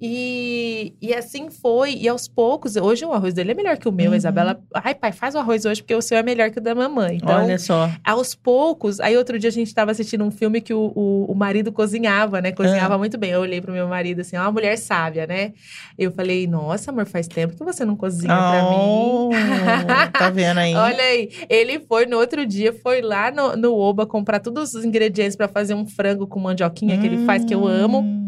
E, 0.00 0.92
e 1.00 1.14
assim 1.14 1.50
foi. 1.50 1.94
E 1.94 2.06
aos 2.06 2.28
poucos, 2.28 2.76
hoje 2.76 3.04
o 3.04 3.12
arroz 3.12 3.32
dele 3.32 3.52
é 3.52 3.54
melhor 3.54 3.78
que 3.78 3.88
o 3.88 3.92
meu. 3.92 4.08
Uhum. 4.08 4.14
A 4.14 4.16
Isabela, 4.16 4.60
ai 4.74 4.94
pai, 4.94 5.10
faz 5.10 5.34
o 5.34 5.38
arroz 5.38 5.64
hoje 5.64 5.82
porque 5.82 5.94
o 5.94 6.02
seu 6.02 6.18
é 6.18 6.22
melhor 6.22 6.50
que 6.50 6.58
o 6.58 6.62
da 6.62 6.74
mamãe. 6.74 7.16
Então, 7.16 7.42
Olha 7.42 7.58
só. 7.58 7.90
Aos 8.04 8.34
poucos, 8.34 9.00
aí 9.00 9.16
outro 9.16 9.38
dia 9.38 9.48
a 9.48 9.52
gente 9.52 9.68
estava 9.68 9.90
assistindo 9.90 10.22
um 10.22 10.30
filme 10.30 10.60
que 10.60 10.74
o, 10.74 10.92
o, 10.94 11.32
o 11.32 11.34
marido 11.34 11.72
cozinhava, 11.72 12.42
né? 12.42 12.52
Cozinhava 12.52 12.94
uhum. 12.94 13.00
muito 13.00 13.16
bem. 13.16 13.30
Eu 13.30 13.40
olhei 13.40 13.60
pro 13.60 13.72
meu 13.72 13.88
marido 13.88 14.20
assim, 14.20 14.36
ó, 14.36 14.42
uma 14.42 14.52
mulher 14.52 14.76
sábia, 14.76 15.26
né? 15.26 15.52
Eu 15.98 16.12
falei, 16.12 16.46
nossa, 16.46 16.90
amor, 16.90 17.06
faz 17.06 17.26
tempo 17.26 17.56
que 17.56 17.64
você 17.64 17.84
não 17.84 17.96
cozinha 17.96 18.34
oh, 18.34 19.30
pra 19.30 19.38
mim. 19.80 20.10
tá 20.12 20.28
vendo 20.28 20.58
aí? 20.58 20.74
Olha 20.76 21.02
aí. 21.02 21.30
Ele 21.48 21.80
foi 21.80 22.04
no 22.04 22.18
outro 22.18 22.44
dia, 22.44 22.74
foi 22.74 23.00
lá 23.00 23.30
no, 23.30 23.56
no 23.56 23.74
Oba 23.74 24.04
comprar 24.04 24.40
todos 24.40 24.74
os 24.74 24.84
ingredientes 24.84 25.36
para 25.36 25.48
fazer 25.48 25.72
um 25.72 25.86
frango 25.86 26.26
com 26.26 26.38
mandioquinha 26.38 26.96
hum. 26.96 27.00
que 27.00 27.06
ele 27.06 27.24
faz, 27.24 27.46
que 27.46 27.54
eu 27.54 27.66
amo. 27.66 28.25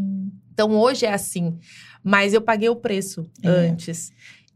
Então 0.59 0.73
hoje 0.73 1.07
é 1.07 1.15
assim. 1.15 1.57
Mas 2.03 2.35
eu 2.35 2.41
paguei 2.41 2.69
o 2.69 2.75
preço 2.75 3.25
é. 3.45 3.49
antes. 3.49 4.11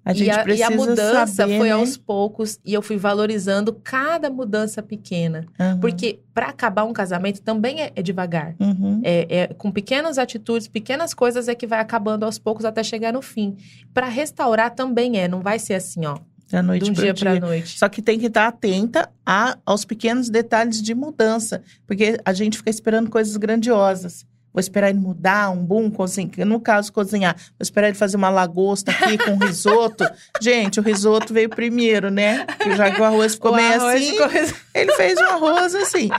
A 0.04 0.12
gente 0.12 0.26
e, 0.26 0.30
a, 0.32 0.42
precisa 0.42 0.68
e 0.68 0.74
a 0.74 0.76
mudança 0.76 1.26
saber, 1.28 1.58
foi 1.58 1.68
né? 1.68 1.74
aos 1.74 1.96
poucos 1.96 2.58
e 2.64 2.74
eu 2.74 2.82
fui 2.82 2.96
valorizando 2.96 3.72
cada 3.72 4.28
mudança 4.28 4.82
pequena. 4.82 5.46
Uhum. 5.60 5.78
Porque 5.78 6.18
para 6.34 6.48
acabar 6.48 6.82
um 6.82 6.92
casamento 6.92 7.40
também 7.40 7.82
é, 7.82 7.92
é 7.94 8.02
devagar. 8.02 8.56
Uhum. 8.58 9.00
É, 9.04 9.26
é, 9.42 9.46
com 9.54 9.70
pequenas 9.70 10.18
atitudes, 10.18 10.66
pequenas 10.66 11.14
coisas 11.14 11.46
é 11.46 11.54
que 11.54 11.68
vai 11.68 11.78
acabando 11.78 12.24
aos 12.24 12.36
poucos 12.36 12.64
até 12.64 12.82
chegar 12.82 13.12
no 13.12 13.22
fim. 13.22 13.56
Para 13.94 14.08
restaurar 14.08 14.74
também 14.74 15.20
é, 15.20 15.28
não 15.28 15.40
vai 15.40 15.60
ser 15.60 15.74
assim, 15.74 16.04
ó. 16.04 16.18
Da 16.50 16.62
noite 16.64 16.84
de 16.84 16.90
um 16.90 16.94
dia 16.94 17.14
para 17.14 17.38
noite. 17.38 17.78
Só 17.78 17.88
que 17.88 18.02
tem 18.02 18.18
que 18.18 18.26
estar 18.26 18.48
atenta 18.48 19.08
a, 19.24 19.56
aos 19.64 19.84
pequenos 19.84 20.28
detalhes 20.28 20.82
de 20.82 20.96
mudança, 20.96 21.62
porque 21.86 22.18
a 22.24 22.32
gente 22.32 22.58
fica 22.58 22.70
esperando 22.70 23.08
coisas 23.08 23.36
grandiosas. 23.36 24.26
Vou 24.52 24.60
esperar 24.60 24.90
ele 24.90 24.98
mudar 24.98 25.50
um 25.50 25.64
boom, 25.64 25.90
cozinhar. 25.90 26.46
No 26.46 26.60
caso, 26.60 26.92
cozinhar. 26.92 27.34
Vou 27.36 27.62
esperar 27.62 27.88
ele 27.88 27.96
fazer 27.96 28.16
uma 28.16 28.28
lagosta 28.28 28.90
aqui 28.90 29.16
com 29.16 29.36
risoto. 29.36 30.04
Gente, 30.40 30.78
o 30.78 30.82
risoto 30.82 31.32
veio 31.32 31.48
primeiro, 31.48 32.10
né? 32.10 32.46
Já 32.76 32.90
que 32.90 33.00
o 33.00 33.04
arroz 33.04 33.34
ficou 33.34 33.52
o 33.52 33.56
meio 33.56 33.80
arroz 33.80 33.94
assim. 33.94 34.10
Ficou... 34.10 34.60
Ele 34.74 34.92
fez 34.92 35.18
um 35.18 35.24
arroz 35.32 35.74
assim. 35.74 36.10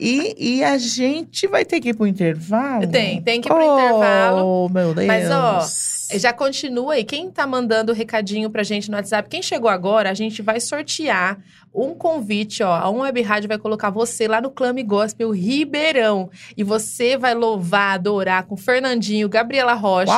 E, 0.00 0.34
e 0.38 0.64
a 0.64 0.78
gente 0.78 1.46
vai 1.46 1.64
ter 1.64 1.80
que 1.80 1.90
ir 1.90 1.94
pro 1.94 2.06
intervalo? 2.06 2.86
Tem, 2.86 3.20
tem 3.20 3.40
que 3.40 3.48
ir 3.48 3.52
pro 3.52 3.62
oh, 3.62 3.78
intervalo. 3.78 4.68
Meu 4.70 4.94
Deus. 4.94 5.06
Mas, 5.06 5.30
ó, 5.30 5.60
já 6.18 6.32
continua 6.32 6.94
aí. 6.94 7.04
Quem 7.04 7.30
tá 7.30 7.46
mandando 7.46 7.92
recadinho 7.92 8.50
pra 8.50 8.62
gente 8.62 8.90
no 8.90 8.96
WhatsApp, 8.96 9.28
quem 9.28 9.42
chegou 9.42 9.70
agora, 9.70 10.10
a 10.10 10.14
gente 10.14 10.42
vai 10.42 10.60
sortear 10.60 11.38
um 11.74 11.94
convite, 11.94 12.62
ó. 12.62 12.72
A 12.72 12.90
Um 12.90 13.00
Web 13.00 13.22
Rádio 13.22 13.48
vai 13.48 13.58
colocar 13.58 13.88
você 13.88 14.28
lá 14.28 14.40
no 14.40 14.50
Clame 14.50 14.82
Gospel 14.82 15.30
Ribeirão. 15.30 16.30
E 16.56 16.62
você 16.62 17.16
vai 17.16 17.34
louvar, 17.34 17.94
adorar 17.94 18.44
com 18.44 18.56
Fernandinho, 18.56 19.28
Gabriela 19.28 19.72
Rocha. 19.72 20.12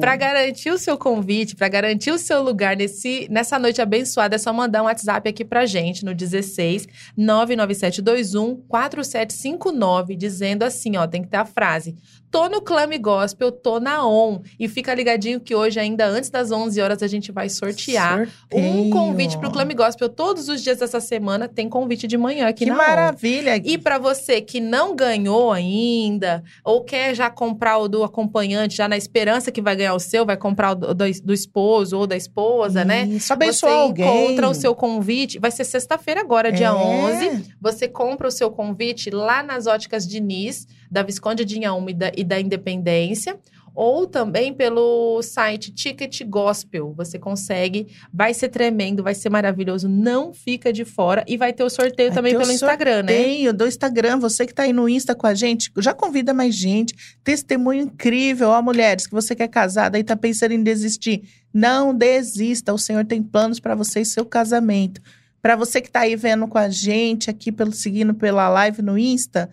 Para 0.00 0.16
garantir 0.16 0.70
o 0.70 0.78
seu 0.78 0.98
convite, 0.98 1.54
para 1.54 1.68
garantir 1.68 2.10
o 2.10 2.18
seu 2.18 2.42
lugar 2.42 2.76
nesse, 2.76 3.28
nessa 3.30 3.58
noite 3.58 3.80
abençoada, 3.80 4.34
é 4.34 4.38
só 4.38 4.52
mandar 4.52 4.82
um 4.82 4.86
WhatsApp 4.86 5.28
aqui 5.28 5.44
pra 5.44 5.66
gente 5.66 6.04
no 6.04 6.14
16 6.14 6.88
99721 7.16 8.56
4759, 8.68 10.16
dizendo 10.16 10.64
assim, 10.64 10.96
ó, 10.96 11.06
tem 11.06 11.22
que 11.22 11.28
ter 11.28 11.36
a 11.36 11.44
frase 11.44 11.96
tô 12.30 12.48
no 12.48 12.60
Clame 12.60 12.98
Gospel, 12.98 13.50
tô 13.52 13.80
na 13.80 14.06
ON. 14.06 14.40
E 14.58 14.68
fica 14.68 14.94
ligadinho 14.94 15.40
que 15.40 15.54
hoje, 15.54 15.78
ainda 15.80 16.06
antes 16.06 16.30
das 16.30 16.50
11 16.50 16.80
horas, 16.80 17.02
a 17.02 17.06
gente 17.06 17.32
vai 17.32 17.48
sortear 17.48 18.28
Sorteio. 18.28 18.64
um 18.72 18.90
convite 18.90 19.38
pro 19.38 19.50
Clame 19.50 19.74
Gospel. 19.74 20.08
Todos 20.08 20.48
os 20.48 20.62
dias 20.62 20.78
dessa 20.78 21.00
semana 21.00 21.48
tem 21.48 21.68
convite 21.68 22.06
de 22.06 22.16
manhã 22.16 22.48
aqui 22.48 22.64
que 22.64 22.70
na 22.70 22.76
Que 22.76 22.80
maravilha! 22.80 23.54
ON. 23.54 23.60
E 23.64 23.78
para 23.78 23.98
você 23.98 24.40
que 24.40 24.60
não 24.60 24.94
ganhou 24.94 25.52
ainda, 25.52 26.42
ou 26.64 26.84
quer 26.84 27.14
já 27.14 27.30
comprar 27.30 27.78
o 27.78 27.88
do 27.88 28.04
acompanhante, 28.04 28.76
já 28.76 28.88
na 28.88 28.96
esperança 28.96 29.50
que 29.50 29.60
vai 29.60 29.76
ganhar 29.76 29.94
o 29.94 30.00
seu, 30.00 30.24
vai 30.24 30.36
comprar 30.36 30.72
o 30.72 30.74
do, 30.74 30.94
do, 30.94 31.32
esposo 31.32 31.98
ou 31.98 32.06
da 32.06 32.16
esposa, 32.16 32.84
né? 32.84 33.04
Isso, 33.04 33.32
abençoa 33.32 33.70
você 33.70 33.76
alguém. 33.76 34.24
encontra 34.26 34.48
o 34.48 34.54
seu 34.54 34.74
convite. 34.74 35.38
Vai 35.38 35.50
ser 35.50 35.64
sexta-feira 35.64 36.20
agora, 36.20 36.52
dia 36.52 36.68
é. 36.68 36.72
11. 36.72 37.54
Você 37.60 37.88
compra 37.88 38.28
o 38.28 38.30
seu 38.30 38.50
convite 38.50 39.10
lá 39.10 39.42
nas 39.42 39.66
óticas 39.66 40.06
Diniz 40.06 40.66
da 40.90 41.02
Visconde 41.02 41.44
de 41.44 41.56
Inhaúma 41.56 41.90
e 41.90 41.94
da, 41.94 42.12
e 42.16 42.24
da 42.24 42.40
Independência, 42.40 43.38
ou 43.80 44.08
também 44.08 44.52
pelo 44.52 45.22
site 45.22 45.70
Ticket 45.70 46.24
Gospel. 46.24 46.92
Você 46.96 47.16
consegue, 47.16 47.86
vai 48.12 48.34
ser 48.34 48.48
tremendo, 48.48 49.04
vai 49.04 49.14
ser 49.14 49.30
maravilhoso, 49.30 49.88
não 49.88 50.32
fica 50.34 50.72
de 50.72 50.84
fora 50.84 51.24
e 51.28 51.36
vai 51.36 51.52
ter 51.52 51.62
o 51.62 51.70
sorteio 51.70 52.08
vai 52.08 52.16
também 52.16 52.36
pelo 52.36 52.50
Instagram, 52.50 53.04
né? 53.04 53.12
Sorteio 53.12 53.54
do 53.54 53.68
Instagram, 53.68 54.18
você 54.18 54.44
que 54.44 54.50
está 54.50 54.64
aí 54.64 54.72
no 54.72 54.88
Insta 54.88 55.14
com 55.14 55.28
a 55.28 55.34
gente, 55.34 55.70
já 55.78 55.94
convida 55.94 56.34
mais 56.34 56.56
gente. 56.56 56.92
Testemunho 57.22 57.82
incrível, 57.82 58.48
ó, 58.48 58.60
mulheres, 58.60 59.06
que 59.06 59.12
você 59.12 59.32
quer 59.36 59.44
é 59.44 59.48
casada 59.48 59.96
e 59.96 60.00
está 60.00 60.16
pensando 60.16 60.50
em 60.50 60.62
desistir. 60.62 61.22
Não 61.54 61.94
desista, 61.94 62.74
o 62.74 62.78
Senhor 62.78 63.04
tem 63.04 63.22
planos 63.22 63.60
para 63.60 63.76
você 63.76 64.00
e 64.00 64.04
seu 64.04 64.26
casamento. 64.26 65.00
Para 65.40 65.54
você 65.54 65.80
que 65.80 65.86
está 65.86 66.00
aí 66.00 66.16
vendo 66.16 66.48
com 66.48 66.58
a 66.58 66.68
gente 66.68 67.30
aqui 67.30 67.52
pelo 67.52 67.72
seguindo 67.72 68.12
pela 68.12 68.48
live 68.48 68.82
no 68.82 68.98
Insta, 68.98 69.48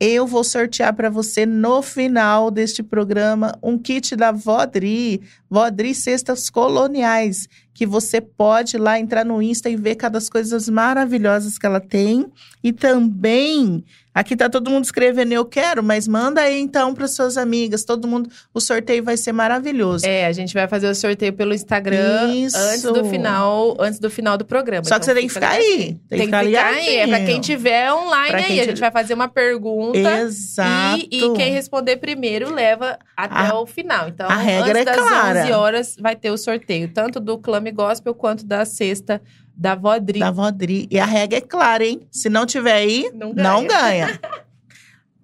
eu 0.00 0.26
vou 0.26 0.42
sortear 0.42 0.94
para 0.94 1.10
você 1.10 1.44
no 1.44 1.82
final 1.82 2.50
deste 2.50 2.82
programa 2.82 3.54
um 3.62 3.76
kit 3.76 4.16
da 4.16 4.32
Vodri, 4.32 5.20
Vodri 5.50 5.94
Cestas 5.94 6.48
Coloniais, 6.48 7.46
que 7.74 7.84
você 7.84 8.18
pode 8.18 8.78
lá 8.78 8.98
entrar 8.98 9.26
no 9.26 9.42
Insta 9.42 9.68
e 9.68 9.76
ver 9.76 9.96
cada 9.96 10.20
das 10.20 10.30
coisas 10.30 10.68
maravilhosas 10.68 11.58
que 11.58 11.66
ela 11.66 11.80
tem. 11.80 12.26
E 12.62 12.72
também 12.72 13.84
Aqui 14.20 14.36
tá 14.36 14.50
todo 14.50 14.68
mundo 14.68 14.84
escrevendo 14.84 15.32
eu 15.32 15.46
quero, 15.46 15.82
mas 15.82 16.06
manda 16.06 16.42
aí 16.42 16.60
então 16.60 16.92
para 16.92 17.08
suas 17.08 17.38
amigas, 17.38 17.84
todo 17.84 18.06
mundo, 18.06 18.28
o 18.52 18.60
sorteio 18.60 19.02
vai 19.02 19.16
ser 19.16 19.32
maravilhoso. 19.32 20.04
É, 20.06 20.26
a 20.26 20.32
gente 20.32 20.52
vai 20.52 20.68
fazer 20.68 20.90
o 20.90 20.94
sorteio 20.94 21.32
pelo 21.32 21.54
Instagram 21.54 22.30
Isso. 22.34 22.54
antes 22.54 22.82
do 22.82 23.02
final, 23.06 23.74
antes 23.80 23.98
do 23.98 24.10
final 24.10 24.36
do 24.36 24.44
programa. 24.44 24.84
Só 24.84 24.96
então, 24.96 24.98
que 24.98 25.04
você 25.06 25.14
tem 25.14 25.26
que 25.26 25.32
ficar 25.32 25.52
aí. 25.52 25.98
Tem, 26.06 26.18
tem 26.18 26.18
que 26.18 26.24
ficar, 26.26 26.44
ficar 26.44 26.66
aí, 26.66 26.96
é 26.96 27.06
para 27.06 27.24
quem 27.24 27.40
tiver 27.40 27.90
online 27.94 28.44
aí, 28.44 28.60
a 28.60 28.64
gente 28.64 28.78
vai 28.78 28.90
fazer 28.90 29.14
uma 29.14 29.26
pergunta 29.26 29.98
Exato. 29.98 31.02
E, 31.10 31.24
e 31.24 31.32
quem 31.32 31.52
responder 31.52 31.96
primeiro 31.96 32.52
leva 32.52 32.98
até 33.16 33.54
a, 33.54 33.58
o 33.58 33.64
final. 33.64 34.06
Então, 34.06 34.28
a 34.28 34.36
regra 34.36 34.80
antes 34.80 34.82
é 34.82 34.84
das 34.84 34.96
clara. 34.96 35.42
11 35.44 35.52
horas 35.52 35.96
vai 35.98 36.14
ter 36.14 36.30
o 36.30 36.36
sorteio, 36.36 36.92
tanto 36.92 37.20
do 37.20 37.38
Clame 37.38 37.70
Gospel 37.70 38.14
quanto 38.14 38.44
da 38.44 38.66
sexta 38.66 39.22
da 39.60 39.74
Vodri. 39.74 40.18
Da 40.18 40.30
Vodri. 40.30 40.88
E 40.90 40.98
a 40.98 41.04
regra 41.04 41.36
é 41.36 41.40
clara, 41.42 41.84
hein? 41.84 42.00
Se 42.10 42.30
não 42.30 42.46
tiver 42.46 42.72
aí, 42.72 43.10
não 43.12 43.34
ganha. 43.34 43.50
Não 43.50 43.66
ganha. 43.66 44.20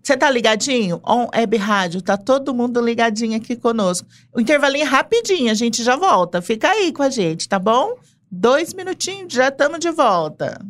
Você 0.03 0.15
tá 0.15 0.31
ligadinho? 0.31 1.01
On 1.03 1.27
Web 1.35 1.57
Rádio, 1.57 2.03
tá 2.03 2.19
todo 2.19 2.55
mundo 2.55 2.81
ligadinho 2.81 3.37
aqui 3.37 3.57
conosco. 3.57 4.07
O 4.33 4.41
intervalinho 4.41 4.85
é 4.85 4.89
rapidinho, 4.89 5.51
a 5.51 5.55
gente 5.55 5.83
já 5.83 5.97
volta. 5.97 6.43
Fica 6.43 6.69
aí 6.71 6.93
com 6.93 7.03
a 7.03 7.09
gente, 7.09 7.49
tá 7.49 7.59
bom? 7.59 7.97
Dois 8.31 8.75
minutinhos, 8.75 9.33
já 9.33 9.49
estamos 9.49 9.81
de 9.81 9.91
volta. 9.91 10.61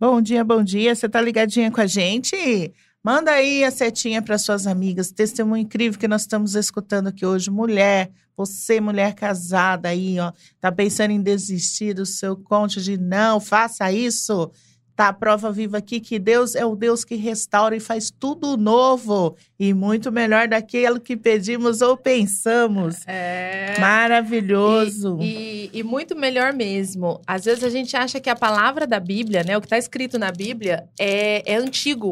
Bom 0.00 0.20
dia, 0.20 0.42
bom 0.42 0.64
dia. 0.64 0.94
Você 0.94 1.08
tá 1.08 1.20
ligadinha 1.20 1.70
com 1.70 1.80
a 1.80 1.86
gente? 1.86 2.72
Manda 3.06 3.30
aí 3.30 3.62
a 3.62 3.70
setinha 3.70 4.20
para 4.20 4.36
suas 4.36 4.66
amigas. 4.66 5.12
Testemunho 5.12 5.62
incrível 5.62 5.96
que 5.96 6.08
nós 6.08 6.22
estamos 6.22 6.56
escutando 6.56 7.06
aqui 7.06 7.24
hoje. 7.24 7.48
Mulher, 7.52 8.10
você, 8.36 8.80
mulher 8.80 9.14
casada 9.14 9.90
aí, 9.90 10.18
ó, 10.18 10.32
tá 10.60 10.72
pensando 10.72 11.12
em 11.12 11.22
desistir 11.22 11.94
do 11.94 12.04
seu 12.04 12.36
cônjuge? 12.36 12.96
Não, 12.96 13.38
faça 13.38 13.92
isso. 13.92 14.50
Tá 14.96 15.06
a 15.06 15.12
prova 15.12 15.52
viva 15.52 15.78
aqui 15.78 16.00
que 16.00 16.18
Deus 16.18 16.56
é 16.56 16.66
o 16.66 16.74
Deus 16.74 17.04
que 17.04 17.14
restaura 17.14 17.76
e 17.76 17.80
faz 17.80 18.10
tudo 18.10 18.56
novo 18.56 19.36
e 19.56 19.72
muito 19.72 20.10
melhor 20.10 20.48
daquilo 20.48 20.98
que 20.98 21.16
pedimos 21.16 21.82
ou 21.82 21.96
pensamos. 21.96 23.06
É. 23.06 23.76
Maravilhoso. 23.78 25.18
E, 25.20 25.70
e, 25.72 25.78
e, 25.78 25.82
muito 25.84 26.16
melhor 26.16 26.52
mesmo. 26.52 27.20
Às 27.24 27.44
vezes 27.44 27.62
a 27.62 27.70
gente 27.70 27.96
acha 27.96 28.18
que 28.18 28.28
a 28.28 28.34
palavra 28.34 28.84
da 28.84 28.98
Bíblia, 28.98 29.44
né, 29.44 29.56
o 29.56 29.60
que 29.60 29.66
está 29.66 29.78
escrito 29.78 30.18
na 30.18 30.32
Bíblia, 30.32 30.88
é, 30.98 31.52
é 31.52 31.54
antigo. 31.54 32.10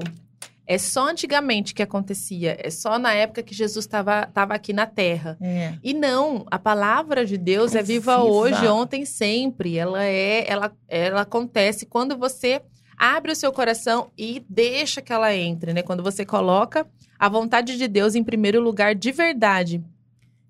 É 0.67 0.79
só 0.79 1.09
antigamente 1.11 1.75
que 1.75 1.83
acontecia, 1.83 2.57
é 2.59 2.71
só 2.71 2.99
na 2.99 3.13
época 3.13 3.43
que 3.43 3.55
Jesus 3.55 3.85
estava 3.85 4.55
aqui 4.55 4.73
na 4.73 4.87
Terra. 4.87 5.37
É. 5.41 5.75
E 5.83 5.93
não, 5.93 6.47
a 6.51 6.59
palavra 6.59 7.27
de 7.27 7.37
Deus 7.37 7.75
é, 7.75 7.81
é 7.81 7.83
viva, 7.83 8.17
viva, 8.17 8.25
hoje, 8.25 8.67
ontem, 8.67 9.05
sempre. 9.05 9.77
Ela 9.77 10.03
é, 10.03 10.51
ela, 10.51 10.73
ela 10.89 11.21
acontece 11.21 11.85
quando 11.85 12.17
você 12.17 12.63
abre 12.97 13.33
o 13.33 13.37
seu 13.37 13.53
coração 13.53 14.11
e 14.17 14.45
deixa 14.49 15.03
que 15.03 15.13
ela 15.13 15.35
entre, 15.35 15.73
né? 15.75 15.83
Quando 15.83 16.03
você 16.03 16.25
coloca 16.25 16.87
a 17.19 17.29
vontade 17.29 17.77
de 17.77 17.87
Deus 17.87 18.15
em 18.15 18.25
primeiro 18.25 18.61
lugar 18.61 18.95
de 18.95 19.13
verdade. 19.13 19.83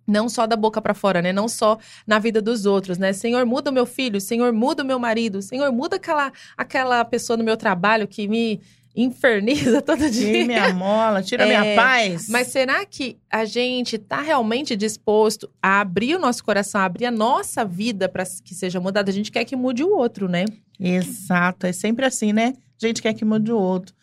Não 0.07 0.29
só 0.29 0.47
da 0.47 0.55
boca 0.55 0.83
para 0.83 0.93
fora, 0.93 1.23
né? 1.23 1.33
Não 1.33 1.49
só 1.49 1.79
na 2.07 2.19
vida 2.19 2.41
dos 2.41 2.67
outros, 2.67 2.99
né? 2.99 3.13
Senhor, 3.13 3.45
muda 3.47 3.71
o 3.71 3.73
meu 3.73 3.87
filho, 3.87 4.21
Senhor, 4.21 4.53
muda 4.53 4.83
o 4.83 4.87
meu 4.87 4.99
marido, 4.99 5.41
Senhor, 5.41 5.73
muda 5.73 5.97
aquela 5.97 6.31
aquela 6.57 7.05
pessoa 7.05 7.37
no 7.37 7.43
meu 7.43 7.57
trabalho 7.57 8.07
que 8.07 8.29
me 8.29 8.61
inferniza 8.95 9.83
todo 9.83 10.09
dia. 10.09 10.33
Tira 10.33 10.45
minha 10.47 10.73
mola, 10.75 11.23
tira 11.23 11.45
é, 11.45 11.47
minha 11.47 11.77
paz. 11.77 12.29
Mas 12.29 12.49
será 12.49 12.85
que 12.87 13.19
a 13.31 13.45
gente 13.45 13.97
está 13.97 14.21
realmente 14.21 14.77
disposto 14.77 15.51
a 15.63 15.81
abrir 15.81 16.15
o 16.15 16.19
nosso 16.19 16.45
coração, 16.45 16.81
a 16.81 16.85
abrir 16.85 17.07
a 17.07 17.11
nossa 17.11 17.65
vida 17.65 18.09
para 18.09 18.25
que 18.45 18.55
seja 18.55 18.81
mudada? 18.81 19.11
A 19.11 19.15
gente 19.15 19.33
quer 19.33 19.45
que 19.45 19.57
mude 19.57 19.83
o 19.83 19.91
outro, 19.91 20.29
né? 20.29 20.45
Exato, 20.79 21.67
é 21.67 21.73
sempre 21.73 22.05
assim, 22.07 22.33
né? 22.33 22.55
A 22.83 22.87
gente 22.87 23.03
quer 23.03 23.15
que 23.15 23.25
mude 23.25 23.53
o 23.53 23.59
outro. 23.59 23.95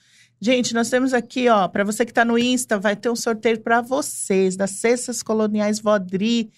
Gente, 0.44 0.74
nós 0.74 0.90
temos 0.90 1.14
aqui, 1.14 1.48
ó, 1.50 1.68
para 1.68 1.84
você 1.84 2.04
que 2.04 2.10
está 2.12 2.26
no 2.26 2.38
Insta, 2.38 2.80
vai 2.80 2.96
ter 2.96 3.10
um 3.12 3.16
sorteio 3.16 3.60
para 3.60 3.80
vocês 3.80 4.56
das 4.56 4.72
Cestas 4.72 5.22
Coloniais 5.22 5.80
Vodri. 5.80 6.50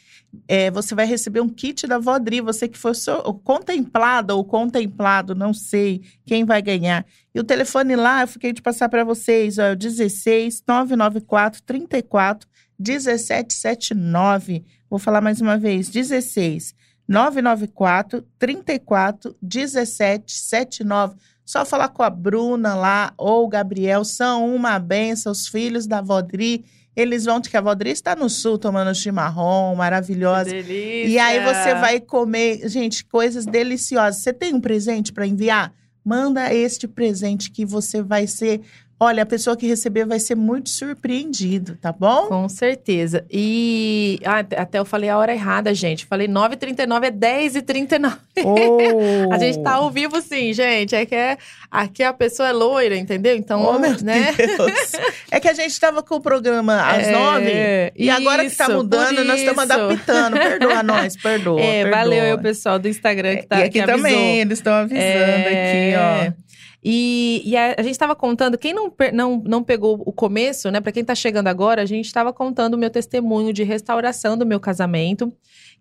É, 0.48 0.72
você 0.72 0.96
vai 0.96 1.06
receber 1.06 1.42
um 1.42 1.50
kit 1.50 1.86
da 1.88 2.00
Vodri. 2.00 2.42
Você 2.42 2.68
que 2.68 2.78
for 2.78 2.96
so 2.96 3.22
contemplada 3.44 4.36
ou 4.36 4.44
contemplado, 4.44 5.36
não 5.36 5.54
sei 5.54 6.02
quem 6.26 6.44
vai 6.46 6.62
ganhar. 6.62 7.06
E 7.34 7.40
o 7.40 7.44
telefone 7.44 7.96
lá, 7.96 8.22
eu 8.22 8.28
fiquei 8.28 8.52
de 8.52 8.62
passar 8.62 8.90
para 8.90 9.04
vocês, 9.04 9.58
ó, 9.58 9.76
16 9.76 10.64
994 10.68 11.62
34 11.64 12.50
1779. 12.80 14.64
Vou 14.90 15.00
falar 15.00 15.22
mais 15.22 15.40
uma 15.42 15.58
vez, 15.58 15.90
16 15.90 16.76
994 17.08 18.26
34 18.40 19.36
1779 19.42 21.16
só 21.46 21.66
falar 21.66 21.90
com 21.90 22.04
a 22.04 22.10
Bruna 22.10 22.74
lá 22.74 23.14
ou 23.18 23.46
o 23.46 23.50
Gabriel, 23.50 24.06
são 24.06 24.56
uma 24.56 24.80
benção, 24.80 25.32
os 25.32 25.48
filhos 25.48 25.86
da 25.86 26.02
Vodri. 26.02 26.66
Eles 26.96 27.26
vão, 27.26 27.42
que 27.42 27.58
a 27.58 27.62
Vodri 27.62 27.90
está 27.90 28.16
no 28.16 28.30
sul 28.30 28.58
tomando 28.58 28.94
chimarrão, 28.94 29.76
maravilhosa. 29.76 30.52
Que 30.52 30.64
delícia. 30.64 31.08
E 31.08 31.18
aí 31.18 31.40
você 31.44 31.74
vai 31.76 32.00
comer, 32.00 32.68
gente, 32.70 33.04
coisas 33.06 33.46
deliciosas. 33.46 34.22
Você 34.22 34.32
tem 34.32 34.54
um 34.54 34.62
presente 34.62 35.12
para 35.12 35.26
enviar? 35.26 35.74
Manda 36.06 36.54
este 36.54 36.88
presente 36.88 37.50
que 37.50 37.66
você 37.66 38.02
vai 38.02 38.28
ser 38.28 38.62
Olha, 39.00 39.24
a 39.24 39.26
pessoa 39.26 39.58
que 39.58 39.68
receber 39.68 40.06
vai 40.06 40.20
ser 40.20 40.36
muito 40.36 40.70
surpreendido, 40.70 41.76
tá 41.82 41.92
bom? 41.92 42.28
Com 42.28 42.48
certeza. 42.48 43.26
E 43.30 44.18
ah, 44.24 44.40
até 44.40 44.80
eu 44.80 44.86
falei 44.86 45.10
a 45.10 45.18
hora 45.18 45.34
errada, 45.34 45.74
gente. 45.74 46.06
Falei 46.06 46.28
9h39, 46.28 47.04
é 47.04 47.12
10h39. 47.12 48.18
Oh. 48.46 49.28
a 49.34 49.38
gente 49.38 49.62
tá 49.62 49.74
ao 49.74 49.92
vivo 49.92 50.22
sim, 50.22 50.54
gente. 50.54 50.96
É 50.96 51.06
que 51.06 51.16
é, 51.16 51.38
aqui 51.70 52.02
a 52.02 52.14
pessoa 52.14 52.50
é 52.50 52.54
loira, 52.54 52.96
entendeu? 52.96 53.36
Então, 53.36 53.66
oh, 53.66 53.78
meu 53.78 54.02
né? 54.02 54.34
Deus. 54.38 54.94
é 55.30 55.40
que 55.40 55.50
a 55.50 55.54
gente 55.54 55.78
tava 55.80 56.02
com 56.02 56.16
o 56.16 56.22
programa 56.22 56.82
às 56.82 57.08
é, 57.08 57.12
9 57.12 57.92
e 57.96 58.08
isso, 58.08 58.12
agora 58.12 58.50
que 58.50 58.56
tá 58.56 58.70
mudando, 58.70 59.24
nós 59.26 59.40
estamos 59.40 59.64
adaptando. 59.64 60.34
Perdoa 60.38 60.84
nós, 60.84 61.18
perdoa. 61.18 61.60
É, 61.64 61.84
perdoa. 61.84 62.00
valeu 62.00 62.24
aí 62.24 62.34
o 62.34 62.40
pessoal 62.40 62.80
do 62.80 62.88
Instagram 62.88 63.38
que 63.38 63.48
tá 63.48 63.60
e 63.60 63.64
aqui 63.64 63.80
que 63.80 63.86
também, 63.86 64.40
eles 64.40 64.60
estão 64.60 64.74
avisando 64.74 65.04
é... 65.04 66.26
aqui, 66.26 66.34
ó. 66.40 66.43
E, 66.84 67.42
e 67.46 67.56
a, 67.56 67.76
a, 67.78 67.82
gente 67.82 67.94
estava 67.94 68.14
contando, 68.16 68.58
quem 68.58 68.74
não, 68.74 68.94
não, 69.14 69.42
não 69.46 69.64
pegou 69.64 70.04
o 70.06 70.12
começo, 70.12 70.70
né? 70.70 70.82
Para 70.82 70.92
quem 70.92 71.02
está 71.02 71.16
chegando 71.16 71.48
agora, 71.48 71.82
a 71.82 71.86
gente 71.86 72.06
estava 72.06 72.34
contando 72.34 72.74
o 72.74 72.78
meu 72.78 72.90
testemunho 72.90 73.54
de 73.54 73.64
restauração 73.64 74.38
do 74.38 74.46
meu 74.46 74.60
casamento, 74.60 75.32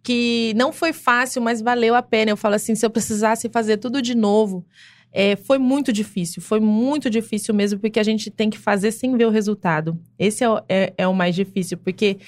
que 0.02 0.52
não 0.54 0.72
foi 0.72 0.92
fácil, 0.92 1.42
mas 1.42 1.60
valeu 1.60 1.96
a 1.96 2.02
pena. 2.02 2.30
Eu 2.30 2.36
falo 2.36 2.54
assim, 2.54 2.76
se 2.76 2.86
eu 2.86 2.90
precisasse 2.90 3.48
fazer 3.48 3.78
tudo 3.78 4.00
de 4.00 4.14
novo, 4.14 4.64
é, 5.12 5.34
foi 5.34 5.58
muito 5.58 5.92
difícil, 5.92 6.40
foi 6.40 6.60
muito 6.60 7.10
difícil 7.10 7.52
mesmo, 7.52 7.80
porque 7.80 7.98
a 7.98 8.04
gente 8.04 8.30
tem 8.30 8.48
que 8.48 8.58
fazer 8.58 8.92
sem 8.92 9.16
ver 9.16 9.26
o 9.26 9.30
resultado. 9.30 9.98
Esse 10.16 10.44
é, 10.44 10.48
é, 10.68 10.94
é 10.98 11.08
o 11.08 11.14
mais 11.14 11.34
difícil, 11.34 11.78
porque 11.78 12.18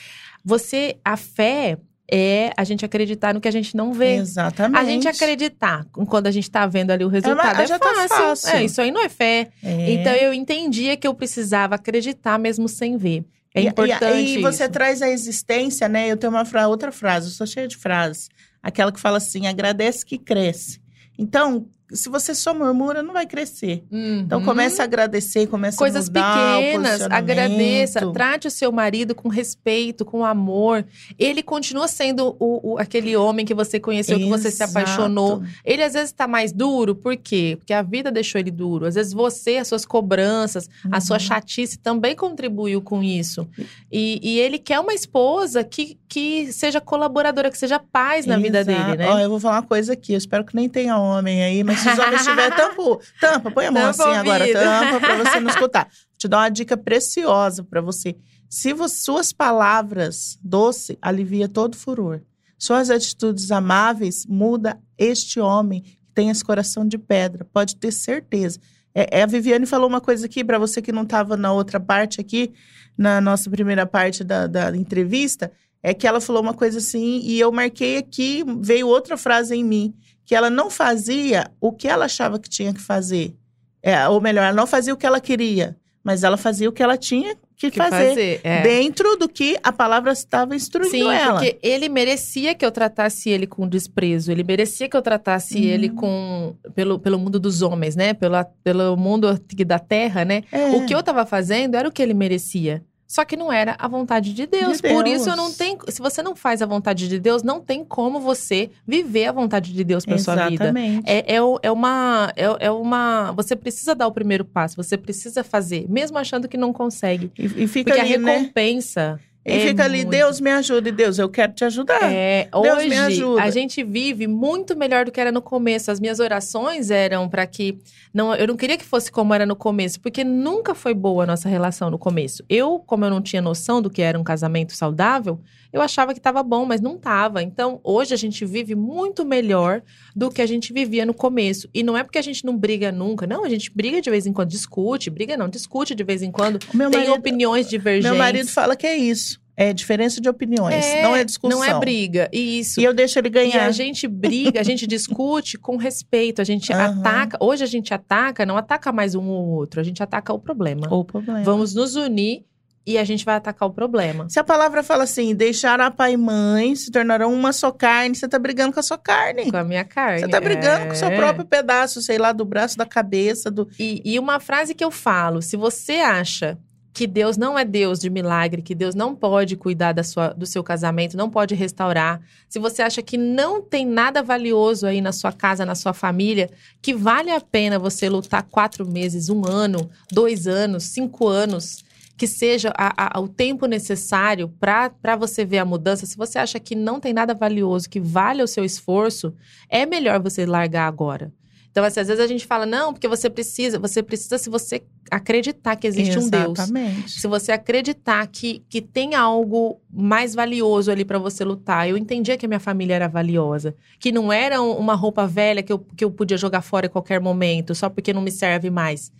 você, 0.44 0.96
a 1.04 1.16
fé, 1.16 1.78
é 2.10 2.52
a 2.56 2.64
gente 2.64 2.84
acreditar 2.84 3.32
no 3.32 3.40
que 3.40 3.48
a 3.48 3.50
gente 3.50 3.76
não 3.76 3.92
vê. 3.92 4.16
Exatamente. 4.16 4.78
A 4.78 4.84
gente 4.84 5.08
acreditar 5.08 5.86
quando 6.06 6.26
a 6.26 6.30
gente 6.30 6.50
tá 6.50 6.66
vendo 6.66 6.90
ali 6.90 7.04
o 7.04 7.08
resultado 7.08 7.60
é, 7.60 7.64
é 7.64 7.66
fácil. 7.66 7.78
Tá 7.78 8.08
fácil. 8.08 8.50
É, 8.50 8.64
isso 8.64 8.80
aí 8.80 8.90
não 8.90 9.02
é 9.02 9.08
fé. 9.08 9.48
É. 9.62 9.92
Então 9.92 10.12
eu 10.12 10.34
entendia 10.34 10.96
que 10.96 11.06
eu 11.06 11.14
precisava 11.14 11.74
acreditar 11.76 12.38
mesmo 12.38 12.68
sem 12.68 12.96
ver. 12.96 13.24
É 13.54 13.62
e, 13.62 13.66
importante. 13.68 14.34
E, 14.34 14.38
e 14.38 14.42
você 14.42 14.68
traz 14.68 15.00
a 15.00 15.08
existência, 15.08 15.88
né? 15.88 16.08
Eu 16.08 16.16
tenho 16.16 16.32
uma 16.32 16.44
fra 16.44 16.66
outra 16.66 16.90
frase, 16.90 17.28
eu 17.28 17.32
sou 17.32 17.46
cheia 17.46 17.68
de 17.68 17.76
frases. 17.76 18.28
Aquela 18.62 18.90
que 18.90 19.00
fala 19.00 19.18
assim: 19.18 19.46
agradece 19.46 20.04
que 20.04 20.18
cresce. 20.18 20.80
Então, 21.16 21.66
se 21.92 22.08
você 22.08 22.34
só 22.34 22.54
murmura, 22.54 23.02
não 23.02 23.12
vai 23.12 23.26
crescer. 23.26 23.84
Uhum. 23.90 24.20
Então 24.20 24.42
comece 24.42 24.80
a 24.80 24.84
agradecer, 24.84 25.46
comece 25.46 25.76
Coisas 25.76 26.08
a 26.08 26.08
mudar 26.08 26.56
pequenas, 26.56 27.02
agradeça, 27.02 28.12
trate 28.12 28.48
o 28.48 28.50
seu 28.50 28.72
marido 28.72 29.14
com 29.14 29.28
respeito, 29.28 30.04
com 30.04 30.24
amor. 30.24 30.84
Ele 31.18 31.42
continua 31.42 31.86
sendo 31.86 32.36
o, 32.40 32.72
o 32.72 32.78
aquele 32.78 33.14
homem 33.16 33.44
que 33.44 33.52
você 33.52 33.78
conheceu, 33.78 34.16
Exato. 34.16 34.32
que 34.32 34.38
você 34.38 34.50
se 34.50 34.62
apaixonou. 34.62 35.42
Ele 35.64 35.82
às 35.82 35.92
vezes 35.92 36.08
está 36.08 36.26
mais 36.26 36.52
duro, 36.52 36.94
por 36.94 37.16
quê? 37.16 37.56
Porque 37.58 37.72
a 37.72 37.82
vida 37.82 38.10
deixou 38.10 38.40
ele 38.40 38.50
duro. 38.50 38.86
Às 38.86 38.94
vezes 38.94 39.12
você, 39.12 39.58
as 39.58 39.68
suas 39.68 39.84
cobranças, 39.84 40.68
uhum. 40.84 40.90
a 40.92 41.00
sua 41.00 41.16
uhum. 41.16 41.20
chatice 41.20 41.78
também 41.78 42.16
contribuiu 42.16 42.80
com 42.80 43.02
isso. 43.02 43.46
E, 43.92 44.20
e, 44.22 44.40
ele 44.40 44.58
quer 44.58 44.80
uma 44.80 44.94
esposa 44.94 45.62
que, 45.62 45.98
que 46.08 46.50
seja 46.52 46.80
colaboradora, 46.80 47.50
que 47.50 47.58
seja 47.58 47.78
paz 47.78 48.24
na 48.26 48.34
Exato. 48.34 48.42
vida 48.42 48.64
dele, 48.64 48.96
né? 48.96 49.08
Ó, 49.08 49.18
eu 49.18 49.28
vou 49.28 49.38
falar 49.38 49.56
uma 49.56 49.62
coisa 49.62 49.92
aqui, 49.92 50.12
eu 50.12 50.18
espero 50.18 50.44
que 50.44 50.56
nem 50.56 50.68
tenha 50.68 50.98
homem 50.98 51.42
aí, 51.42 51.62
mas 51.62 51.83
se 51.84 51.90
os 51.90 51.98
homens 51.98 52.24
tiverem, 52.24 52.50
tampa, 52.56 52.98
tampa, 53.20 53.50
põe 53.50 53.66
a 53.66 53.70
mão 53.70 53.92
tampa 53.92 54.04
assim 54.04 54.18
agora, 54.18 54.52
tampa, 54.52 55.00
para 55.00 55.16
você 55.24 55.40
não 55.40 55.50
escutar. 55.50 55.84
Vou 55.84 56.18
te 56.18 56.28
dar 56.28 56.38
uma 56.38 56.48
dica 56.48 56.76
preciosa 56.76 57.62
para 57.62 57.80
você. 57.80 58.16
Se 58.48 58.72
você, 58.72 58.96
suas 58.96 59.32
palavras 59.32 60.38
doce 60.42 60.98
alivia 61.00 61.48
todo 61.48 61.76
furor. 61.76 62.20
Suas 62.58 62.88
atitudes 62.88 63.50
amáveis 63.50 64.24
muda 64.26 64.80
este 64.96 65.40
homem 65.40 65.82
que 65.82 65.98
tem 66.14 66.30
esse 66.30 66.44
coração 66.44 66.86
de 66.86 66.96
pedra. 66.96 67.44
Pode 67.52 67.76
ter 67.76 67.92
certeza. 67.92 68.58
É, 68.94 69.18
é 69.18 69.22
a 69.22 69.26
Viviane 69.26 69.66
falou 69.66 69.88
uma 69.88 70.00
coisa 70.00 70.26
aqui 70.26 70.44
para 70.44 70.58
você 70.58 70.80
que 70.80 70.92
não 70.92 71.02
estava 71.02 71.36
na 71.36 71.52
outra 71.52 71.80
parte 71.80 72.20
aqui, 72.20 72.52
na 72.96 73.20
nossa 73.20 73.50
primeira 73.50 73.84
parte 73.84 74.22
da, 74.22 74.46
da 74.46 74.74
entrevista, 74.76 75.50
é 75.82 75.92
que 75.92 76.06
ela 76.06 76.20
falou 76.20 76.40
uma 76.40 76.54
coisa 76.54 76.78
assim 76.78 77.20
e 77.24 77.38
eu 77.38 77.52
marquei 77.52 77.98
aqui, 77.98 78.44
veio 78.60 78.88
outra 78.88 79.16
frase 79.16 79.54
em 79.54 79.64
mim 79.64 79.94
que 80.24 80.34
ela 80.34 80.48
não 80.50 80.70
fazia 80.70 81.50
o 81.60 81.72
que 81.72 81.88
ela 81.88 82.06
achava 82.06 82.38
que 82.38 82.48
tinha 82.48 82.72
que 82.72 82.80
fazer. 82.80 83.34
É, 83.82 84.08
ou 84.08 84.20
melhor, 84.20 84.44
ela 84.44 84.56
não 84.56 84.66
fazia 84.66 84.94
o 84.94 84.96
que 84.96 85.06
ela 85.06 85.20
queria, 85.20 85.76
mas 86.02 86.24
ela 86.24 86.36
fazia 86.36 86.68
o 86.68 86.72
que 86.72 86.82
ela 86.82 86.96
tinha 86.96 87.36
que, 87.56 87.70
que 87.70 87.76
fazer, 87.76 88.08
fazer 88.08 88.40
é. 88.42 88.62
dentro 88.62 89.16
do 89.16 89.28
que 89.28 89.58
a 89.62 89.72
palavra 89.72 90.12
estava 90.12 90.56
instruindo 90.56 90.90
Sim, 90.90 91.12
ela. 91.12 91.34
porque 91.34 91.58
ele 91.62 91.88
merecia 91.88 92.54
que 92.54 92.64
eu 92.64 92.72
tratasse 92.72 93.30
ele 93.30 93.46
com 93.46 93.68
desprezo, 93.68 94.32
ele 94.32 94.42
merecia 94.42 94.88
que 94.88 94.96
eu 94.96 95.02
tratasse 95.02 95.56
uhum. 95.56 95.64
ele 95.64 95.88
com 95.90 96.56
pelo, 96.74 96.98
pelo 96.98 97.18
mundo 97.18 97.38
dos 97.38 97.62
homens, 97.62 97.94
né? 97.94 98.14
Pelo, 98.14 98.36
pelo 98.62 98.96
mundo 98.96 99.38
da 99.66 99.78
terra, 99.78 100.24
né? 100.24 100.42
É. 100.50 100.70
O 100.70 100.86
que 100.86 100.94
eu 100.94 101.00
estava 101.00 101.24
fazendo 101.24 101.74
era 101.74 101.88
o 101.88 101.92
que 101.92 102.02
ele 102.02 102.14
merecia. 102.14 102.82
Só 103.06 103.24
que 103.24 103.36
não 103.36 103.52
era 103.52 103.76
a 103.78 103.86
vontade 103.86 104.32
de 104.32 104.46
Deus. 104.46 104.76
de 104.76 104.82
Deus. 104.82 104.94
Por 104.94 105.06
isso 105.06 105.28
eu 105.28 105.36
não 105.36 105.52
tenho. 105.52 105.78
Se 105.88 106.00
você 106.00 106.22
não 106.22 106.34
faz 106.34 106.62
a 106.62 106.66
vontade 106.66 107.08
de 107.08 107.18
Deus, 107.18 107.42
não 107.42 107.60
tem 107.60 107.84
como 107.84 108.18
você 108.20 108.70
viver 108.86 109.26
a 109.26 109.32
vontade 109.32 109.72
de 109.72 109.84
Deus 109.84 110.04
para 110.04 110.18
sua 110.18 110.48
vida. 110.48 110.72
É, 111.04 111.34
é, 111.34 111.38
é, 111.62 111.70
uma, 111.70 112.32
é, 112.34 112.66
é, 112.66 112.70
uma. 112.70 113.32
Você 113.32 113.54
precisa 113.54 113.94
dar 113.94 114.06
o 114.06 114.12
primeiro 114.12 114.44
passo, 114.44 114.76
você 114.76 114.96
precisa 114.96 115.44
fazer, 115.44 115.86
mesmo 115.88 116.18
achando 116.18 116.48
que 116.48 116.56
não 116.56 116.72
consegue. 116.72 117.30
E, 117.38 117.64
e 117.64 117.68
fica 117.68 117.90
Porque 117.90 118.00
ali, 118.00 118.14
a 118.14 118.18
né? 118.18 118.36
recompensa. 118.38 119.12
Né? 119.12 119.20
E 119.46 119.52
é 119.52 119.68
fica 119.68 119.84
ali, 119.84 119.98
muito... 119.98 120.10
Deus 120.10 120.40
me 120.40 120.50
ajude, 120.50 120.90
Deus, 120.90 121.18
eu 121.18 121.28
quero 121.28 121.52
te 121.52 121.64
ajudar. 121.64 122.10
É, 122.10 122.48
Deus 122.50 122.78
hoje, 122.78 122.88
me 122.88 122.96
ajuda. 122.96 123.42
A 123.42 123.50
gente 123.50 123.84
vive 123.84 124.26
muito 124.26 124.74
melhor 124.74 125.04
do 125.04 125.12
que 125.12 125.20
era 125.20 125.30
no 125.30 125.42
começo. 125.42 125.90
As 125.90 126.00
minhas 126.00 126.18
orações 126.18 126.90
eram 126.90 127.28
para 127.28 127.46
que. 127.46 127.78
Não, 128.12 128.34
eu 128.34 128.46
não 128.46 128.56
queria 128.56 128.78
que 128.78 128.84
fosse 128.84 129.12
como 129.12 129.34
era 129.34 129.44
no 129.44 129.54
começo, 129.54 130.00
porque 130.00 130.24
nunca 130.24 130.74
foi 130.74 130.94
boa 130.94 131.24
a 131.24 131.26
nossa 131.26 131.48
relação 131.48 131.90
no 131.90 131.98
começo. 131.98 132.42
Eu, 132.48 132.78
como 132.86 133.04
eu 133.04 133.10
não 133.10 133.20
tinha 133.20 133.42
noção 133.42 133.82
do 133.82 133.90
que 133.90 134.00
era 134.00 134.18
um 134.18 134.24
casamento 134.24 134.74
saudável, 134.74 135.38
eu 135.74 135.82
achava 135.82 136.12
que 136.12 136.20
estava 136.20 136.40
bom, 136.40 136.64
mas 136.64 136.80
não 136.80 136.94
estava. 136.94 137.42
Então, 137.42 137.80
hoje 137.82 138.14
a 138.14 138.16
gente 138.16 138.44
vive 138.46 138.76
muito 138.76 139.24
melhor 139.24 139.82
do 140.14 140.30
que 140.30 140.40
a 140.40 140.46
gente 140.46 140.72
vivia 140.72 141.04
no 141.04 141.12
começo. 141.12 141.68
E 141.74 141.82
não 141.82 141.98
é 141.98 142.04
porque 142.04 142.16
a 142.16 142.22
gente 142.22 142.44
não 142.44 142.56
briga 142.56 142.92
nunca, 142.92 143.26
não. 143.26 143.44
A 143.44 143.48
gente 143.48 143.72
briga 143.74 144.00
de 144.00 144.08
vez 144.08 144.24
em 144.24 144.32
quando, 144.32 144.50
discute, 144.50 145.10
briga 145.10 145.36
não, 145.36 145.48
discute 145.48 145.92
de 145.92 146.04
vez 146.04 146.22
em 146.22 146.30
quando. 146.30 146.60
Tem 146.60 146.78
marido, 146.78 147.12
opiniões 147.14 147.68
divergentes. 147.68 148.08
Meu 148.08 148.16
marido 148.16 148.48
fala 148.48 148.76
que 148.76 148.86
é 148.86 148.96
isso. 148.96 149.42
É 149.56 149.72
diferença 149.72 150.20
de 150.20 150.28
opiniões, 150.28 150.84
é, 150.84 151.02
não 151.02 151.14
é 151.14 151.24
discussão. 151.24 151.58
Não 151.58 151.64
é 151.64 151.78
briga, 151.78 152.28
isso. 152.32 152.80
E 152.80 152.84
eu 152.84 152.92
deixo 152.92 153.18
ele 153.18 153.30
ganhar. 153.30 153.54
E 153.54 153.58
a 153.58 153.70
gente 153.70 154.06
briga, 154.06 154.60
a 154.60 154.64
gente 154.64 154.84
discute 154.84 155.58
com 155.58 155.76
respeito, 155.76 156.40
a 156.40 156.44
gente 156.44 156.72
uhum. 156.72 156.80
ataca. 156.80 157.36
Hoje 157.40 157.62
a 157.64 157.66
gente 157.66 157.94
ataca, 157.94 158.46
não 158.46 158.56
ataca 158.56 158.92
mais 158.92 159.14
um 159.14 159.28
ou 159.28 159.46
outro, 159.46 159.80
a 159.80 159.84
gente 159.84 160.02
ataca 160.02 160.32
o 160.32 160.38
problema. 160.38 160.86
O 160.92 161.04
problema. 161.04 161.42
Vamos 161.42 161.74
nos 161.74 161.94
unir 161.94 162.44
e 162.86 162.98
a 162.98 163.04
gente 163.04 163.24
vai 163.24 163.36
atacar 163.36 163.68
o 163.68 163.72
problema. 163.72 164.28
Se 164.28 164.38
a 164.38 164.44
palavra 164.44 164.82
fala 164.82 165.04
assim, 165.04 165.34
deixará 165.34 165.90
pai 165.90 166.12
e 166.12 166.16
mãe, 166.16 166.74
se 166.74 166.90
tornarão 166.90 167.32
uma 167.32 167.52
só 167.52 167.70
carne, 167.70 168.14
você 168.14 168.28
tá 168.28 168.38
brigando 168.38 168.72
com 168.72 168.80
a 168.80 168.82
sua 168.82 168.98
carne. 168.98 169.50
Com 169.50 169.56
a 169.56 169.64
minha 169.64 169.84
carne. 169.84 170.20
Você 170.20 170.28
tá 170.28 170.40
brigando 170.40 170.84
é... 170.84 170.86
com 170.86 170.92
o 170.92 170.96
seu 170.96 171.08
é. 171.08 171.16
próprio 171.16 171.44
pedaço, 171.44 172.02
sei 172.02 172.18
lá, 172.18 172.32
do 172.32 172.44
braço, 172.44 172.76
da 172.76 172.86
cabeça, 172.86 173.50
do... 173.50 173.68
E, 173.78 174.02
e 174.04 174.18
uma 174.18 174.38
frase 174.38 174.74
que 174.74 174.84
eu 174.84 174.90
falo, 174.90 175.40
se 175.40 175.56
você 175.56 175.94
acha 175.94 176.58
que 176.94 177.08
Deus 177.08 177.36
não 177.36 177.58
é 177.58 177.64
Deus 177.64 177.98
de 177.98 178.08
milagre, 178.08 178.62
que 178.62 178.74
Deus 178.74 178.94
não 178.94 179.16
pode 179.16 179.56
cuidar 179.56 179.92
da 179.92 180.04
sua, 180.04 180.28
do 180.28 180.46
seu 180.46 180.62
casamento, 180.62 181.16
não 181.16 181.28
pode 181.28 181.52
restaurar, 181.52 182.20
se 182.48 182.60
você 182.60 182.82
acha 182.82 183.02
que 183.02 183.18
não 183.18 183.60
tem 183.60 183.84
nada 183.84 184.22
valioso 184.22 184.86
aí 184.86 185.00
na 185.00 185.10
sua 185.10 185.32
casa, 185.32 185.66
na 185.66 185.74
sua 185.74 185.92
família, 185.92 186.48
que 186.80 186.94
vale 186.94 187.32
a 187.32 187.40
pena 187.40 187.80
você 187.80 188.08
lutar 188.08 188.44
quatro 188.44 188.86
meses, 188.86 189.28
um 189.28 189.44
ano, 189.44 189.90
dois 190.12 190.46
anos, 190.46 190.84
cinco 190.84 191.26
anos, 191.26 191.83
que 192.16 192.26
seja 192.26 192.72
a, 192.76 193.18
a, 193.18 193.20
o 193.20 193.28
tempo 193.28 193.66
necessário 193.66 194.48
para 194.60 195.16
você 195.16 195.44
ver 195.44 195.58
a 195.58 195.64
mudança, 195.64 196.06
se 196.06 196.16
você 196.16 196.38
acha 196.38 196.60
que 196.60 196.74
não 196.74 197.00
tem 197.00 197.12
nada 197.12 197.34
valioso, 197.34 197.90
que 197.90 198.00
vale 198.00 198.42
o 198.42 198.46
seu 198.48 198.64
esforço, 198.64 199.34
é 199.68 199.84
melhor 199.84 200.20
você 200.22 200.46
largar 200.46 200.86
agora. 200.86 201.32
Então, 201.74 201.82
assim, 201.82 201.98
às 201.98 202.06
vezes 202.06 202.22
a 202.22 202.28
gente 202.28 202.46
fala, 202.46 202.64
não, 202.64 202.92
porque 202.92 203.08
você 203.08 203.28
precisa, 203.28 203.80
você 203.80 204.00
precisa 204.00 204.38
se 204.38 204.48
você 204.48 204.80
acreditar 205.10 205.74
que 205.74 205.88
existe 205.88 206.16
Exatamente. 206.16 206.60
um 206.70 206.94
Deus. 207.00 207.20
Se 207.20 207.26
você 207.26 207.50
acreditar 207.50 208.24
que, 208.28 208.62
que 208.68 208.80
tem 208.80 209.16
algo 209.16 209.80
mais 209.92 210.36
valioso 210.36 210.92
ali 210.92 211.04
para 211.04 211.18
você 211.18 211.44
lutar. 211.44 211.88
Eu 211.88 211.96
entendia 211.96 212.36
que 212.36 212.46
a 212.46 212.48
minha 212.48 212.60
família 212.60 212.94
era 212.94 213.08
valiosa. 213.08 213.74
Que 213.98 214.12
não 214.12 214.32
era 214.32 214.62
uma 214.62 214.94
roupa 214.94 215.26
velha 215.26 215.64
que 215.64 215.72
eu, 215.72 215.80
que 215.80 216.04
eu 216.04 216.12
podia 216.12 216.36
jogar 216.36 216.62
fora 216.62 216.86
a 216.86 216.88
qualquer 216.88 217.20
momento, 217.20 217.74
só 217.74 217.90
porque 217.90 218.12
não 218.12 218.22
me 218.22 218.30
serve 218.30 218.70
mais. 218.70 219.12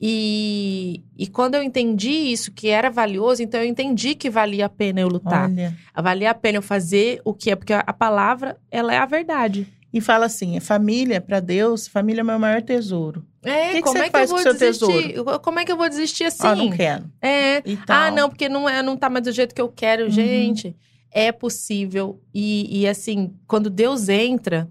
E, 0.00 1.02
e 1.16 1.26
quando 1.26 1.56
eu 1.56 1.62
entendi 1.62 2.10
isso, 2.10 2.52
que 2.52 2.68
era 2.68 2.88
valioso, 2.88 3.42
então 3.42 3.60
eu 3.60 3.66
entendi 3.66 4.14
que 4.14 4.30
valia 4.30 4.66
a 4.66 4.68
pena 4.68 5.00
eu 5.00 5.08
lutar. 5.08 5.50
Olha. 5.50 5.76
Valia 5.96 6.30
a 6.30 6.34
pena 6.34 6.58
eu 6.58 6.62
fazer 6.62 7.20
o 7.24 7.34
que 7.34 7.50
é, 7.50 7.56
porque 7.56 7.72
a 7.72 7.92
palavra, 7.92 8.56
ela 8.70 8.94
é 8.94 8.98
a 8.98 9.06
verdade 9.06 9.66
e 9.92 10.00
fala 10.00 10.26
assim: 10.26 10.56
é 10.56 10.60
família 10.60 11.20
para 11.20 11.40
Deus, 11.40 11.88
família 11.88 12.20
é 12.20 12.24
meu 12.24 12.38
maior 12.38 12.62
tesouro. 12.62 13.24
É, 13.42 13.72
que 13.72 13.82
como 13.82 13.94
que 13.94 14.04
é 14.04 14.10
que 14.10 14.16
eu 14.16 14.26
vou 14.26 14.44
desistir? 14.44 15.12
Tesouro? 15.12 15.40
Como 15.40 15.58
é 15.58 15.64
que 15.64 15.72
eu 15.72 15.76
vou 15.76 15.88
desistir 15.88 16.24
assim? 16.24 16.46
Ah, 16.46 16.54
não 16.54 16.70
quero. 16.70 17.04
É. 17.22 17.62
Ah, 17.86 18.10
não, 18.10 18.28
porque 18.28 18.48
não, 18.48 18.68
é, 18.68 18.82
não 18.82 18.96
tá 18.96 19.08
mais 19.08 19.24
do 19.24 19.32
jeito 19.32 19.54
que 19.54 19.60
eu 19.60 19.68
quero. 19.68 20.04
Uhum. 20.04 20.10
Gente, 20.10 20.76
é 21.10 21.32
possível. 21.32 22.20
E, 22.34 22.80
e 22.80 22.88
assim, 22.88 23.34
quando 23.46 23.70
Deus 23.70 24.08
entra, 24.08 24.68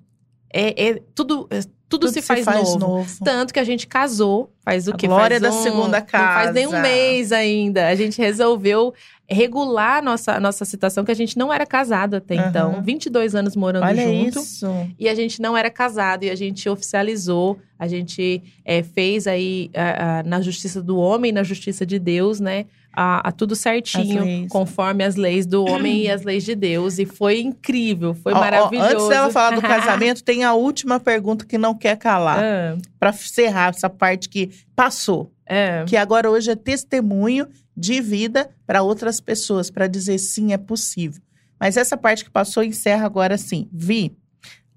é, 0.53 0.89
é 0.89 1.01
tudo, 1.15 1.47
é, 1.49 1.59
tudo, 1.89 2.07
tudo, 2.07 2.13
se, 2.13 2.21
faz, 2.21 2.39
se 2.39 2.45
faz 2.45 2.75
novo. 2.75 2.79
novo. 2.79 3.23
Tanto 3.23 3.53
que 3.53 3.59
a 3.59 3.63
gente 3.63 3.88
casou, 3.88 4.51
faz 4.63 4.88
o 4.88 4.91
a 4.91 4.95
que? 4.95 5.07
Glória 5.07 5.39
faz 5.39 5.55
da 5.55 5.61
segunda 5.61 6.01
casa. 6.01 6.27
Não 6.27 6.33
faz 6.33 6.53
nem 6.53 6.67
um 6.67 6.81
mês 6.81 7.31
ainda. 7.31 7.88
A 7.88 7.95
gente 7.95 8.19
resolveu 8.21 8.93
regular 9.29 9.99
a 9.99 10.01
nossa, 10.01 10.33
a 10.33 10.39
nossa 10.39 10.65
situação, 10.65 11.05
que 11.05 11.11
a 11.11 11.15
gente 11.15 11.38
não 11.38 11.51
era 11.51 11.65
casado 11.65 12.15
até 12.15 12.35
uhum. 12.35 12.49
então. 12.49 12.81
22 12.81 13.35
anos 13.35 13.55
morando 13.55 13.83
Olha 13.83 14.03
junto. 14.03 14.39
Isso. 14.39 14.67
E 14.99 15.07
a 15.07 15.15
gente 15.15 15.41
não 15.41 15.55
era 15.55 15.69
casado. 15.69 16.23
E 16.23 16.29
a 16.29 16.35
gente 16.35 16.67
oficializou, 16.67 17.57
a 17.79 17.88
gente 17.88 18.43
é, 18.65 18.83
fez 18.83 19.25
aí 19.25 19.69
a, 19.73 20.19
a, 20.19 20.23
na 20.23 20.41
justiça 20.41 20.81
do 20.81 20.97
homem, 20.97 21.31
na 21.31 21.43
justiça 21.43 21.85
de 21.85 21.99
Deus, 21.99 22.39
né? 22.39 22.65
A, 23.00 23.30
a 23.30 23.32
tudo 23.32 23.56
certinho, 23.56 24.48
conforme 24.50 25.04
as 25.04 25.16
leis 25.16 25.45
do 25.45 25.64
homem 25.64 26.06
e 26.06 26.10
as 26.10 26.24
leis 26.24 26.43
de 26.43 26.56
Deus. 26.56 26.98
E 26.98 27.06
foi 27.06 27.41
incrível, 27.41 28.16
foi 28.16 28.34
ó, 28.34 28.39
maravilhoso. 28.39 28.88
Ó, 28.88 28.91
antes 28.91 29.08
dela 29.08 29.30
falar 29.30 29.56
do 29.56 29.62
casamento, 29.62 30.24
tem 30.24 30.43
a 30.43 30.56
última 30.56 31.00
pergunta 31.00 31.45
que 31.45 31.60
não 31.60 31.76
quer 31.76 31.95
calar. 31.95 32.39
Ah. 32.39 32.78
Para 33.00 33.12
encerrar 33.12 33.70
essa 33.70 33.88
parte 33.88 34.28
que 34.28 34.50
passou. 34.76 35.32
É. 35.45 35.86
Que 35.86 35.95
agora 35.95 36.28
hoje 36.28 36.50
é 36.50 36.56
testemunho 36.56 37.48
de 37.76 38.02
vida 38.02 38.50
para 38.66 38.82
outras 38.82 39.22
pessoas, 39.22 39.70
para 39.70 39.86
dizer 39.86 40.18
sim, 40.18 40.52
é 40.52 40.58
possível. 40.58 41.22
Mas 41.60 41.78
essa 41.78 41.95
parte 41.95 42.24
que 42.24 42.32
passou 42.32 42.64
encerra 42.64 43.06
agora 43.06 43.36
assim. 43.36 43.70
Vi, 43.72 44.18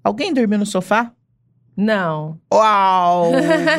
alguém 0.03 0.31
dormiu 0.31 0.59
no 0.59 0.65
sofá? 0.65 1.11
Não. 1.75 2.39
Uau! 2.53 3.31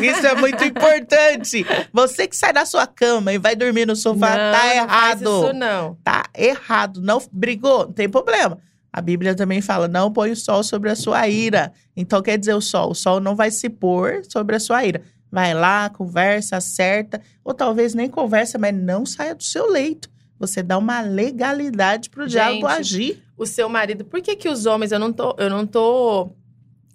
Isso 0.02 0.26
é 0.26 0.34
muito 0.34 0.64
importante. 0.64 1.64
Você 1.92 2.26
que 2.26 2.36
sai 2.36 2.52
da 2.52 2.64
sua 2.64 2.86
cama 2.86 3.32
e 3.32 3.38
vai 3.38 3.54
dormir 3.54 3.86
no 3.86 3.94
sofá, 3.94 4.30
não, 4.30 4.52
tá 4.52 4.74
errado. 4.74 5.20
Não 5.22 5.44
isso 5.44 5.52
não. 5.52 5.94
Tá 6.02 6.24
errado. 6.36 7.00
Não 7.00 7.22
brigou, 7.30 7.86
não 7.86 7.92
tem 7.92 8.08
problema. 8.08 8.58
A 8.92 9.00
Bíblia 9.00 9.34
também 9.34 9.60
fala: 9.60 9.88
não 9.88 10.12
põe 10.12 10.30
o 10.30 10.36
sol 10.36 10.62
sobre 10.62 10.90
a 10.90 10.96
sua 10.96 11.26
ira. 11.28 11.72
Então 11.96 12.22
quer 12.22 12.38
dizer 12.38 12.54
o 12.54 12.60
sol, 12.60 12.90
o 12.90 12.94
sol 12.94 13.20
não 13.20 13.34
vai 13.34 13.50
se 13.50 13.68
pôr 13.68 14.22
sobre 14.28 14.56
a 14.56 14.60
sua 14.60 14.84
ira. 14.84 15.02
Vai 15.30 15.54
lá, 15.54 15.88
conversa, 15.88 16.58
acerta, 16.58 17.20
ou 17.42 17.54
talvez 17.54 17.94
nem 17.94 18.08
conversa, 18.08 18.58
mas 18.58 18.74
não 18.74 19.06
saia 19.06 19.34
do 19.34 19.42
seu 19.42 19.70
leito. 19.70 20.10
Você 20.38 20.62
dá 20.62 20.76
uma 20.76 21.00
legalidade 21.00 22.10
pro 22.10 22.24
Gente, 22.24 22.32
diabo 22.32 22.66
agir. 22.66 23.22
O 23.38 23.46
seu 23.46 23.68
marido, 23.68 24.04
por 24.04 24.20
que 24.20 24.36
que 24.36 24.48
os 24.48 24.66
homens, 24.66 24.92
eu 24.92 24.98
não 24.98 25.12
tô, 25.12 25.34
eu 25.38 25.48
não 25.48 25.66
tô 25.66 26.32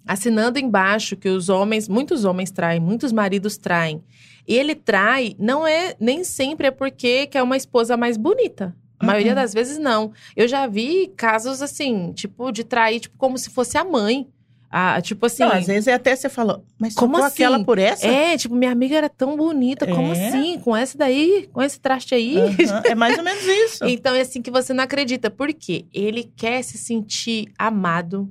assinando 0.08 0.58
embaixo 0.58 1.14
que 1.14 1.28
os 1.28 1.50
homens, 1.50 1.86
muitos 1.86 2.24
homens 2.24 2.50
traem, 2.50 2.80
muitos 2.80 3.12
maridos 3.12 3.58
traem. 3.58 4.02
E 4.46 4.56
ele 4.56 4.74
trai, 4.74 5.36
não 5.38 5.66
é 5.66 5.94
nem 6.00 6.24
sempre 6.24 6.68
é 6.68 6.70
porque 6.70 7.26
quer 7.26 7.42
uma 7.42 7.58
esposa 7.58 7.94
mais 7.94 8.16
bonita. 8.16 8.74
A 8.98 9.04
uhum. 9.04 9.10
maioria 9.10 9.34
das 9.34 9.52
vezes 9.52 9.78
não. 9.78 10.10
Eu 10.34 10.48
já 10.48 10.66
vi 10.66 11.12
casos 11.14 11.60
assim, 11.60 12.12
tipo, 12.14 12.50
de 12.50 12.64
trair, 12.64 13.00
tipo, 13.00 13.18
como 13.18 13.36
se 13.36 13.50
fosse 13.50 13.76
a 13.76 13.84
mãe. 13.84 14.26
Ah, 14.70 15.00
tipo 15.00 15.24
assim. 15.26 15.42
Não, 15.42 15.52
às 15.52 15.66
vezes 15.66 15.86
é 15.86 15.94
até 15.94 16.16
você 16.16 16.28
falou, 16.28 16.64
mas 16.78 16.94
como 16.94 17.16
assim? 17.16 17.26
aquela 17.26 17.62
por 17.62 17.78
essa? 17.78 18.06
É, 18.06 18.36
tipo, 18.36 18.54
minha 18.54 18.72
amiga 18.72 18.96
era 18.96 19.08
tão 19.08 19.36
bonita, 19.36 19.84
é. 19.84 19.94
como 19.94 20.12
assim? 20.12 20.58
Com 20.60 20.76
essa 20.76 20.96
daí? 20.96 21.48
Com 21.52 21.62
esse 21.62 21.78
traste 21.80 22.14
aí? 22.14 22.36
Uhum. 22.36 22.80
É 22.84 22.94
mais 22.94 23.16
ou 23.16 23.24
menos 23.24 23.44
isso. 23.44 23.84
então 23.88 24.14
é 24.14 24.22
assim 24.22 24.42
que 24.42 24.50
você 24.50 24.72
não 24.72 24.84
acredita. 24.84 25.30
Por 25.30 25.52
quê? 25.54 25.86
Ele 25.92 26.30
quer 26.36 26.62
se 26.62 26.76
sentir 26.76 27.50
amado, 27.58 28.30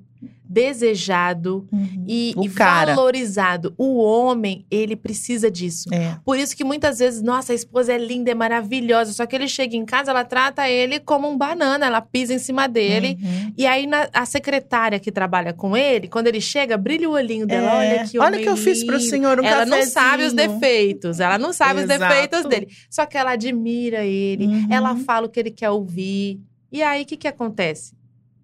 desejado 0.50 1.68
uhum. 1.72 2.06
e, 2.08 2.34
e 2.42 2.48
valorizado. 2.48 3.74
O 3.78 3.98
homem, 3.98 4.66
ele 4.72 4.96
precisa 4.96 5.52
disso. 5.52 5.94
É. 5.94 6.18
Por 6.24 6.38
isso 6.38 6.56
que 6.56 6.64
muitas 6.64 7.00
vezes, 7.00 7.22
nossa, 7.22 7.52
a 7.52 7.56
esposa 7.56 7.94
é 7.94 7.98
linda, 7.98 8.32
é 8.32 8.34
maravilhosa, 8.34 9.12
só 9.12 9.26
que 9.26 9.36
ele 9.36 9.48
chega 9.48 9.76
em 9.76 9.86
casa, 9.86 10.12
ela 10.12 10.24
trata 10.24 10.70
ele 10.70 11.00
como 11.00 11.30
um 11.30 11.38
banana, 11.38 11.86
ela 11.86 12.02
pisa 12.02 12.34
em 12.34 12.40
cima 12.40 12.68
dele. 12.68 13.18
Uhum. 13.22 13.54
E 13.58 13.66
aí 13.66 13.86
na, 13.86 14.08
a 14.14 14.26
secretária 14.26 15.00
que 15.00 15.12
trabalha 15.12 15.54
com 15.54 15.76
ele, 15.76 16.08
quando 16.08 16.28
ele 16.28 16.42
chega, 16.42 16.78
brilha 16.78 17.10
o 17.10 17.14
olhinho 17.14 17.46
dela, 17.46 17.84
é. 17.84 18.00
olha 18.00 18.08
que 18.08 18.20
Olha 18.20 18.40
que 18.40 18.50
eu 18.50 18.58
fiz 18.58 18.84
pro 18.84 19.00
senhor 19.00 19.40
um 19.40 19.44
Ela 19.44 19.66
cafezinho. 19.66 19.78
não 19.78 19.92
sabe 19.92 20.24
os 20.24 20.34
defeitos, 20.34 21.20
ela 21.20 21.38
não 21.38 21.52
sabe 21.54 21.82
Exato. 21.82 21.94
os 21.94 22.10
defeitos 22.10 22.46
dele. 22.46 22.68
Só 22.90 23.06
que 23.06 23.18
ela 23.18 23.32
admira 23.32 24.06
ele, 24.06 24.48
uhum. 24.48 24.68
ela 24.70 24.96
fala 24.96 25.28
o 25.28 25.30
que 25.30 25.40
ele 25.40 25.52
quer 25.52 25.70
ouvir. 25.70 26.40
E 26.72 26.82
aí 26.82 27.04
o 27.04 27.06
que 27.06 27.18
que 27.18 27.28
acontece? 27.28 27.94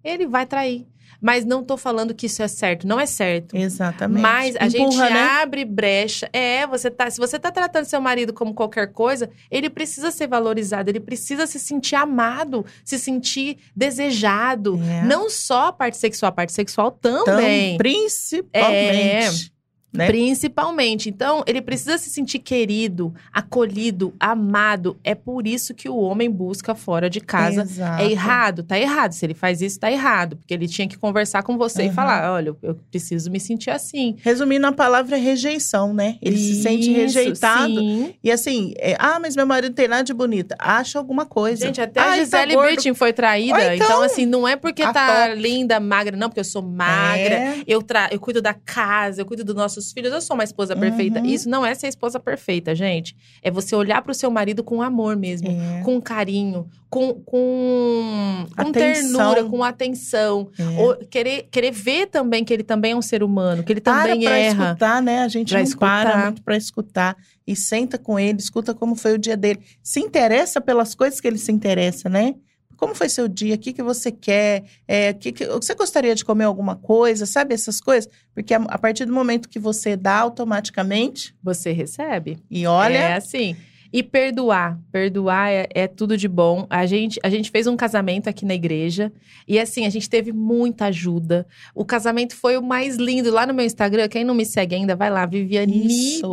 Ele 0.02 0.26
vai 0.26 0.44
trair. 0.44 0.86
Mas 1.24 1.46
não 1.46 1.64
tô 1.64 1.78
falando 1.78 2.12
que 2.14 2.26
isso 2.26 2.42
é 2.42 2.48
certo, 2.48 2.86
não 2.86 3.00
é 3.00 3.06
certo. 3.06 3.56
Exatamente. 3.56 4.20
Mas 4.20 4.56
a 4.56 4.66
Empurra, 4.66 4.90
gente 5.06 5.14
né? 5.14 5.22
abre 5.40 5.64
brecha. 5.64 6.28
É, 6.34 6.66
você 6.66 6.90
tá, 6.90 7.08
se 7.08 7.16
você 7.16 7.38
tá 7.38 7.50
tratando 7.50 7.86
seu 7.86 7.98
marido 7.98 8.34
como 8.34 8.52
qualquer 8.52 8.92
coisa, 8.92 9.30
ele 9.50 9.70
precisa 9.70 10.10
ser 10.10 10.26
valorizado, 10.26 10.90
ele 10.90 11.00
precisa 11.00 11.46
se 11.46 11.58
sentir 11.58 11.94
amado, 11.94 12.62
se 12.84 12.98
sentir 12.98 13.56
desejado. 13.74 14.78
É. 14.86 15.06
Não 15.06 15.30
só 15.30 15.68
a 15.68 15.72
parte 15.72 15.96
sexual, 15.96 16.28
a 16.28 16.32
parte 16.32 16.52
sexual 16.52 16.90
também. 16.90 17.68
Então, 17.68 17.78
principalmente. 17.78 19.50
É. 19.50 19.53
Né? 19.94 20.06
Principalmente. 20.06 21.08
Então, 21.08 21.44
ele 21.46 21.62
precisa 21.62 21.96
se 21.96 22.10
sentir 22.10 22.40
querido, 22.40 23.14
acolhido, 23.32 24.12
amado. 24.18 24.98
É 25.04 25.14
por 25.14 25.46
isso 25.46 25.72
que 25.72 25.88
o 25.88 25.96
homem 25.96 26.28
busca 26.28 26.74
fora 26.74 27.08
de 27.08 27.20
casa. 27.20 27.62
Exato. 27.62 28.02
É 28.02 28.10
errado, 28.10 28.62
tá 28.64 28.78
errado. 28.78 29.12
Se 29.12 29.24
ele 29.24 29.34
faz 29.34 29.62
isso, 29.62 29.78
tá 29.78 29.90
errado. 29.90 30.36
Porque 30.36 30.52
ele 30.52 30.66
tinha 30.66 30.88
que 30.88 30.98
conversar 30.98 31.44
com 31.44 31.56
você 31.56 31.82
uhum. 31.82 31.88
e 31.88 31.92
falar: 31.92 32.32
olha, 32.32 32.54
eu 32.60 32.74
preciso 32.90 33.30
me 33.30 33.38
sentir 33.38 33.70
assim. 33.70 34.16
Resumindo, 34.20 34.66
a 34.66 34.72
palavra 34.72 35.16
é 35.16 35.20
rejeição, 35.20 35.94
né? 35.94 36.16
Ele 36.20 36.36
isso, 36.36 36.56
se 36.56 36.62
sente 36.62 36.90
rejeitado. 36.90 37.74
Sim. 37.74 38.14
E 38.22 38.32
assim, 38.32 38.74
é, 38.78 38.96
ah, 38.98 39.18
mas 39.20 39.36
meu 39.36 39.46
marido 39.46 39.74
tem 39.74 39.86
nada 39.86 40.02
de 40.02 40.12
bonita. 40.12 40.56
Acha 40.58 40.98
alguma 40.98 41.24
coisa. 41.24 41.66
Gente, 41.66 41.80
até 41.80 42.00
a 42.00 42.16
Gisele 42.16 42.54
tá 42.54 42.62
Bündchen 42.62 42.94
foi 42.94 43.12
traída. 43.12 43.74
então, 43.74 43.86
então, 43.86 44.02
assim, 44.02 44.26
não 44.26 44.46
é 44.46 44.56
porque 44.56 44.82
tá 44.82 45.28
top. 45.28 45.40
linda, 45.40 45.78
magra, 45.78 46.16
não, 46.16 46.28
porque 46.28 46.40
eu 46.40 46.44
sou 46.44 46.62
magra. 46.62 47.34
É. 47.34 47.64
Eu, 47.66 47.80
tra 47.80 48.08
eu 48.10 48.18
cuido 48.18 48.42
da 48.42 48.54
casa, 48.54 49.20
eu 49.20 49.26
cuido 49.26 49.44
dos 49.44 49.54
nossos 49.54 49.83
nossos 49.84 49.92
filhos, 49.92 50.12
eu 50.12 50.20
sou 50.20 50.34
uma 50.34 50.44
esposa 50.44 50.74
perfeita. 50.74 51.20
Uhum. 51.20 51.26
Isso 51.26 51.48
não 51.48 51.64
é 51.64 51.74
ser 51.74 51.88
esposa 51.88 52.18
perfeita, 52.18 52.74
gente. 52.74 53.14
É 53.42 53.50
você 53.50 53.76
olhar 53.76 54.00
para 54.02 54.12
o 54.12 54.14
seu 54.14 54.30
marido 54.30 54.64
com 54.64 54.80
amor 54.80 55.16
mesmo, 55.16 55.48
é. 55.48 55.82
com 55.84 56.00
carinho, 56.00 56.68
com, 56.88 57.14
com, 57.14 58.46
com 58.56 58.72
ternura, 58.72 59.44
com 59.44 59.62
atenção. 59.62 60.48
É. 60.58 61.04
Querer, 61.06 61.48
querer 61.50 61.70
ver 61.70 62.06
também 62.06 62.44
que 62.44 62.52
ele 62.52 62.62
também 62.62 62.92
é 62.92 62.96
um 62.96 63.02
ser 63.02 63.22
humano, 63.22 63.62
que 63.62 63.72
ele 63.72 63.80
também 63.80 64.22
para 64.22 64.38
erra. 64.38 64.56
Pra 64.56 64.66
escutar, 64.66 65.02
né? 65.02 65.22
A 65.22 65.28
gente 65.28 65.48
pra 65.50 65.58
não 65.58 65.64
escutar. 65.64 66.06
para 66.06 66.24
muito 66.24 66.42
para 66.42 66.56
escutar. 66.56 67.16
E 67.46 67.54
senta 67.54 67.98
com 67.98 68.18
ele, 68.18 68.38
escuta 68.38 68.72
como 68.72 68.96
foi 68.96 69.14
o 69.14 69.18
dia 69.18 69.36
dele. 69.36 69.60
Se 69.82 70.00
interessa 70.00 70.60
pelas 70.60 70.94
coisas 70.94 71.20
que 71.20 71.28
ele 71.28 71.38
se 71.38 71.52
interessa, 71.52 72.08
né? 72.08 72.34
Como 72.76 72.94
foi 72.94 73.08
seu 73.08 73.28
dia? 73.28 73.54
O 73.54 73.58
que, 73.58 73.72
que 73.72 73.82
você 73.82 74.10
quer? 74.10 74.64
É, 74.86 75.12
que, 75.12 75.32
que, 75.32 75.46
você 75.46 75.74
gostaria 75.74 76.14
de 76.14 76.24
comer 76.24 76.44
alguma 76.44 76.76
coisa? 76.76 77.26
Sabe 77.26 77.54
essas 77.54 77.80
coisas? 77.80 78.10
Porque 78.34 78.54
a, 78.54 78.58
a, 78.58 78.78
partir 78.78 79.04
do 79.04 79.12
momento 79.12 79.48
que 79.48 79.58
você 79.58 79.96
dá 79.96 80.18
automaticamente. 80.18 81.34
Você 81.42 81.72
recebe. 81.72 82.38
E 82.50 82.66
olha. 82.66 82.96
É 82.96 83.14
assim. 83.14 83.56
E 83.92 84.02
perdoar. 84.02 84.78
Perdoar 84.90 85.52
é, 85.52 85.68
é, 85.72 85.86
tudo 85.86 86.16
de 86.16 86.26
bom. 86.26 86.66
A 86.68 86.84
gente, 86.84 87.20
a 87.22 87.30
gente 87.30 87.50
fez 87.50 87.68
um 87.68 87.76
casamento 87.76 88.28
aqui 88.28 88.44
na 88.44 88.54
igreja. 88.54 89.12
E 89.46 89.58
assim, 89.58 89.86
a 89.86 89.90
gente 89.90 90.10
teve 90.10 90.32
muita 90.32 90.86
ajuda. 90.86 91.46
O 91.74 91.84
casamento 91.84 92.34
foi 92.34 92.56
o 92.56 92.62
mais 92.62 92.96
lindo. 92.96 93.30
Lá 93.30 93.46
no 93.46 93.54
meu 93.54 93.64
Instagram, 93.64 94.08
quem 94.08 94.24
não 94.24 94.34
me 94.34 94.44
segue 94.44 94.74
ainda, 94.74 94.96
vai 94.96 95.10
lá. 95.10 95.24
Viviane 95.26 95.86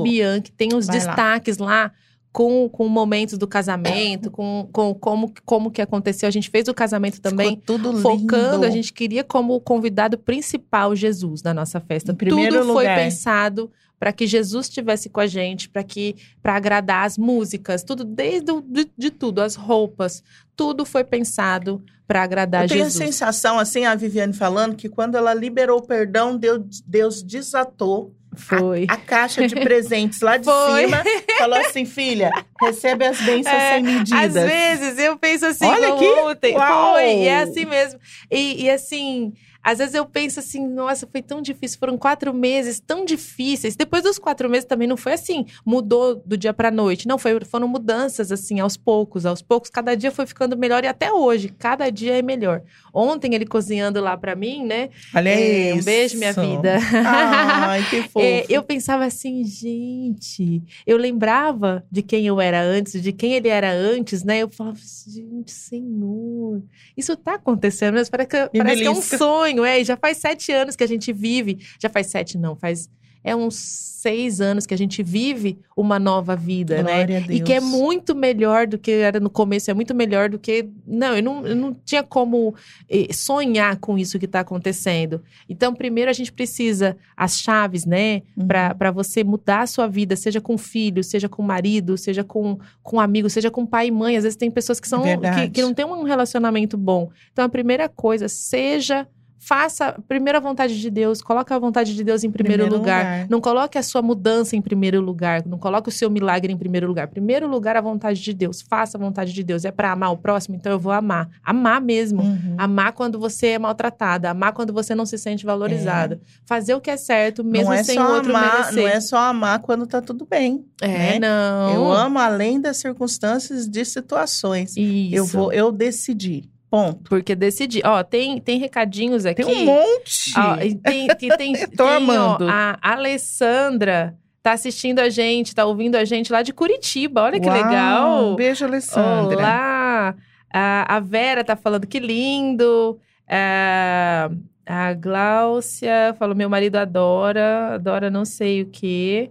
Bianchi. 0.03 0.51
Tem 0.57 0.73
os 0.73 0.87
vai 0.87 0.95
destaques 0.97 1.59
lá. 1.59 1.67
lá 1.67 1.91
com, 2.31 2.69
com 2.69 2.87
momentos 2.87 3.37
do 3.37 3.47
casamento, 3.47 4.31
com, 4.31 4.67
com 4.71 4.93
como, 4.93 5.33
como 5.45 5.71
que 5.71 5.81
aconteceu. 5.81 6.27
A 6.27 6.31
gente 6.31 6.49
fez 6.49 6.67
o 6.67 6.73
casamento 6.73 7.19
também 7.19 7.51
Ficou 7.51 7.77
tudo 7.77 7.97
focando, 7.99 8.53
lindo. 8.53 8.65
a 8.65 8.69
gente 8.69 8.93
queria 8.93 9.23
como 9.23 9.59
convidado 9.59 10.17
principal 10.17 10.95
Jesus 10.95 11.43
na 11.43 11.53
nossa 11.53 11.79
festa. 11.79 12.13
Em 12.13 12.15
primeiro 12.15 12.59
tudo 12.59 12.67
lugar. 12.67 12.95
foi 12.95 13.03
pensado 13.03 13.69
para 13.99 14.11
que 14.11 14.25
Jesus 14.25 14.67
estivesse 14.67 15.09
com 15.09 15.19
a 15.19 15.27
gente, 15.27 15.69
para 15.69 15.83
que 15.83 16.15
para 16.41 16.55
agradar 16.55 17.05
as 17.05 17.17
músicas, 17.17 17.83
tudo 17.83 18.03
desde 18.03 18.51
o, 18.51 18.61
de, 18.61 18.89
de 18.97 19.11
tudo, 19.11 19.41
as 19.41 19.55
roupas, 19.55 20.23
tudo 20.55 20.85
foi 20.85 21.03
pensado 21.03 21.83
para 22.07 22.23
agradar 22.23 22.63
Eu 22.63 22.69
tenho 22.69 22.83
Jesus. 22.85 22.97
Tenho 22.97 23.09
a 23.09 23.11
sensação, 23.11 23.59
assim, 23.59 23.85
a 23.85 23.93
Viviane 23.93 24.33
falando, 24.33 24.75
que 24.75 24.89
quando 24.89 25.15
ela 25.15 25.33
liberou 25.33 25.79
o 25.79 25.85
perdão, 25.85 26.35
Deus, 26.35 26.81
Deus 26.81 27.21
desatou 27.21 28.15
foi. 28.35 28.85
A, 28.89 28.93
a, 28.93 28.97
caixa 28.97 29.45
de 29.47 29.55
presentes 29.55 30.21
lá 30.21 30.37
de 30.37 30.45
Foi. 30.45 30.83
cima 30.83 31.03
falou 31.37 31.59
assim: 31.59 31.85
filha, 31.85 32.31
recebe 32.59 33.05
as 33.05 33.19
bênçãos 33.21 33.55
é, 33.55 33.73
sem 33.73 33.83
medidas. 33.83 34.19
Às 34.19 34.33
vezes 34.33 34.99
eu 34.99 35.17
penso 35.17 35.45
assim, 35.45 35.65
Olha 35.65 35.93
aqui. 35.93 36.05
ontem. 36.05 36.55
Uau. 36.55 36.93
Foi, 36.93 37.17
e 37.17 37.27
é 37.27 37.41
assim 37.41 37.65
mesmo. 37.65 37.99
E, 38.29 38.63
e 38.63 38.69
assim. 38.69 39.33
Às 39.63 39.77
vezes 39.77 39.93
eu 39.93 40.05
penso 40.05 40.39
assim, 40.39 40.67
nossa, 40.67 41.07
foi 41.07 41.21
tão 41.21 41.41
difícil, 41.41 41.77
foram 41.77 41.97
quatro 41.97 42.33
meses 42.33 42.79
tão 42.79 43.05
difíceis. 43.05 43.75
Depois 43.75 44.03
dos 44.03 44.17
quatro 44.17 44.49
meses 44.49 44.65
também 44.65 44.87
não 44.87 44.97
foi 44.97 45.13
assim, 45.13 45.45
mudou 45.65 46.15
do 46.25 46.35
dia 46.35 46.53
para 46.53 46.71
noite. 46.71 47.07
Não, 47.07 47.17
foi, 47.17 47.39
foram 47.45 47.67
mudanças 47.67 48.31
assim, 48.31 48.59
aos 48.59 48.75
poucos, 48.75 49.25
aos 49.25 49.41
poucos. 49.41 49.69
Cada 49.69 49.95
dia 49.95 50.11
foi 50.11 50.25
ficando 50.25 50.57
melhor 50.57 50.83
e 50.83 50.87
até 50.87 51.11
hoje, 51.11 51.49
cada 51.49 51.89
dia 51.89 52.17
é 52.17 52.21
melhor. 52.21 52.63
Ontem 52.93 53.35
ele 53.35 53.45
cozinhando 53.45 54.01
lá 54.01 54.17
para 54.17 54.35
mim, 54.35 54.65
né? 54.65 54.89
Olha 55.13 55.29
é, 55.29 55.73
Um 55.75 55.83
beijo, 55.83 56.17
minha 56.17 56.33
vida. 56.33 56.77
Ai, 57.05 57.85
que 57.89 58.01
fofo. 58.09 58.25
É, 58.25 58.45
eu 58.49 58.63
pensava 58.63 59.05
assim, 59.05 59.43
gente, 59.43 60.63
eu 60.87 60.97
lembrava 60.97 61.85
de 61.91 62.01
quem 62.01 62.25
eu 62.25 62.41
era 62.41 62.61
antes, 62.61 63.01
de 63.01 63.11
quem 63.11 63.33
ele 63.33 63.47
era 63.47 63.71
antes, 63.71 64.23
né? 64.23 64.39
Eu 64.39 64.49
falava, 64.49 64.77
gente, 65.07 65.51
Senhor, 65.51 66.63
isso 66.97 67.15
tá 67.15 67.35
acontecendo, 67.35 67.95
mas 67.95 68.09
parece 68.09 68.29
que, 68.29 68.57
parece 68.57 68.81
que 68.81 68.87
é 68.87 68.91
um 68.91 69.01
sonho 69.01 69.50
sonho, 69.51 69.65
é. 69.65 69.79
E 69.79 69.83
já 69.83 69.97
faz 69.97 70.17
sete 70.17 70.51
anos 70.51 70.75
que 70.75 70.83
a 70.83 70.87
gente 70.87 71.11
vive. 71.11 71.59
Já 71.79 71.89
faz 71.89 72.07
sete, 72.07 72.37
não, 72.37 72.55
faz. 72.55 72.89
É 73.23 73.35
uns 73.35 73.91
seis 74.01 74.41
anos 74.41 74.65
que 74.65 74.73
a 74.73 74.77
gente 74.77 75.03
vive 75.03 75.59
uma 75.77 75.99
nova 75.99 76.35
vida, 76.35 76.77
né? 76.81 77.05
Glória 77.05 77.19
né? 77.19 77.25
E 77.29 77.39
que 77.39 77.53
é 77.53 77.59
muito 77.59 78.15
melhor 78.15 78.65
do 78.65 78.79
que 78.79 78.89
era 78.89 79.19
no 79.19 79.29
começo, 79.29 79.69
é 79.69 79.75
muito 79.75 79.93
melhor 79.93 80.27
do 80.27 80.39
que. 80.39 80.67
Não, 80.87 81.15
eu 81.15 81.21
não, 81.21 81.45
eu 81.45 81.55
não 81.55 81.71
tinha 81.85 82.01
como 82.01 82.55
eh, 82.89 83.13
sonhar 83.13 83.77
com 83.77 83.99
isso 83.99 84.17
que 84.17 84.25
está 84.25 84.39
acontecendo. 84.39 85.21
Então, 85.47 85.75
primeiro 85.75 86.09
a 86.09 86.13
gente 86.13 86.31
precisa 86.31 86.97
as 87.15 87.39
chaves, 87.39 87.85
né? 87.85 88.23
Uhum. 88.35 88.47
Para 88.47 88.89
você 88.91 89.23
mudar 89.23 89.61
a 89.61 89.67
sua 89.67 89.87
vida, 89.87 90.15
seja 90.15 90.41
com 90.41 90.57
filho, 90.57 91.03
seja 91.03 91.29
com 91.29 91.43
marido, 91.43 91.95
seja 91.99 92.23
com, 92.23 92.57
com 92.81 92.99
amigo, 92.99 93.29
seja 93.29 93.51
com 93.51 93.67
pai 93.67 93.87
e 93.87 93.91
mãe. 93.91 94.17
Às 94.17 94.23
vezes 94.23 94.35
tem 94.35 94.49
pessoas 94.49 94.79
que 94.79 94.87
são 94.87 95.03
que, 95.03 95.49
que 95.51 95.61
não 95.61 95.75
têm 95.75 95.85
um 95.85 96.03
relacionamento 96.03 96.75
bom. 96.75 97.11
Então, 97.31 97.45
a 97.45 97.49
primeira 97.49 97.87
coisa, 97.87 98.27
seja 98.27 99.07
faça 99.41 99.87
a 99.87 100.01
primeira 100.03 100.39
vontade 100.39 100.79
de 100.79 100.89
Deus, 100.91 101.19
coloque 101.19 101.51
a 101.51 101.57
vontade 101.57 101.95
de 101.95 102.03
Deus 102.03 102.23
em 102.23 102.29
primeiro, 102.29 102.65
primeiro 102.65 102.79
lugar. 102.79 103.03
lugar. 103.03 103.27
Não 103.27 103.41
coloque 103.41 103.75
a 103.75 103.81
sua 103.81 103.99
mudança 103.99 104.55
em 104.55 104.61
primeiro 104.61 105.01
lugar, 105.01 105.43
não 105.47 105.57
coloque 105.57 105.89
o 105.89 105.91
seu 105.91 106.11
milagre 106.11 106.53
em 106.53 106.57
primeiro 106.57 106.87
lugar. 106.87 107.07
Primeiro 107.07 107.47
lugar 107.47 107.75
a 107.75 107.81
vontade 107.81 108.21
de 108.21 108.33
Deus. 108.35 108.61
Faça 108.61 108.99
a 108.99 109.01
vontade 109.01 109.33
de 109.33 109.43
Deus. 109.43 109.65
É 109.65 109.71
para 109.71 109.91
amar 109.91 110.11
o 110.11 110.17
próximo, 110.17 110.55
então 110.55 110.71
eu 110.71 110.77
vou 110.77 110.91
amar. 110.91 111.27
Amar 111.43 111.81
mesmo. 111.81 112.21
Uhum. 112.21 112.55
Amar 112.55 112.93
quando 112.93 113.17
você 113.17 113.47
é 113.47 113.59
maltratada, 113.59 114.29
amar 114.29 114.53
quando 114.53 114.71
você 114.71 114.93
não 114.93 115.07
se 115.07 115.17
sente 115.17 115.43
valorizada. 115.43 116.21
É. 116.23 116.31
Fazer 116.45 116.75
o 116.75 116.79
que 116.79 116.91
é 116.91 116.97
certo, 116.97 117.43
mesmo 117.43 117.73
é 117.73 117.83
sem 117.83 117.97
o 117.97 118.13
outro 118.13 118.29
amar, 118.29 118.59
merecer. 118.59 118.83
Não 118.83 118.89
é 118.89 119.01
só 119.01 119.17
amar 119.17 119.59
quando 119.59 119.87
tá 119.87 120.01
tudo 120.01 120.23
bem. 120.23 120.63
É, 120.79 120.87
né? 120.87 121.19
não. 121.19 121.73
Eu 121.73 121.91
amo 121.91 122.19
além 122.19 122.61
das 122.61 122.77
circunstâncias 122.77 123.67
de 123.67 123.83
situações. 123.85 124.77
Isso. 124.77 125.15
Eu 125.15 125.25
vou, 125.25 125.51
eu 125.51 125.71
decidi. 125.71 126.50
Ponto. 126.71 127.09
Porque 127.09 127.35
decidi. 127.35 127.81
Ó, 127.83 128.01
tem, 128.01 128.39
tem 128.39 128.57
recadinhos 128.57 129.25
aqui. 129.25 129.43
Tem 129.43 129.61
um 129.61 129.65
monte. 129.65 130.31
Ó, 130.37 130.55
tem, 130.81 131.07
que 131.19 131.35
tem, 131.35 131.53
Tô 131.75 131.85
tem, 131.85 131.95
amando. 131.97 132.45
Ó, 132.45 132.49
a 132.49 132.79
Alessandra 132.81 134.17
tá 134.41 134.53
assistindo 134.53 134.99
a 134.99 135.09
gente, 135.09 135.53
tá 135.53 135.65
ouvindo 135.65 135.97
a 135.97 136.05
gente 136.05 136.31
lá 136.31 136.41
de 136.41 136.53
Curitiba. 136.53 137.23
Olha 137.23 137.41
que 137.41 137.49
Uau, 137.49 137.57
legal. 137.57 138.25
Um 138.29 138.35
beijo, 138.35 138.63
Alessandra. 138.63 139.37
Olá. 139.37 140.15
A, 140.53 140.95
a 140.95 140.99
Vera 141.01 141.43
tá 141.43 141.57
falando 141.57 141.85
que 141.85 141.99
lindo. 141.99 142.97
A, 143.27 144.31
a 144.65 144.93
Gláucia 144.93 146.15
falou: 146.17 146.33
meu 146.33 146.49
marido 146.49 146.77
adora, 146.77 147.73
adora 147.73 148.09
não 148.09 148.23
sei 148.23 148.61
o 148.61 148.65
quê. 148.67 149.29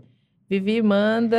Vivi 0.50 0.82
manda. 0.82 1.36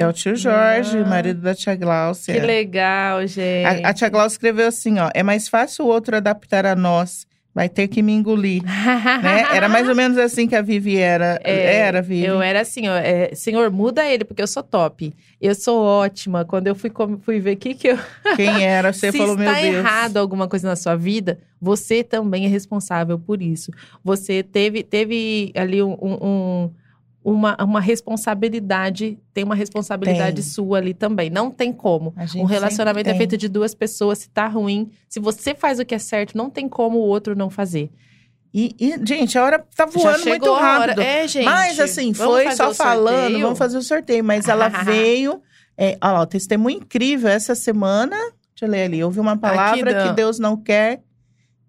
É 0.00 0.08
o 0.08 0.12
tio 0.14 0.34
Jorge, 0.34 0.96
ah, 0.96 1.04
marido 1.04 1.42
da 1.42 1.54
tia 1.54 1.76
Glaucia. 1.76 2.32
Que 2.32 2.40
legal, 2.40 3.26
gente. 3.26 3.84
A, 3.84 3.90
a 3.90 3.92
tia 3.92 4.08
Glaucia 4.08 4.34
escreveu 4.34 4.66
assim: 4.66 4.98
ó, 4.98 5.10
é 5.12 5.22
mais 5.22 5.46
fácil 5.46 5.84
o 5.84 5.88
outro 5.88 6.16
adaptar 6.16 6.64
a 6.64 6.74
nós. 6.74 7.26
Vai 7.54 7.68
ter 7.68 7.88
que 7.88 8.02
me 8.02 8.12
engolir. 8.12 8.62
né? 8.64 9.46
Era 9.54 9.68
mais 9.68 9.88
ou 9.88 9.94
menos 9.94 10.16
assim 10.16 10.46
que 10.46 10.54
a 10.54 10.62
Vivi 10.62 10.96
era. 10.96 11.38
É, 11.44 11.76
era, 11.76 12.00
Vivi. 12.00 12.24
Eu 12.24 12.40
era 12.40 12.60
assim, 12.60 12.88
ó. 12.88 12.96
É, 12.96 13.34
senhor, 13.34 13.70
muda 13.70 14.06
ele, 14.06 14.24
porque 14.24 14.42
eu 14.42 14.46
sou 14.46 14.62
top. 14.62 15.12
Eu 15.40 15.54
sou 15.54 15.82
ótima. 15.82 16.44
Quando 16.44 16.66
eu 16.66 16.74
fui, 16.74 16.90
fui 17.22 17.40
ver 17.40 17.54
o 17.54 17.56
que, 17.58 17.74
que 17.74 17.88
eu. 17.88 17.98
Quem 18.36 18.64
era? 18.64 18.92
Você 18.92 19.12
Se 19.12 19.18
falou, 19.18 19.36
meu 19.36 19.50
Deus. 19.50 19.58
Se 19.58 19.66
está 19.66 19.78
errado 19.78 20.16
alguma 20.16 20.48
coisa 20.48 20.68
na 20.68 20.76
sua 20.76 20.96
vida, 20.96 21.38
você 21.60 22.02
também 22.02 22.46
é 22.46 22.48
responsável 22.48 23.18
por 23.18 23.42
isso. 23.42 23.70
Você 24.04 24.42
teve, 24.42 24.82
teve 24.82 25.52
ali 25.54 25.82
um, 25.82 25.96
um 26.00 26.70
uma, 27.26 27.56
uma 27.60 27.80
responsabilidade, 27.80 29.18
tem 29.34 29.42
uma 29.42 29.56
responsabilidade 29.56 30.42
tem. 30.42 30.44
sua 30.44 30.78
ali 30.78 30.94
também. 30.94 31.28
Não 31.28 31.50
tem 31.50 31.72
como. 31.72 32.14
Um 32.36 32.44
relacionamento 32.44 33.10
é 33.10 33.14
feito 33.14 33.36
de 33.36 33.48
duas 33.48 33.74
pessoas, 33.74 34.18
se 34.18 34.30
tá 34.30 34.46
ruim, 34.46 34.92
se 35.08 35.18
você 35.18 35.52
faz 35.52 35.80
o 35.80 35.84
que 35.84 35.92
é 35.92 35.98
certo, 35.98 36.36
não 36.36 36.48
tem 36.48 36.68
como 36.68 36.98
o 36.98 37.02
outro 37.02 37.34
não 37.34 37.50
fazer. 37.50 37.90
E, 38.54 38.76
e 38.78 38.94
gente, 39.04 39.36
a 39.36 39.44
hora 39.44 39.66
tá 39.74 39.86
voando 39.86 40.24
muito 40.24 40.52
rápido. 40.54 41.02
É, 41.02 41.26
gente. 41.26 41.44
Mas 41.44 41.80
assim, 41.80 42.14
foi 42.14 42.52
só 42.52 42.72
falando, 42.72 43.22
sorteio? 43.22 43.42
vamos 43.42 43.58
fazer 43.58 43.78
o 43.78 43.82
sorteio. 43.82 44.24
Mas 44.24 44.46
ela 44.46 44.68
veio. 44.84 45.42
É, 45.76 45.98
olha 46.00 46.12
lá, 46.12 46.20
o 46.22 46.26
testemunho 46.26 46.78
incrível 46.78 47.28
essa 47.28 47.56
semana. 47.56 48.16
Deixa 48.16 48.64
eu 48.64 48.68
ler 48.68 48.84
ali. 48.84 49.02
Ouvi 49.02 49.18
uma 49.18 49.36
palavra 49.36 50.06
que 50.06 50.12
Deus 50.14 50.38
não 50.38 50.56
quer 50.56 51.02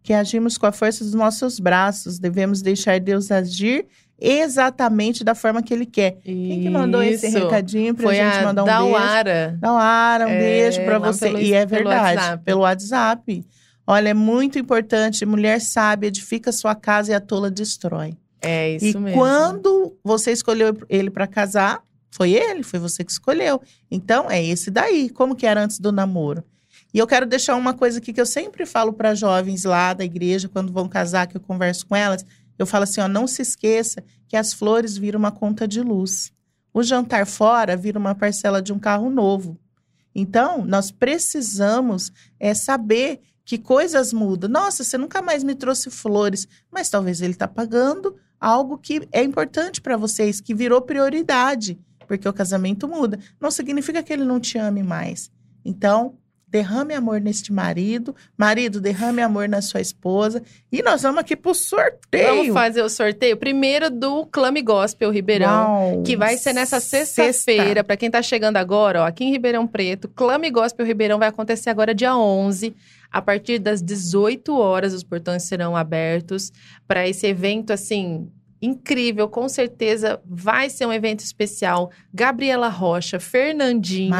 que 0.04 0.14
agimos 0.14 0.58
com 0.58 0.66
a 0.66 0.72
força 0.72 1.04
dos 1.04 1.14
nossos 1.14 1.60
braços. 1.60 2.18
Devemos 2.18 2.62
deixar 2.62 2.98
Deus 2.98 3.30
agir 3.30 3.86
exatamente 4.20 5.24
da 5.24 5.36
forma 5.36 5.62
que 5.62 5.74
ele 5.74 5.86
quer. 5.86 6.18
Isso. 6.26 6.48
Quem 6.48 6.62
que 6.64 6.70
mandou 6.70 7.04
esse 7.04 7.28
recadinho 7.30 7.94
pra 7.94 8.04
Foi 8.04 8.16
gente 8.16 8.44
mandar 8.44 8.64
um 8.64 8.66
Dauara. 8.66 9.48
beijo? 9.48 9.62
Dauara. 9.62 10.28
um 10.28 10.30
é, 10.30 10.40
beijo 10.40 10.84
pra 10.84 11.00
você. 11.00 11.28
Pelo, 11.28 11.40
e 11.40 11.54
é 11.54 11.66
verdade, 11.66 11.84
pelo 11.84 12.16
WhatsApp. 12.16 12.44
pelo 12.44 12.62
WhatsApp. 12.62 13.46
Olha, 13.86 14.10
é 14.10 14.14
muito 14.14 14.60
importante. 14.60 15.26
Mulher 15.26 15.62
sábia 15.62 16.08
edifica 16.08 16.52
sua 16.52 16.76
casa 16.76 17.12
e 17.12 17.16
a 17.16 17.20
tola 17.20 17.50
destrói. 17.50 18.18
É 18.42 18.76
isso 18.76 18.86
e 18.86 18.94
mesmo. 18.94 19.10
E 19.10 19.14
quando 19.14 19.96
você 20.04 20.32
escolheu 20.32 20.76
ele 20.90 21.10
para 21.10 21.28
casar, 21.28 21.82
foi 22.12 22.34
ele, 22.34 22.64
foi 22.64 22.80
você 22.80 23.04
que 23.04 23.12
escolheu. 23.12 23.62
Então, 23.90 24.30
é 24.30 24.44
esse 24.44 24.72
daí. 24.72 25.10
Como 25.10 25.36
que 25.36 25.46
era 25.46 25.64
antes 25.64 25.80
do 25.80 25.92
namoro? 25.92 26.44
E 26.94 27.00
eu 27.00 27.08
quero 27.08 27.26
deixar 27.26 27.56
uma 27.56 27.74
coisa 27.74 28.00
aqui 28.00 28.12
que 28.12 28.20
eu 28.20 28.26
sempre 28.26 28.66
falo 28.66 28.94
para 28.94 29.14
jovens 29.14 29.64
lá 29.66 29.94
da 29.94 30.04
igreja, 30.04 30.50
quando 30.50 30.72
vão 30.72 30.88
casar, 30.88 31.28
que 31.28 31.38
eu 31.38 31.42
converso 31.42 31.86
com 31.86 31.96
elas. 31.96 32.26
Eu 32.58 32.66
falo 32.66 32.84
assim, 32.84 33.02
ó, 33.02 33.08
não 33.08 33.28
se 33.28 33.42
esqueça 33.42 34.04
que 34.28 34.36
as 34.36 34.54
flores 34.54 34.98
viram 34.98 35.20
uma 35.20 35.32
conta 35.32 35.68
de 35.68 35.82
luz. 35.82 36.32
O 36.74 36.84
jantar 36.84 37.26
fora 37.26 37.76
vira 37.76 37.98
uma 37.98 38.16
parcela 38.16 38.62
de 38.62 38.72
um 38.72 38.80
carro 38.80 39.10
novo. 39.10 39.58
Então, 40.14 40.66
nós 40.66 40.92
precisamos 40.92 42.12
é, 42.40 42.54
saber 42.54 43.22
que 43.46 43.58
coisas 43.58 44.12
mudam. 44.12 44.50
Nossa, 44.50 44.84
você 44.84 44.98
nunca 44.98 45.22
mais 45.22 45.44
me 45.44 45.56
trouxe 45.56 45.90
flores, 45.90 46.48
mas 46.72 46.90
talvez 46.90 47.22
ele 47.22 47.34
está 47.34 47.48
pagando 47.48 48.16
algo 48.40 48.78
que 48.78 49.08
é 49.12 49.24
importante 49.24 49.82
para 49.82 49.96
vocês, 49.96 50.42
que 50.42 50.54
virou 50.54 50.82
prioridade, 50.82 51.80
porque 52.08 52.28
o 52.28 52.34
casamento 52.34 52.88
muda. 52.88 53.20
Não 53.40 53.50
significa 53.50 54.04
que 54.04 54.12
ele 54.12 54.24
não 54.24 54.40
te 54.40 54.58
ame 54.58 54.84
mais. 54.84 55.32
Então, 55.64 56.18
derrame 56.48 56.94
amor 56.94 57.20
neste 57.20 57.52
marido, 57.52 58.16
marido, 58.38 58.80
derrame 58.80 59.22
amor 59.22 59.50
na 59.50 59.62
sua 59.62 59.82
esposa. 59.82 60.42
E 60.72 60.82
nós 60.82 61.02
vamos 61.02 61.20
aqui 61.20 61.36
pro 61.36 61.54
sorteio. 61.54 62.38
Vamos 62.38 62.54
fazer 62.54 62.82
o 62.82 62.90
sorteio 62.90 63.36
primeiro 63.36 63.90
do 63.90 64.26
Clame 64.28 64.62
Gospel 64.62 65.12
Ribeirão, 65.12 65.96
Uau, 65.96 66.04
que 66.04 66.16
vai 66.16 66.38
ser 66.38 66.54
nessa 66.54 66.80
sexta-feira. 66.80 67.84
Para 67.84 67.98
quem 67.98 68.10
tá 68.10 68.22
chegando 68.22 68.58
agora, 68.58 69.04
ó, 69.04 69.06
aqui 69.06 69.26
em 69.26 69.32
Ribeirão 69.32 69.68
Preto, 69.68 70.08
Clame 70.08 70.50
Gospel 70.50 70.86
Ribeirão 70.86 71.20
vai 71.20 71.28
acontecer 71.28 71.70
agora 71.70 71.94
dia 71.94 72.16
11. 72.16 72.74
A 73.12 73.22
partir 73.22 73.60
das 73.60 73.82
18 73.82 74.54
horas, 74.58 74.94
os 74.94 75.04
portões 75.04 75.44
serão 75.44 75.76
abertos 75.76 76.52
para 76.88 77.08
esse 77.08 77.26
evento, 77.26 77.72
assim, 77.72 78.30
incrível, 78.62 79.28
com 79.28 79.48
certeza 79.48 80.20
vai 80.26 80.70
ser 80.70 80.86
um 80.86 80.94
evento 80.94 81.20
especial. 81.22 81.92
Gabriela 82.14 82.70
Rocha, 82.70 83.20
Fernandinho, 83.20 84.14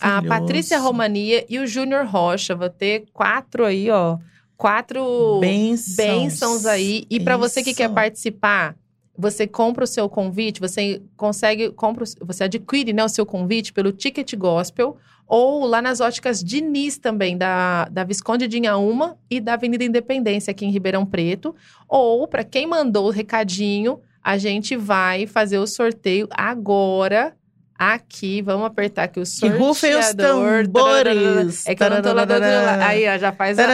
a 0.00 0.22
Patrícia 0.22 0.78
Romania 0.78 1.44
e 1.48 1.58
o 1.58 1.66
Júnior 1.66 2.06
Rocha. 2.06 2.54
Vou 2.54 2.70
ter 2.70 3.04
quatro 3.12 3.64
aí, 3.64 3.90
ó. 3.90 4.18
Quatro 4.56 5.38
bênçãos, 5.40 5.96
bênçãos 5.96 6.66
aí. 6.66 7.04
E 7.10 7.18
para 7.20 7.36
você 7.36 7.62
que 7.62 7.74
quer 7.74 7.90
participar, 7.90 8.76
você 9.16 9.46
compra 9.46 9.84
o 9.84 9.86
seu 9.86 10.08
convite, 10.08 10.60
você 10.60 11.00
consegue, 11.16 11.70
compra, 11.70 12.04
você 12.20 12.44
adquire 12.44 12.92
né, 12.92 13.04
o 13.04 13.08
seu 13.08 13.24
convite 13.24 13.72
pelo 13.72 13.92
Ticket 13.92 14.34
Gospel 14.34 14.96
ou 15.26 15.64
lá 15.64 15.80
nas 15.80 16.00
óticas 16.00 16.42
Diniz 16.42 16.98
também, 16.98 17.36
da, 17.36 17.86
da 17.86 18.04
Visconde 18.04 18.46
de 18.46 18.58
Inhaúma 18.58 19.16
e 19.30 19.40
da 19.40 19.54
Avenida 19.54 19.84
Independência 19.84 20.50
aqui 20.50 20.66
em 20.66 20.70
Ribeirão 20.70 21.06
Preto. 21.06 21.54
Ou, 21.88 22.28
para 22.28 22.44
quem 22.44 22.66
mandou 22.66 23.06
o 23.06 23.10
recadinho, 23.10 24.00
a 24.22 24.36
gente 24.36 24.76
vai 24.76 25.26
fazer 25.26 25.58
o 25.58 25.66
sorteio 25.66 26.28
agora 26.30 27.34
Aqui, 27.76 28.40
vamos 28.40 28.66
apertar 28.66 29.02
aqui 29.04 29.18
o 29.18 29.26
sorteador. 29.26 29.58
Que 29.58 29.64
rufem 29.64 29.96
os 29.96 30.14
tambores. 30.14 31.66
É 31.66 31.74
que 31.74 31.82
eu 31.82 31.90
não 31.90 32.02
tô 32.02 32.12
lá 32.12 32.24
do 32.24 32.34
outro 32.34 32.48
lado. 32.48 32.82
Aí, 32.82 33.08
ó, 33.08 33.18
já 33.18 33.32
faz 33.32 33.58
a... 33.58 33.64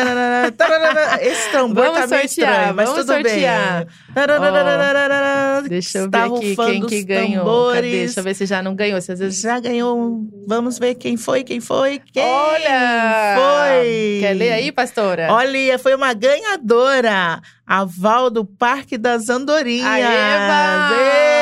Esse 1.21 1.53
tambor 1.53 1.85
vamos 1.85 2.01
tá 2.01 2.07
meio 2.07 2.27
sortear, 2.27 2.51
estranho, 2.51 2.75
mas 2.75 2.91
tudo 2.91 3.13
sortear. 3.13 3.85
bem. 3.85 5.69
deixa 5.69 5.99
eu 5.99 6.11
ver 6.11 6.19
aqui 6.19 6.57
quem 6.57 6.87
que 6.87 7.03
ganhou. 7.05 7.75
Cadê? 7.75 7.91
Deixa 7.91 8.21
eu 8.21 8.25
ver 8.25 8.35
se 8.35 8.47
já 8.47 8.63
não 8.63 8.75
ganhou. 8.75 8.99
Se 9.03 9.13
às 9.13 9.19
vezes... 9.19 9.39
Já 9.39 9.61
ganhou. 9.61 10.23
Vamos 10.49 10.79
ver 10.79 10.95
quem 10.95 11.19
foi, 11.19 11.45
quem 11.45 11.61
foi, 11.61 12.01
quem 12.11 12.25
Olha! 12.25 13.37
foi. 13.37 14.19
Quer 14.21 14.35
ler 14.35 14.53
aí, 14.53 14.73
pastora? 14.73 15.29
Olha, 15.31 15.79
foi 15.79 15.95
uma 15.95 16.15
ganhadora. 16.15 17.43
A 17.67 17.85
Val 17.85 18.31
do 18.31 18.47
Parque 18.47 18.97
das 18.97 19.29
Andorinhas. 19.29 19.87
Aê, 19.87 20.03
Val! 20.03 21.40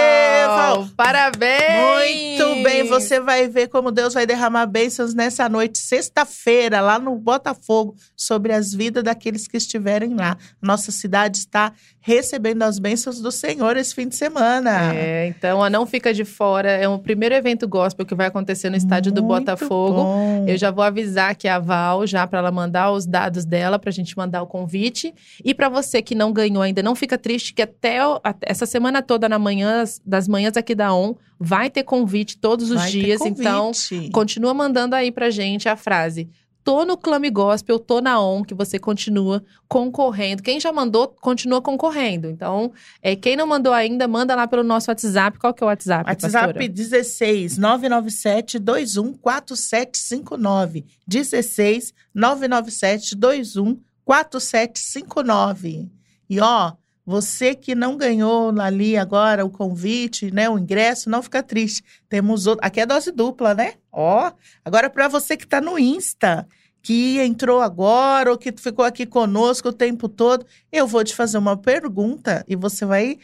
Parabéns! 0.96 2.38
Muito 2.38 2.62
bem, 2.62 2.84
você 2.84 3.20
vai 3.20 3.48
ver 3.48 3.68
como 3.68 3.90
Deus 3.90 4.14
vai 4.14 4.26
derramar 4.26 4.66
bênçãos 4.66 5.14
nessa 5.14 5.48
noite, 5.48 5.78
sexta-feira, 5.78 6.80
lá 6.80 6.98
no 6.98 7.16
Botafogo, 7.16 7.94
sobre 8.16 8.52
as 8.52 8.72
vidas 8.72 9.02
daqueles 9.02 9.46
que 9.46 9.56
estiverem 9.56 10.14
lá. 10.14 10.36
Nossa 10.60 10.90
cidade 10.90 11.38
está 11.38 11.72
recebendo 12.00 12.62
as 12.62 12.78
bênçãos 12.78 13.20
do 13.20 13.30
Senhor 13.30 13.76
esse 13.76 13.94
fim 13.94 14.08
de 14.08 14.16
semana. 14.16 14.94
É, 14.94 15.26
então 15.26 15.62
a 15.62 15.68
Não 15.68 15.84
Fica 15.84 16.14
de 16.14 16.24
Fora 16.24 16.70
é 16.70 16.88
o 16.88 16.98
primeiro 16.98 17.34
evento 17.34 17.68
gospel 17.68 18.06
que 18.06 18.14
vai 18.14 18.26
acontecer 18.26 18.70
no 18.70 18.76
estádio 18.76 19.12
Muito 19.12 19.22
do 19.22 19.28
Botafogo. 19.28 20.02
Bom. 20.02 20.44
Eu 20.48 20.56
já 20.56 20.70
vou 20.70 20.82
avisar 20.82 21.34
que 21.34 21.46
a 21.46 21.58
Val, 21.58 22.06
já 22.06 22.26
para 22.26 22.38
ela 22.38 22.50
mandar 22.50 22.90
os 22.92 23.04
dados 23.04 23.44
dela, 23.44 23.78
para 23.78 23.90
a 23.90 23.92
gente 23.92 24.16
mandar 24.16 24.42
o 24.42 24.46
convite. 24.46 25.14
E 25.44 25.54
para 25.54 25.68
você 25.68 26.00
que 26.00 26.14
não 26.14 26.32
ganhou 26.32 26.62
ainda, 26.62 26.82
não 26.82 26.94
fica 26.94 27.18
triste 27.18 27.52
que 27.52 27.62
até 27.62 27.98
essa 28.42 28.64
semana 28.64 29.02
toda, 29.02 29.28
na 29.28 29.38
manhã, 29.38 29.84
das 30.04 30.26
manhãs 30.26 30.56
aqui 30.58 30.74
da 30.74 30.92
ON, 30.92 31.14
vai 31.38 31.70
ter 31.70 31.84
convite 31.84 32.38
todos 32.38 32.70
os 32.70 32.76
vai 32.76 32.90
dias. 32.90 33.20
Então, 33.20 33.72
continua 34.12 34.52
mandando 34.52 34.94
aí 34.94 35.10
pra 35.10 35.30
gente 35.30 35.68
a 35.68 35.76
frase 35.76 36.28
tô 36.68 36.84
no 36.84 36.98
Clame 36.98 37.30
Gospel, 37.30 37.78
tô 37.78 37.98
na 38.02 38.20
ON, 38.20 38.44
que 38.44 38.52
você 38.52 38.78
continua 38.78 39.42
concorrendo. 39.66 40.42
Quem 40.42 40.60
já 40.60 40.70
mandou, 40.70 41.08
continua 41.08 41.62
concorrendo. 41.62 42.28
Então, 42.28 42.70
é, 43.00 43.16
quem 43.16 43.34
não 43.36 43.46
mandou 43.46 43.72
ainda, 43.72 44.06
manda 44.06 44.34
lá 44.34 44.46
pelo 44.46 44.62
nosso 44.62 44.90
WhatsApp. 44.90 45.38
Qual 45.38 45.54
que 45.54 45.64
é 45.64 45.66
o 45.66 45.68
WhatsApp, 45.68 46.06
WhatsApp 46.06 46.32
pastora? 46.32 46.68
16 46.68 47.56
997 47.56 48.58
21 48.58 49.14
4759. 49.14 50.84
16 51.06 51.94
997 52.14 53.16
21 53.16 53.80
4759. 54.04 55.88
E 56.28 56.38
ó, 56.38 56.72
você 57.08 57.54
que 57.54 57.74
não 57.74 57.96
ganhou 57.96 58.52
ali 58.60 58.94
agora 58.94 59.42
o 59.42 59.48
convite, 59.48 60.30
né, 60.30 60.46
o 60.50 60.58
ingresso, 60.58 61.08
não 61.08 61.22
fica 61.22 61.42
triste. 61.42 61.82
Temos 62.06 62.46
outro, 62.46 62.62
aqui 62.62 62.80
é 62.80 62.84
dose 62.84 63.10
dupla, 63.10 63.54
né? 63.54 63.76
Ó, 63.90 64.30
agora 64.62 64.90
para 64.90 65.08
você 65.08 65.34
que 65.34 65.44
está 65.44 65.58
no 65.58 65.78
Insta, 65.78 66.46
que 66.82 67.18
entrou 67.20 67.62
agora 67.62 68.30
ou 68.30 68.36
que 68.36 68.52
ficou 68.52 68.84
aqui 68.84 69.06
conosco 69.06 69.70
o 69.70 69.72
tempo 69.72 70.06
todo, 70.06 70.44
eu 70.70 70.86
vou 70.86 71.02
te 71.02 71.14
fazer 71.14 71.38
uma 71.38 71.56
pergunta 71.56 72.44
e 72.46 72.54
você 72.54 72.84
vai 72.84 73.18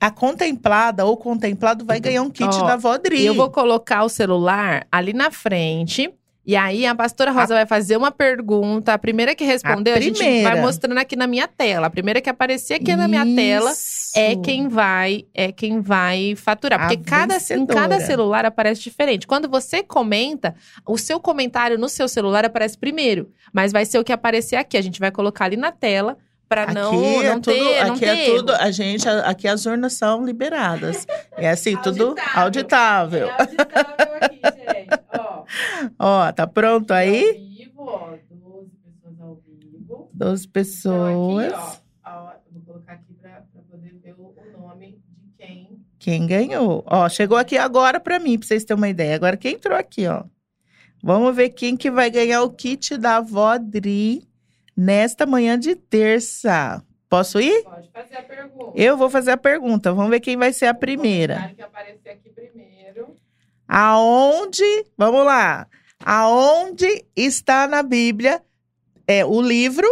a 0.00 0.10
contemplada 0.10 1.04
ou 1.04 1.16
contemplado 1.16 1.84
vai 1.84 2.00
ganhar 2.00 2.22
um 2.22 2.30
kit 2.30 2.58
da 2.62 2.76
Vodri. 2.76 3.24
Eu 3.24 3.34
vou 3.34 3.50
colocar 3.50 4.02
o 4.02 4.08
celular 4.08 4.84
ali 4.90 5.12
na 5.12 5.30
frente 5.30 6.12
e 6.48 6.56
aí 6.56 6.86
a 6.86 6.94
pastora 6.94 7.30
Rosa 7.30 7.52
a... 7.52 7.58
vai 7.58 7.66
fazer 7.66 7.94
uma 7.98 8.10
pergunta. 8.10 8.94
A 8.94 8.98
primeira 8.98 9.34
que 9.34 9.44
responder, 9.44 9.92
a, 9.92 9.96
a, 9.98 10.00
gente 10.00 10.42
vai 10.42 10.58
mostrando 10.58 10.96
aqui 10.96 11.14
na 11.14 11.26
minha 11.26 11.46
tela. 11.46 11.88
A 11.88 11.90
primeira 11.90 12.22
que 12.22 12.30
aparecer 12.30 12.74
aqui 12.74 12.90
Isso. 12.90 12.96
na 12.96 13.06
minha 13.06 13.26
tela 13.36 13.70
é 14.16 14.34
quem 14.34 14.66
vai 14.66 15.26
é 15.34 15.52
quem 15.52 15.82
vai 15.82 16.34
faturar, 16.36 16.80
porque 16.80 16.96
cada, 16.96 17.36
em 17.50 17.66
cada 17.66 18.00
celular 18.00 18.46
aparece 18.46 18.80
diferente. 18.80 19.26
Quando 19.26 19.46
você 19.46 19.82
comenta, 19.82 20.54
o 20.86 20.96
seu 20.96 21.20
comentário 21.20 21.76
no 21.76 21.86
seu 21.86 22.08
celular 22.08 22.46
aparece 22.46 22.78
primeiro, 22.78 23.30
mas 23.52 23.70
vai 23.70 23.84
ser 23.84 23.98
o 23.98 24.04
que 24.04 24.12
aparecer 24.12 24.56
aqui. 24.56 24.78
A 24.78 24.82
gente 24.82 24.98
vai 24.98 25.10
colocar 25.10 25.44
ali 25.44 25.56
na 25.58 25.70
tela 25.70 26.16
para 26.48 26.72
não, 26.72 26.92
não 26.92 27.22
é 27.22 27.40
ter, 27.40 27.58
tudo, 27.58 27.86
não 27.86 27.92
aqui 27.92 28.00
ter 28.00 28.06
é 28.06 28.24
tudo, 28.24 28.54
a 28.54 28.70
gente, 28.70 29.06
aqui 29.06 29.46
as 29.46 29.66
urnas 29.66 29.92
são 29.92 30.24
liberadas. 30.24 31.06
É 31.36 31.50
assim, 31.50 31.76
tudo 31.76 32.14
auditável. 32.34 33.28
É 33.28 33.42
auditável 33.42 34.14
aqui, 34.18 34.40
gente. 34.42 34.97
Ó. 35.12 35.44
ó, 35.98 36.32
tá 36.32 36.46
pronto 36.46 36.92
aí? 36.92 37.24
Ao 37.26 37.34
vivo, 37.34 37.82
ó, 37.82 38.16
12 38.30 38.70
pessoas 38.76 39.20
ao 39.20 39.34
vivo. 39.36 40.10
12 40.12 40.48
pessoas. 40.48 41.46
Então, 41.46 41.68
aqui, 41.68 41.80
ó, 42.04 42.32
vou 42.52 42.62
colocar 42.62 42.92
aqui 42.94 43.14
para 43.14 43.44
poder 43.70 43.94
ver 44.02 44.14
o, 44.18 44.34
o 44.34 44.60
nome 44.60 45.00
de 45.08 45.32
quem 45.36 45.78
quem 45.98 46.26
ganhou. 46.26 46.84
Ó, 46.86 47.08
chegou 47.08 47.36
aqui 47.36 47.58
agora 47.58 47.98
para 47.98 48.18
mim, 48.18 48.38
para 48.38 48.46
vocês 48.46 48.64
terem 48.64 48.80
uma 48.80 48.88
ideia. 48.88 49.16
Agora 49.16 49.36
quem 49.36 49.54
entrou 49.54 49.76
aqui, 49.76 50.06
ó. 50.06 50.24
Vamos 51.02 51.34
ver 51.34 51.50
quem 51.50 51.76
que 51.76 51.90
vai 51.90 52.10
ganhar 52.10 52.42
o 52.42 52.50
kit 52.50 52.96
da 52.96 53.20
Vodri 53.20 54.28
nesta 54.76 55.26
manhã 55.26 55.58
de 55.58 55.74
terça. 55.74 56.82
Posso 57.08 57.40
ir? 57.40 57.62
Pode 57.64 57.90
fazer 57.90 58.16
a 58.16 58.22
pergunta. 58.22 58.72
Eu 58.74 58.96
vou 58.96 59.08
fazer 59.08 59.30
a 59.30 59.36
pergunta. 59.36 59.92
Vamos 59.92 60.10
ver 60.10 60.20
quem 60.20 60.36
vai 60.36 60.52
ser 60.52 60.66
a 60.66 60.74
primeira. 60.74 61.52
que 61.54 61.62
aparecer 61.62 62.10
aqui 62.10 62.30
primeiro. 62.30 62.67
Aonde? 63.68 64.86
Vamos 64.96 65.24
lá. 65.24 65.66
Aonde 66.04 67.04
está 67.14 67.68
na 67.68 67.82
Bíblia 67.82 68.42
é 69.06 69.24
o 69.24 69.40
livro, 69.42 69.86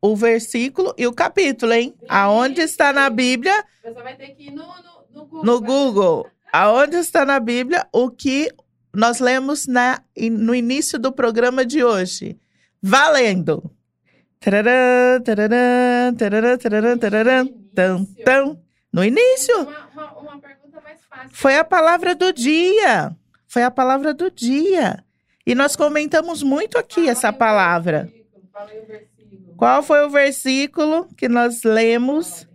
o 0.00 0.14
versículo 0.14 0.94
e 0.98 1.06
o 1.06 1.12
capítulo, 1.12 1.72
hein? 1.72 1.94
Aonde 2.08 2.60
está 2.60 2.92
na 2.92 3.08
Bíblia? 3.08 3.64
Você 3.82 3.92
vai 3.94 4.16
ter 4.16 4.28
que 4.28 4.48
ir 4.48 4.50
no, 4.50 4.64
no, 4.66 5.04
no 5.12 5.26
Google. 5.26 5.44
No 5.44 5.60
Google. 5.60 6.26
Aonde 6.52 6.96
está 6.96 7.24
na 7.24 7.40
Bíblia 7.40 7.86
o 7.92 8.10
que 8.10 8.50
nós 8.94 9.20
lemos 9.20 9.66
na, 9.66 10.02
no 10.30 10.54
início 10.54 10.98
do 10.98 11.12
programa 11.12 11.64
de 11.64 11.82
hoje? 11.82 12.38
Valendo! 12.82 13.70
Tararã, 14.40 15.20
tararã, 15.20 16.14
tararã, 16.16 16.58
tararã, 16.58 16.98
tararã, 16.98 17.46
tam, 17.74 18.04
tam. 18.24 18.62
No 18.92 19.04
início. 19.04 19.62
Uma, 19.62 19.88
uma, 19.92 20.18
uma 20.18 20.38
pergunta. 20.38 20.57
Foi 21.32 21.56
a 21.56 21.64
palavra 21.64 22.14
do 22.14 22.32
dia. 22.32 23.16
Foi 23.46 23.62
a 23.62 23.70
palavra 23.70 24.12
do 24.12 24.30
dia. 24.30 25.02
E 25.46 25.54
nós 25.54 25.74
comentamos 25.74 26.42
muito 26.42 26.76
aqui 26.78 27.08
essa 27.08 27.32
palavra. 27.32 28.12
Qual 29.56 29.82
foi 29.82 30.04
o 30.04 30.10
versículo 30.10 31.08
que 31.16 31.28
nós 31.28 31.62
lemos? 31.62 32.46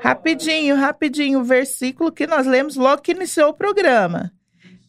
Rapidinho, 0.00 0.76
rapidinho, 0.76 1.40
o 1.40 1.44
versículo 1.44 2.12
que 2.12 2.26
nós 2.26 2.46
lemos 2.46 2.76
logo 2.76 3.02
que 3.02 3.12
iniciou 3.12 3.50
o 3.50 3.54
programa. 3.54 4.32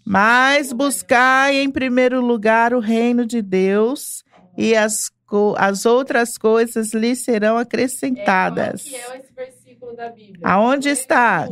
Mas 0.06 0.72
buscai 0.72 1.56
em 1.58 1.72
primeiro 1.72 2.22
lugar 2.22 2.74
o 2.74 2.80
reino 2.80 3.26
de 3.26 3.42
Deus 3.42 4.24
e 4.58 4.76
as 4.76 5.12
as 5.58 5.86
outras 5.86 6.38
coisas 6.38 6.94
lhe 6.94 7.16
serão 7.16 7.58
acrescentadas. 7.58 8.92
É, 8.92 8.96
é 8.96 9.20
esse 9.20 9.34
versículo 9.34 9.59
da 9.96 10.10
Bíblia? 10.10 10.40
Aonde 10.44 10.90
está? 10.90 11.48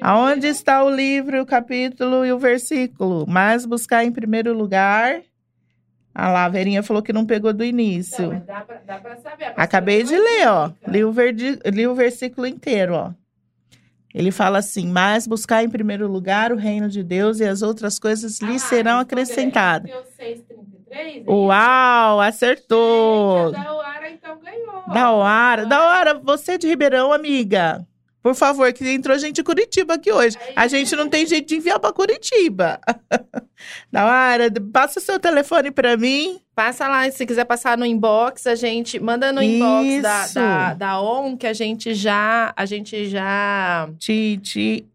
Aonde 0.00 0.46
está 0.46 0.84
o 0.84 0.90
livro, 0.90 1.40
o 1.40 1.46
capítulo 1.46 2.24
e 2.24 2.32
o 2.32 2.38
versículo? 2.38 3.24
Mas 3.28 3.64
buscar 3.64 4.04
em 4.04 4.12
primeiro 4.12 4.52
lugar. 4.52 5.22
Ah 6.14 6.30
lá, 6.30 6.44
a 6.44 6.48
Verinha 6.48 6.82
falou 6.82 7.02
que 7.02 7.12
não 7.12 7.26
pegou 7.26 7.52
do 7.52 7.64
início. 7.64 8.32
Não, 8.32 8.40
dá 8.40 8.60
pra, 8.60 8.80
dá 8.86 8.98
pra 8.98 9.16
saber. 9.16 9.52
Acabei 9.56 10.04
de 10.04 10.16
ler, 10.16 10.46
ó. 10.46 10.70
Li 10.86 11.04
o, 11.04 11.10
verdi, 11.10 11.58
li 11.66 11.86
o 11.88 11.94
versículo 11.94 12.46
inteiro, 12.46 12.94
ó. 12.94 13.12
Ele 14.14 14.30
fala 14.30 14.58
assim: 14.58 14.86
Mas 14.86 15.26
buscar 15.26 15.64
em 15.64 15.68
primeiro 15.68 16.06
lugar 16.06 16.52
o 16.52 16.56
reino 16.56 16.88
de 16.88 17.02
Deus 17.02 17.40
e 17.40 17.44
as 17.44 17.62
outras 17.62 17.98
coisas 17.98 18.40
lhe 18.40 18.54
ah, 18.54 18.58
serão 18.60 18.98
acrescentadas. 19.00 19.90
6, 20.16 20.44
é 20.96 21.22
Uau, 21.26 22.20
acertou! 22.20 23.48
Gente, 23.48 23.60
a 23.60 23.64
Dauara 23.64 24.10
então 24.10 24.38
ganhou. 24.38 24.82
Dauara, 24.92 25.66
Dauara, 25.66 26.14
você 26.14 26.52
é 26.52 26.58
de 26.58 26.68
Ribeirão, 26.68 27.12
amiga. 27.12 27.86
Por 28.24 28.34
favor, 28.34 28.72
que 28.72 28.88
entrou 28.88 29.18
gente 29.18 29.34
de 29.36 29.42
Curitiba 29.42 29.94
aqui 29.94 30.10
hoje. 30.10 30.38
A 30.56 30.66
gente 30.66 30.96
não 30.96 31.10
tem 31.10 31.26
jeito 31.26 31.46
de 31.46 31.56
enviar 31.56 31.78
para 31.78 31.92
Curitiba. 31.92 32.80
Naara, 33.92 34.50
passa 34.72 34.98
seu 34.98 35.20
telefone 35.20 35.70
para 35.70 35.94
mim. 35.94 36.40
Passa 36.54 36.88
lá, 36.88 37.10
se 37.10 37.26
quiser 37.26 37.44
passar 37.44 37.76
no 37.76 37.84
inbox, 37.84 38.46
a 38.46 38.54
gente 38.54 38.98
manda 38.98 39.30
no 39.30 39.42
inbox 39.42 40.00
da, 40.00 40.26
da, 40.28 40.74
da 40.74 41.00
ON 41.02 41.36
que 41.36 41.46
a 41.46 41.52
gente 41.52 41.92
já 41.94 42.54
a 42.56 42.64
gente 42.64 43.10
já 43.10 43.90
te, 43.98 44.38
te 44.42 44.86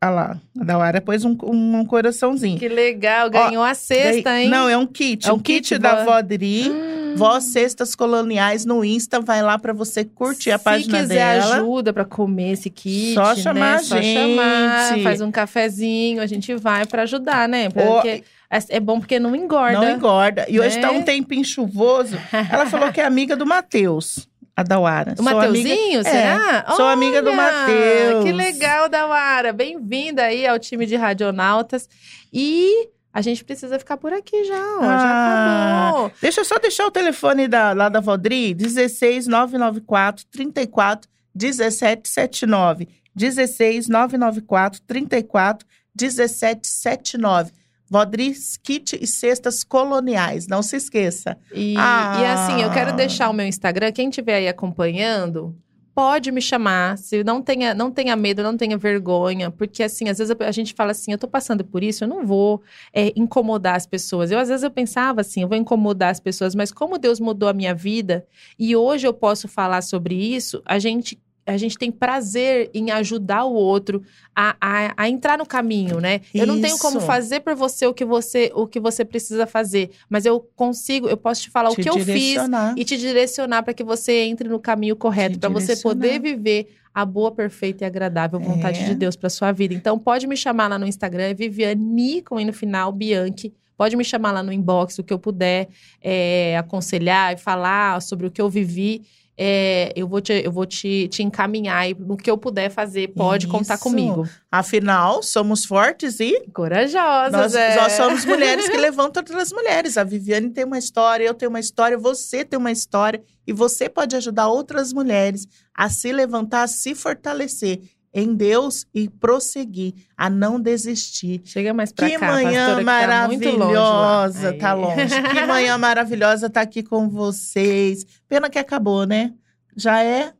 Olha 0.00 0.10
lá, 0.10 0.40
a 0.60 0.64
Dauara 0.64 1.00
pôs 1.00 1.24
um, 1.24 1.36
um, 1.42 1.78
um, 1.78 1.84
coraçãozinho. 1.84 2.56
Que 2.56 2.68
legal, 2.68 3.28
ganhou 3.28 3.64
Ó, 3.64 3.66
a 3.66 3.74
cesta, 3.74 4.38
hein? 4.38 4.48
Não, 4.48 4.68
é 4.68 4.76
um 4.76 4.86
kit. 4.86 5.28
É 5.28 5.32
um, 5.32 5.36
um 5.36 5.38
kit, 5.40 5.70
kit 5.70 5.78
da 5.78 6.04
Vodri. 6.04 6.70
Hum. 6.70 7.14
Vó 7.16 7.40
Cestas 7.40 7.96
Coloniais 7.96 8.64
no 8.64 8.84
Insta. 8.84 9.20
Vai 9.20 9.42
lá 9.42 9.58
para 9.58 9.72
você 9.72 10.04
curtir 10.04 10.44
Se 10.44 10.50
a 10.52 10.58
página 10.58 11.04
dela. 11.04 11.42
Se 11.42 11.48
quiser 11.48 11.56
ajuda 11.56 11.92
para 11.92 12.04
comer 12.04 12.52
esse 12.52 12.70
kit, 12.70 13.14
Só 13.14 13.34
né? 13.34 13.36
chamar 13.42 13.60
né? 13.60 13.74
a 13.74 13.78
Só 13.80 13.96
gente. 13.96 14.14
chamar, 14.14 14.98
faz 15.02 15.20
um 15.20 15.32
cafezinho. 15.32 16.22
A 16.22 16.26
gente 16.26 16.54
vai 16.54 16.86
para 16.86 17.02
ajudar, 17.02 17.48
né? 17.48 17.68
Porque... 17.68 18.22
É, 18.50 18.76
é 18.76 18.80
bom 18.80 18.98
porque 18.98 19.18
não 19.18 19.36
engorda. 19.36 19.78
Não 19.78 19.90
engorda. 19.90 20.46
E 20.48 20.58
hoje 20.58 20.80
tá 20.80 20.90
um 20.90 21.00
né? 21.00 21.02
tempinho 21.02 21.44
chuvoso. 21.44 22.16
Ela 22.50 22.64
falou 22.64 22.90
que 22.90 22.98
é 22.98 23.04
amiga 23.04 23.36
do 23.36 23.44
Matheus 23.44 24.26
a 24.58 24.62
Dauara. 24.64 25.14
O 25.16 25.22
Mateuzinho, 25.22 26.02
será? 26.02 26.64
É, 26.68 26.72
sou 26.74 26.84
Olha, 26.84 26.92
amiga 26.92 27.22
do 27.22 27.32
Mateus. 27.32 28.24
Que 28.24 28.32
legal, 28.32 28.88
Dauara. 28.88 29.52
Bem-vinda 29.52 30.24
aí 30.24 30.48
ao 30.48 30.58
time 30.58 30.84
de 30.84 30.96
Radionautas. 30.96 31.88
E 32.32 32.88
a 33.14 33.22
gente 33.22 33.44
precisa 33.44 33.78
ficar 33.78 33.96
por 33.96 34.12
aqui 34.12 34.42
já, 34.46 34.56
ó. 34.56 34.80
Ah, 34.82 34.98
já 34.98 35.90
acabou. 35.92 36.12
Deixa 36.20 36.40
eu 36.40 36.44
só 36.44 36.58
deixar 36.58 36.86
o 36.86 36.90
telefone 36.90 37.46
da, 37.46 37.72
lá 37.72 37.88
da 37.88 38.00
Vodri, 38.00 38.52
16 38.52 39.28
994 39.28 40.24
34 40.28 41.08
1779. 41.36 42.88
16 43.14 43.86
994 43.86 44.80
34 44.88 45.68
1779. 45.94 47.52
Vodris 47.90 48.56
Kit 48.56 48.98
e 49.00 49.06
Cestas 49.06 49.64
Coloniais, 49.64 50.46
não 50.46 50.62
se 50.62 50.76
esqueça. 50.76 51.36
E, 51.54 51.74
ah. 51.76 52.18
e 52.20 52.24
assim, 52.26 52.62
eu 52.62 52.70
quero 52.70 52.94
deixar 52.94 53.30
o 53.30 53.32
meu 53.32 53.46
Instagram, 53.46 53.92
quem 53.92 54.08
estiver 54.08 54.36
aí 54.36 54.48
acompanhando, 54.48 55.56
pode 55.98 56.30
me 56.30 56.40
chamar, 56.40 56.96
se 56.96 57.24
não 57.24 57.42
tenha, 57.42 57.74
não 57.74 57.90
tenha 57.90 58.14
medo, 58.14 58.40
não 58.40 58.56
tenha 58.56 58.78
vergonha, 58.78 59.50
porque 59.50 59.82
assim, 59.82 60.08
às 60.08 60.18
vezes 60.18 60.32
a 60.38 60.52
gente 60.52 60.72
fala 60.72 60.92
assim, 60.92 61.10
eu 61.10 61.18
tô 61.18 61.26
passando 61.26 61.64
por 61.64 61.82
isso, 61.82 62.04
eu 62.04 62.08
não 62.08 62.24
vou 62.24 62.62
é, 62.92 63.12
incomodar 63.16 63.74
as 63.74 63.84
pessoas. 63.84 64.30
Eu 64.30 64.38
às 64.38 64.48
vezes 64.48 64.62
eu 64.62 64.70
pensava 64.70 65.22
assim, 65.22 65.42
eu 65.42 65.48
vou 65.48 65.56
incomodar 65.56 66.10
as 66.10 66.20
pessoas, 66.20 66.54
mas 66.54 66.70
como 66.70 66.98
Deus 66.98 67.18
mudou 67.18 67.48
a 67.48 67.52
minha 67.52 67.74
vida 67.74 68.24
e 68.56 68.76
hoje 68.76 69.08
eu 69.08 69.12
posso 69.12 69.48
falar 69.48 69.82
sobre 69.82 70.14
isso, 70.14 70.62
a 70.64 70.78
gente 70.78 71.20
a 71.48 71.56
gente 71.56 71.78
tem 71.78 71.90
prazer 71.90 72.70
em 72.74 72.90
ajudar 72.90 73.44
o 73.44 73.54
outro 73.54 74.02
a, 74.36 74.56
a, 74.60 74.94
a 74.96 75.08
entrar 75.08 75.38
no 75.38 75.46
caminho, 75.46 76.00
né? 76.00 76.20
Isso. 76.32 76.36
Eu 76.36 76.46
não 76.46 76.60
tenho 76.60 76.78
como 76.78 77.00
fazer 77.00 77.40
por 77.40 77.54
você 77.54 77.86
o 77.86 77.94
que 77.94 78.04
você 78.04 78.52
o 78.54 78.66
que 78.66 78.78
você 78.78 79.04
precisa 79.04 79.46
fazer, 79.46 79.90
mas 80.08 80.26
eu 80.26 80.40
consigo, 80.54 81.08
eu 81.08 81.16
posso 81.16 81.42
te 81.42 81.50
falar 81.50 81.70
te 81.70 81.80
o 81.80 81.82
que 81.82 81.88
eu 81.88 81.98
fiz 81.98 82.38
e 82.76 82.84
te 82.84 82.96
direcionar 82.96 83.62
para 83.62 83.72
que 83.72 83.82
você 83.82 84.24
entre 84.24 84.48
no 84.48 84.58
caminho 84.58 84.94
correto, 84.94 85.38
para 85.38 85.48
você 85.48 85.76
poder 85.76 86.20
viver 86.20 86.68
a 86.94 87.04
boa, 87.04 87.30
perfeita 87.30 87.84
e 87.84 87.86
agradável 87.86 88.40
vontade 88.40 88.80
é. 88.80 88.84
de 88.84 88.94
Deus 88.94 89.16
para 89.16 89.30
sua 89.30 89.52
vida. 89.52 89.72
Então 89.72 89.98
pode 89.98 90.26
me 90.26 90.36
chamar 90.36 90.68
lá 90.68 90.78
no 90.78 90.86
Instagram, 90.86 91.24
é 91.24 91.34
Viviane 91.34 92.22
com 92.22 92.38
no 92.40 92.52
final 92.52 92.92
Bianchi. 92.92 93.54
Pode 93.76 93.96
me 93.96 94.04
chamar 94.04 94.32
lá 94.32 94.42
no 94.42 94.52
inbox, 94.52 94.98
o 94.98 95.04
que 95.04 95.12
eu 95.12 95.18
puder 95.20 95.68
é, 96.02 96.58
aconselhar 96.58 97.32
e 97.32 97.36
falar 97.36 98.02
sobre 98.02 98.26
o 98.26 98.30
que 98.30 98.42
eu 98.42 98.50
vivi 98.50 99.02
é, 99.40 99.92
eu 99.94 100.08
vou, 100.08 100.20
te, 100.20 100.32
eu 100.32 100.50
vou 100.50 100.66
te, 100.66 101.06
te 101.06 101.22
encaminhar 101.22 101.88
e 101.88 101.94
no 101.94 102.16
que 102.16 102.28
eu 102.28 102.36
puder 102.36 102.68
fazer, 102.70 103.08
pode 103.14 103.46
Isso. 103.46 103.54
contar 103.54 103.78
comigo. 103.78 104.28
Afinal, 104.50 105.22
somos 105.22 105.64
fortes 105.64 106.18
e 106.18 106.48
corajosas. 106.52 107.32
Nós, 107.32 107.54
é. 107.54 107.76
nós 107.76 107.92
somos 107.92 108.24
mulheres 108.24 108.68
que 108.68 108.76
levantam 108.76 109.22
outras 109.22 109.52
mulheres. 109.52 109.96
A 109.96 110.02
Viviane 110.02 110.50
tem 110.50 110.64
uma 110.64 110.78
história, 110.78 111.24
eu 111.24 111.34
tenho 111.34 111.50
uma 111.50 111.60
história, 111.60 111.96
você 111.96 112.44
tem 112.44 112.58
uma 112.58 112.72
história 112.72 113.22
e 113.46 113.52
você 113.52 113.88
pode 113.88 114.16
ajudar 114.16 114.48
outras 114.48 114.92
mulheres 114.92 115.46
a 115.72 115.88
se 115.88 116.10
levantar, 116.10 116.64
a 116.64 116.66
se 116.66 116.92
fortalecer 116.96 117.80
em 118.18 118.34
Deus 118.34 118.84
e 118.92 119.08
prosseguir, 119.08 119.94
a 120.16 120.28
não 120.28 120.60
desistir. 120.60 121.40
Chega 121.44 121.72
mais 121.72 121.92
pra 121.92 122.08
que 122.08 122.18
cá, 122.18 122.26
manhã 122.26 122.66
pastora, 122.66 122.84
maravilhosa, 122.84 124.52
que 124.52 124.58
tá 124.58 124.74
longe. 124.74 124.96
Tá 124.96 125.14
longe. 125.14 125.22
que 125.34 125.46
manhã 125.46 125.78
maravilhosa 125.78 126.50
tá 126.50 126.60
aqui 126.60 126.82
com 126.82 127.08
vocês. 127.08 128.04
Pena 128.28 128.50
que 128.50 128.58
acabou, 128.58 129.06
né? 129.06 129.32
Já 129.76 130.02
é? 130.02 130.32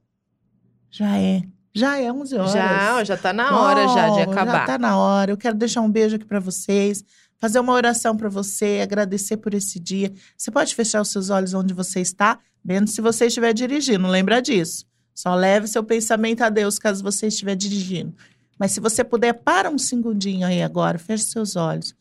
Já 0.91 1.17
é. 1.19 1.43
Já 1.73 1.99
é 1.99 2.13
11 2.13 2.35
horas. 2.37 2.53
Já, 2.53 3.05
já 3.05 3.17
tá 3.17 3.33
na 3.33 3.61
hora 3.61 3.85
oh, 3.85 3.95
já 3.95 4.09
de 4.11 4.21
acabar. 4.23 4.53
Já 4.53 4.67
tá 4.67 4.79
na 4.79 4.99
hora. 4.99 5.31
Eu 5.31 5.37
quero 5.37 5.57
deixar 5.57 5.81
um 5.81 5.91
beijo 5.91 6.17
aqui 6.17 6.25
para 6.25 6.41
vocês, 6.41 7.05
fazer 7.39 7.61
uma 7.61 7.73
oração 7.73 8.17
para 8.17 8.29
você, 8.29 8.81
agradecer 8.83 9.37
por 9.37 9.55
esse 9.55 9.79
dia. 9.79 10.13
Você 10.37 10.51
pode 10.51 10.75
fechar 10.75 11.01
os 11.01 11.11
seus 11.11 11.31
olhos 11.31 11.55
onde 11.55 11.73
você 11.73 12.01
está, 12.01 12.41
menos 12.65 12.91
se 12.91 13.01
você 13.01 13.27
estiver 13.27 13.53
dirigindo, 13.53 14.09
lembra 14.09 14.43
disso. 14.43 14.85
Só 15.19 15.35
leve 15.35 15.67
seu 15.67 15.83
pensamento 15.83 16.43
a 16.43 16.49
Deus 16.49 16.79
caso 16.79 17.03
você 17.03 17.27
estiver 17.27 17.57
dirigindo. 17.57 18.15
Mas 18.57 18.71
se 18.71 18.79
você 18.79 19.03
puder, 19.03 19.33
para 19.33 19.69
um 19.69 19.77
segundinho 19.77 20.47
aí 20.47 20.63
agora, 20.63 20.97
feche 20.97 21.25
seus 21.25 21.57
olhos. 21.57 21.93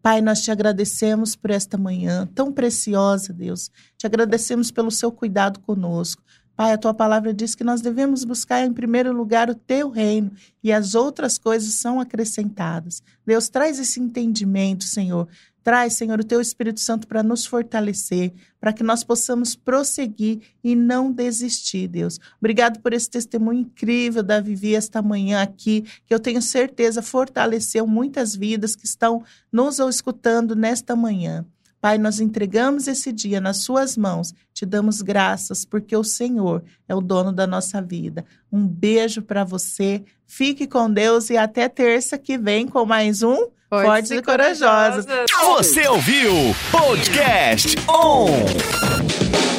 Pai, 0.00 0.22
nós 0.22 0.40
te 0.40 0.50
agradecemos 0.50 1.36
por 1.36 1.50
esta 1.50 1.76
manhã 1.76 2.26
tão 2.34 2.50
preciosa, 2.50 3.34
Deus. 3.34 3.70
Te 3.98 4.06
agradecemos 4.06 4.70
pelo 4.70 4.90
seu 4.90 5.12
cuidado 5.12 5.60
conosco. 5.60 6.22
Pai, 6.56 6.72
a 6.72 6.78
tua 6.78 6.94
palavra 6.94 7.34
diz 7.34 7.54
que 7.54 7.62
nós 7.62 7.82
devemos 7.82 8.24
buscar 8.24 8.64
em 8.64 8.72
primeiro 8.72 9.12
lugar 9.12 9.50
o 9.50 9.54
teu 9.54 9.90
reino 9.90 10.32
e 10.62 10.72
as 10.72 10.94
outras 10.94 11.36
coisas 11.36 11.74
são 11.74 12.00
acrescentadas. 12.00 13.02
Deus, 13.26 13.50
traz 13.50 13.78
esse 13.78 14.00
entendimento, 14.00 14.84
Senhor, 14.84 15.28
Traz, 15.64 15.94
Senhor, 15.94 16.20
o 16.20 16.24
teu 16.24 16.42
Espírito 16.42 16.78
Santo 16.78 17.08
para 17.08 17.22
nos 17.22 17.46
fortalecer, 17.46 18.34
para 18.60 18.70
que 18.70 18.82
nós 18.82 19.02
possamos 19.02 19.56
prosseguir 19.56 20.40
e 20.62 20.76
não 20.76 21.10
desistir, 21.10 21.88
Deus. 21.88 22.20
Obrigado 22.38 22.80
por 22.80 22.92
esse 22.92 23.08
testemunho 23.08 23.60
incrível 23.60 24.22
da 24.22 24.40
Vivi 24.40 24.74
esta 24.74 25.00
manhã 25.00 25.42
aqui, 25.42 25.80
que 26.04 26.12
eu 26.12 26.20
tenho 26.20 26.42
certeza 26.42 27.00
fortaleceu 27.00 27.86
muitas 27.86 28.36
vidas 28.36 28.76
que 28.76 28.84
estão 28.84 29.24
nos 29.50 29.78
escutando 29.78 30.54
nesta 30.54 30.94
manhã. 30.94 31.46
Pai, 31.84 31.98
nós 31.98 32.18
entregamos 32.18 32.88
esse 32.88 33.12
dia 33.12 33.42
nas 33.42 33.58
Suas 33.58 33.94
mãos, 33.94 34.32
te 34.54 34.64
damos 34.64 35.02
graças, 35.02 35.66
porque 35.66 35.94
o 35.94 36.02
Senhor 36.02 36.64
é 36.88 36.94
o 36.94 37.00
dono 37.02 37.30
da 37.30 37.46
nossa 37.46 37.82
vida. 37.82 38.24
Um 38.50 38.66
beijo 38.66 39.20
para 39.20 39.44
você, 39.44 40.02
fique 40.26 40.66
com 40.66 40.90
Deus 40.90 41.28
e 41.28 41.36
até 41.36 41.68
terça 41.68 42.16
que 42.16 42.38
vem 42.38 42.66
com 42.66 42.86
mais 42.86 43.22
um. 43.22 43.36
Fortes 43.68 44.12
e 44.12 44.22
corajosas. 44.22 45.04
Você 45.58 45.86
ouviu 45.86 46.32
Podcast 46.72 47.76
On! 47.86 49.53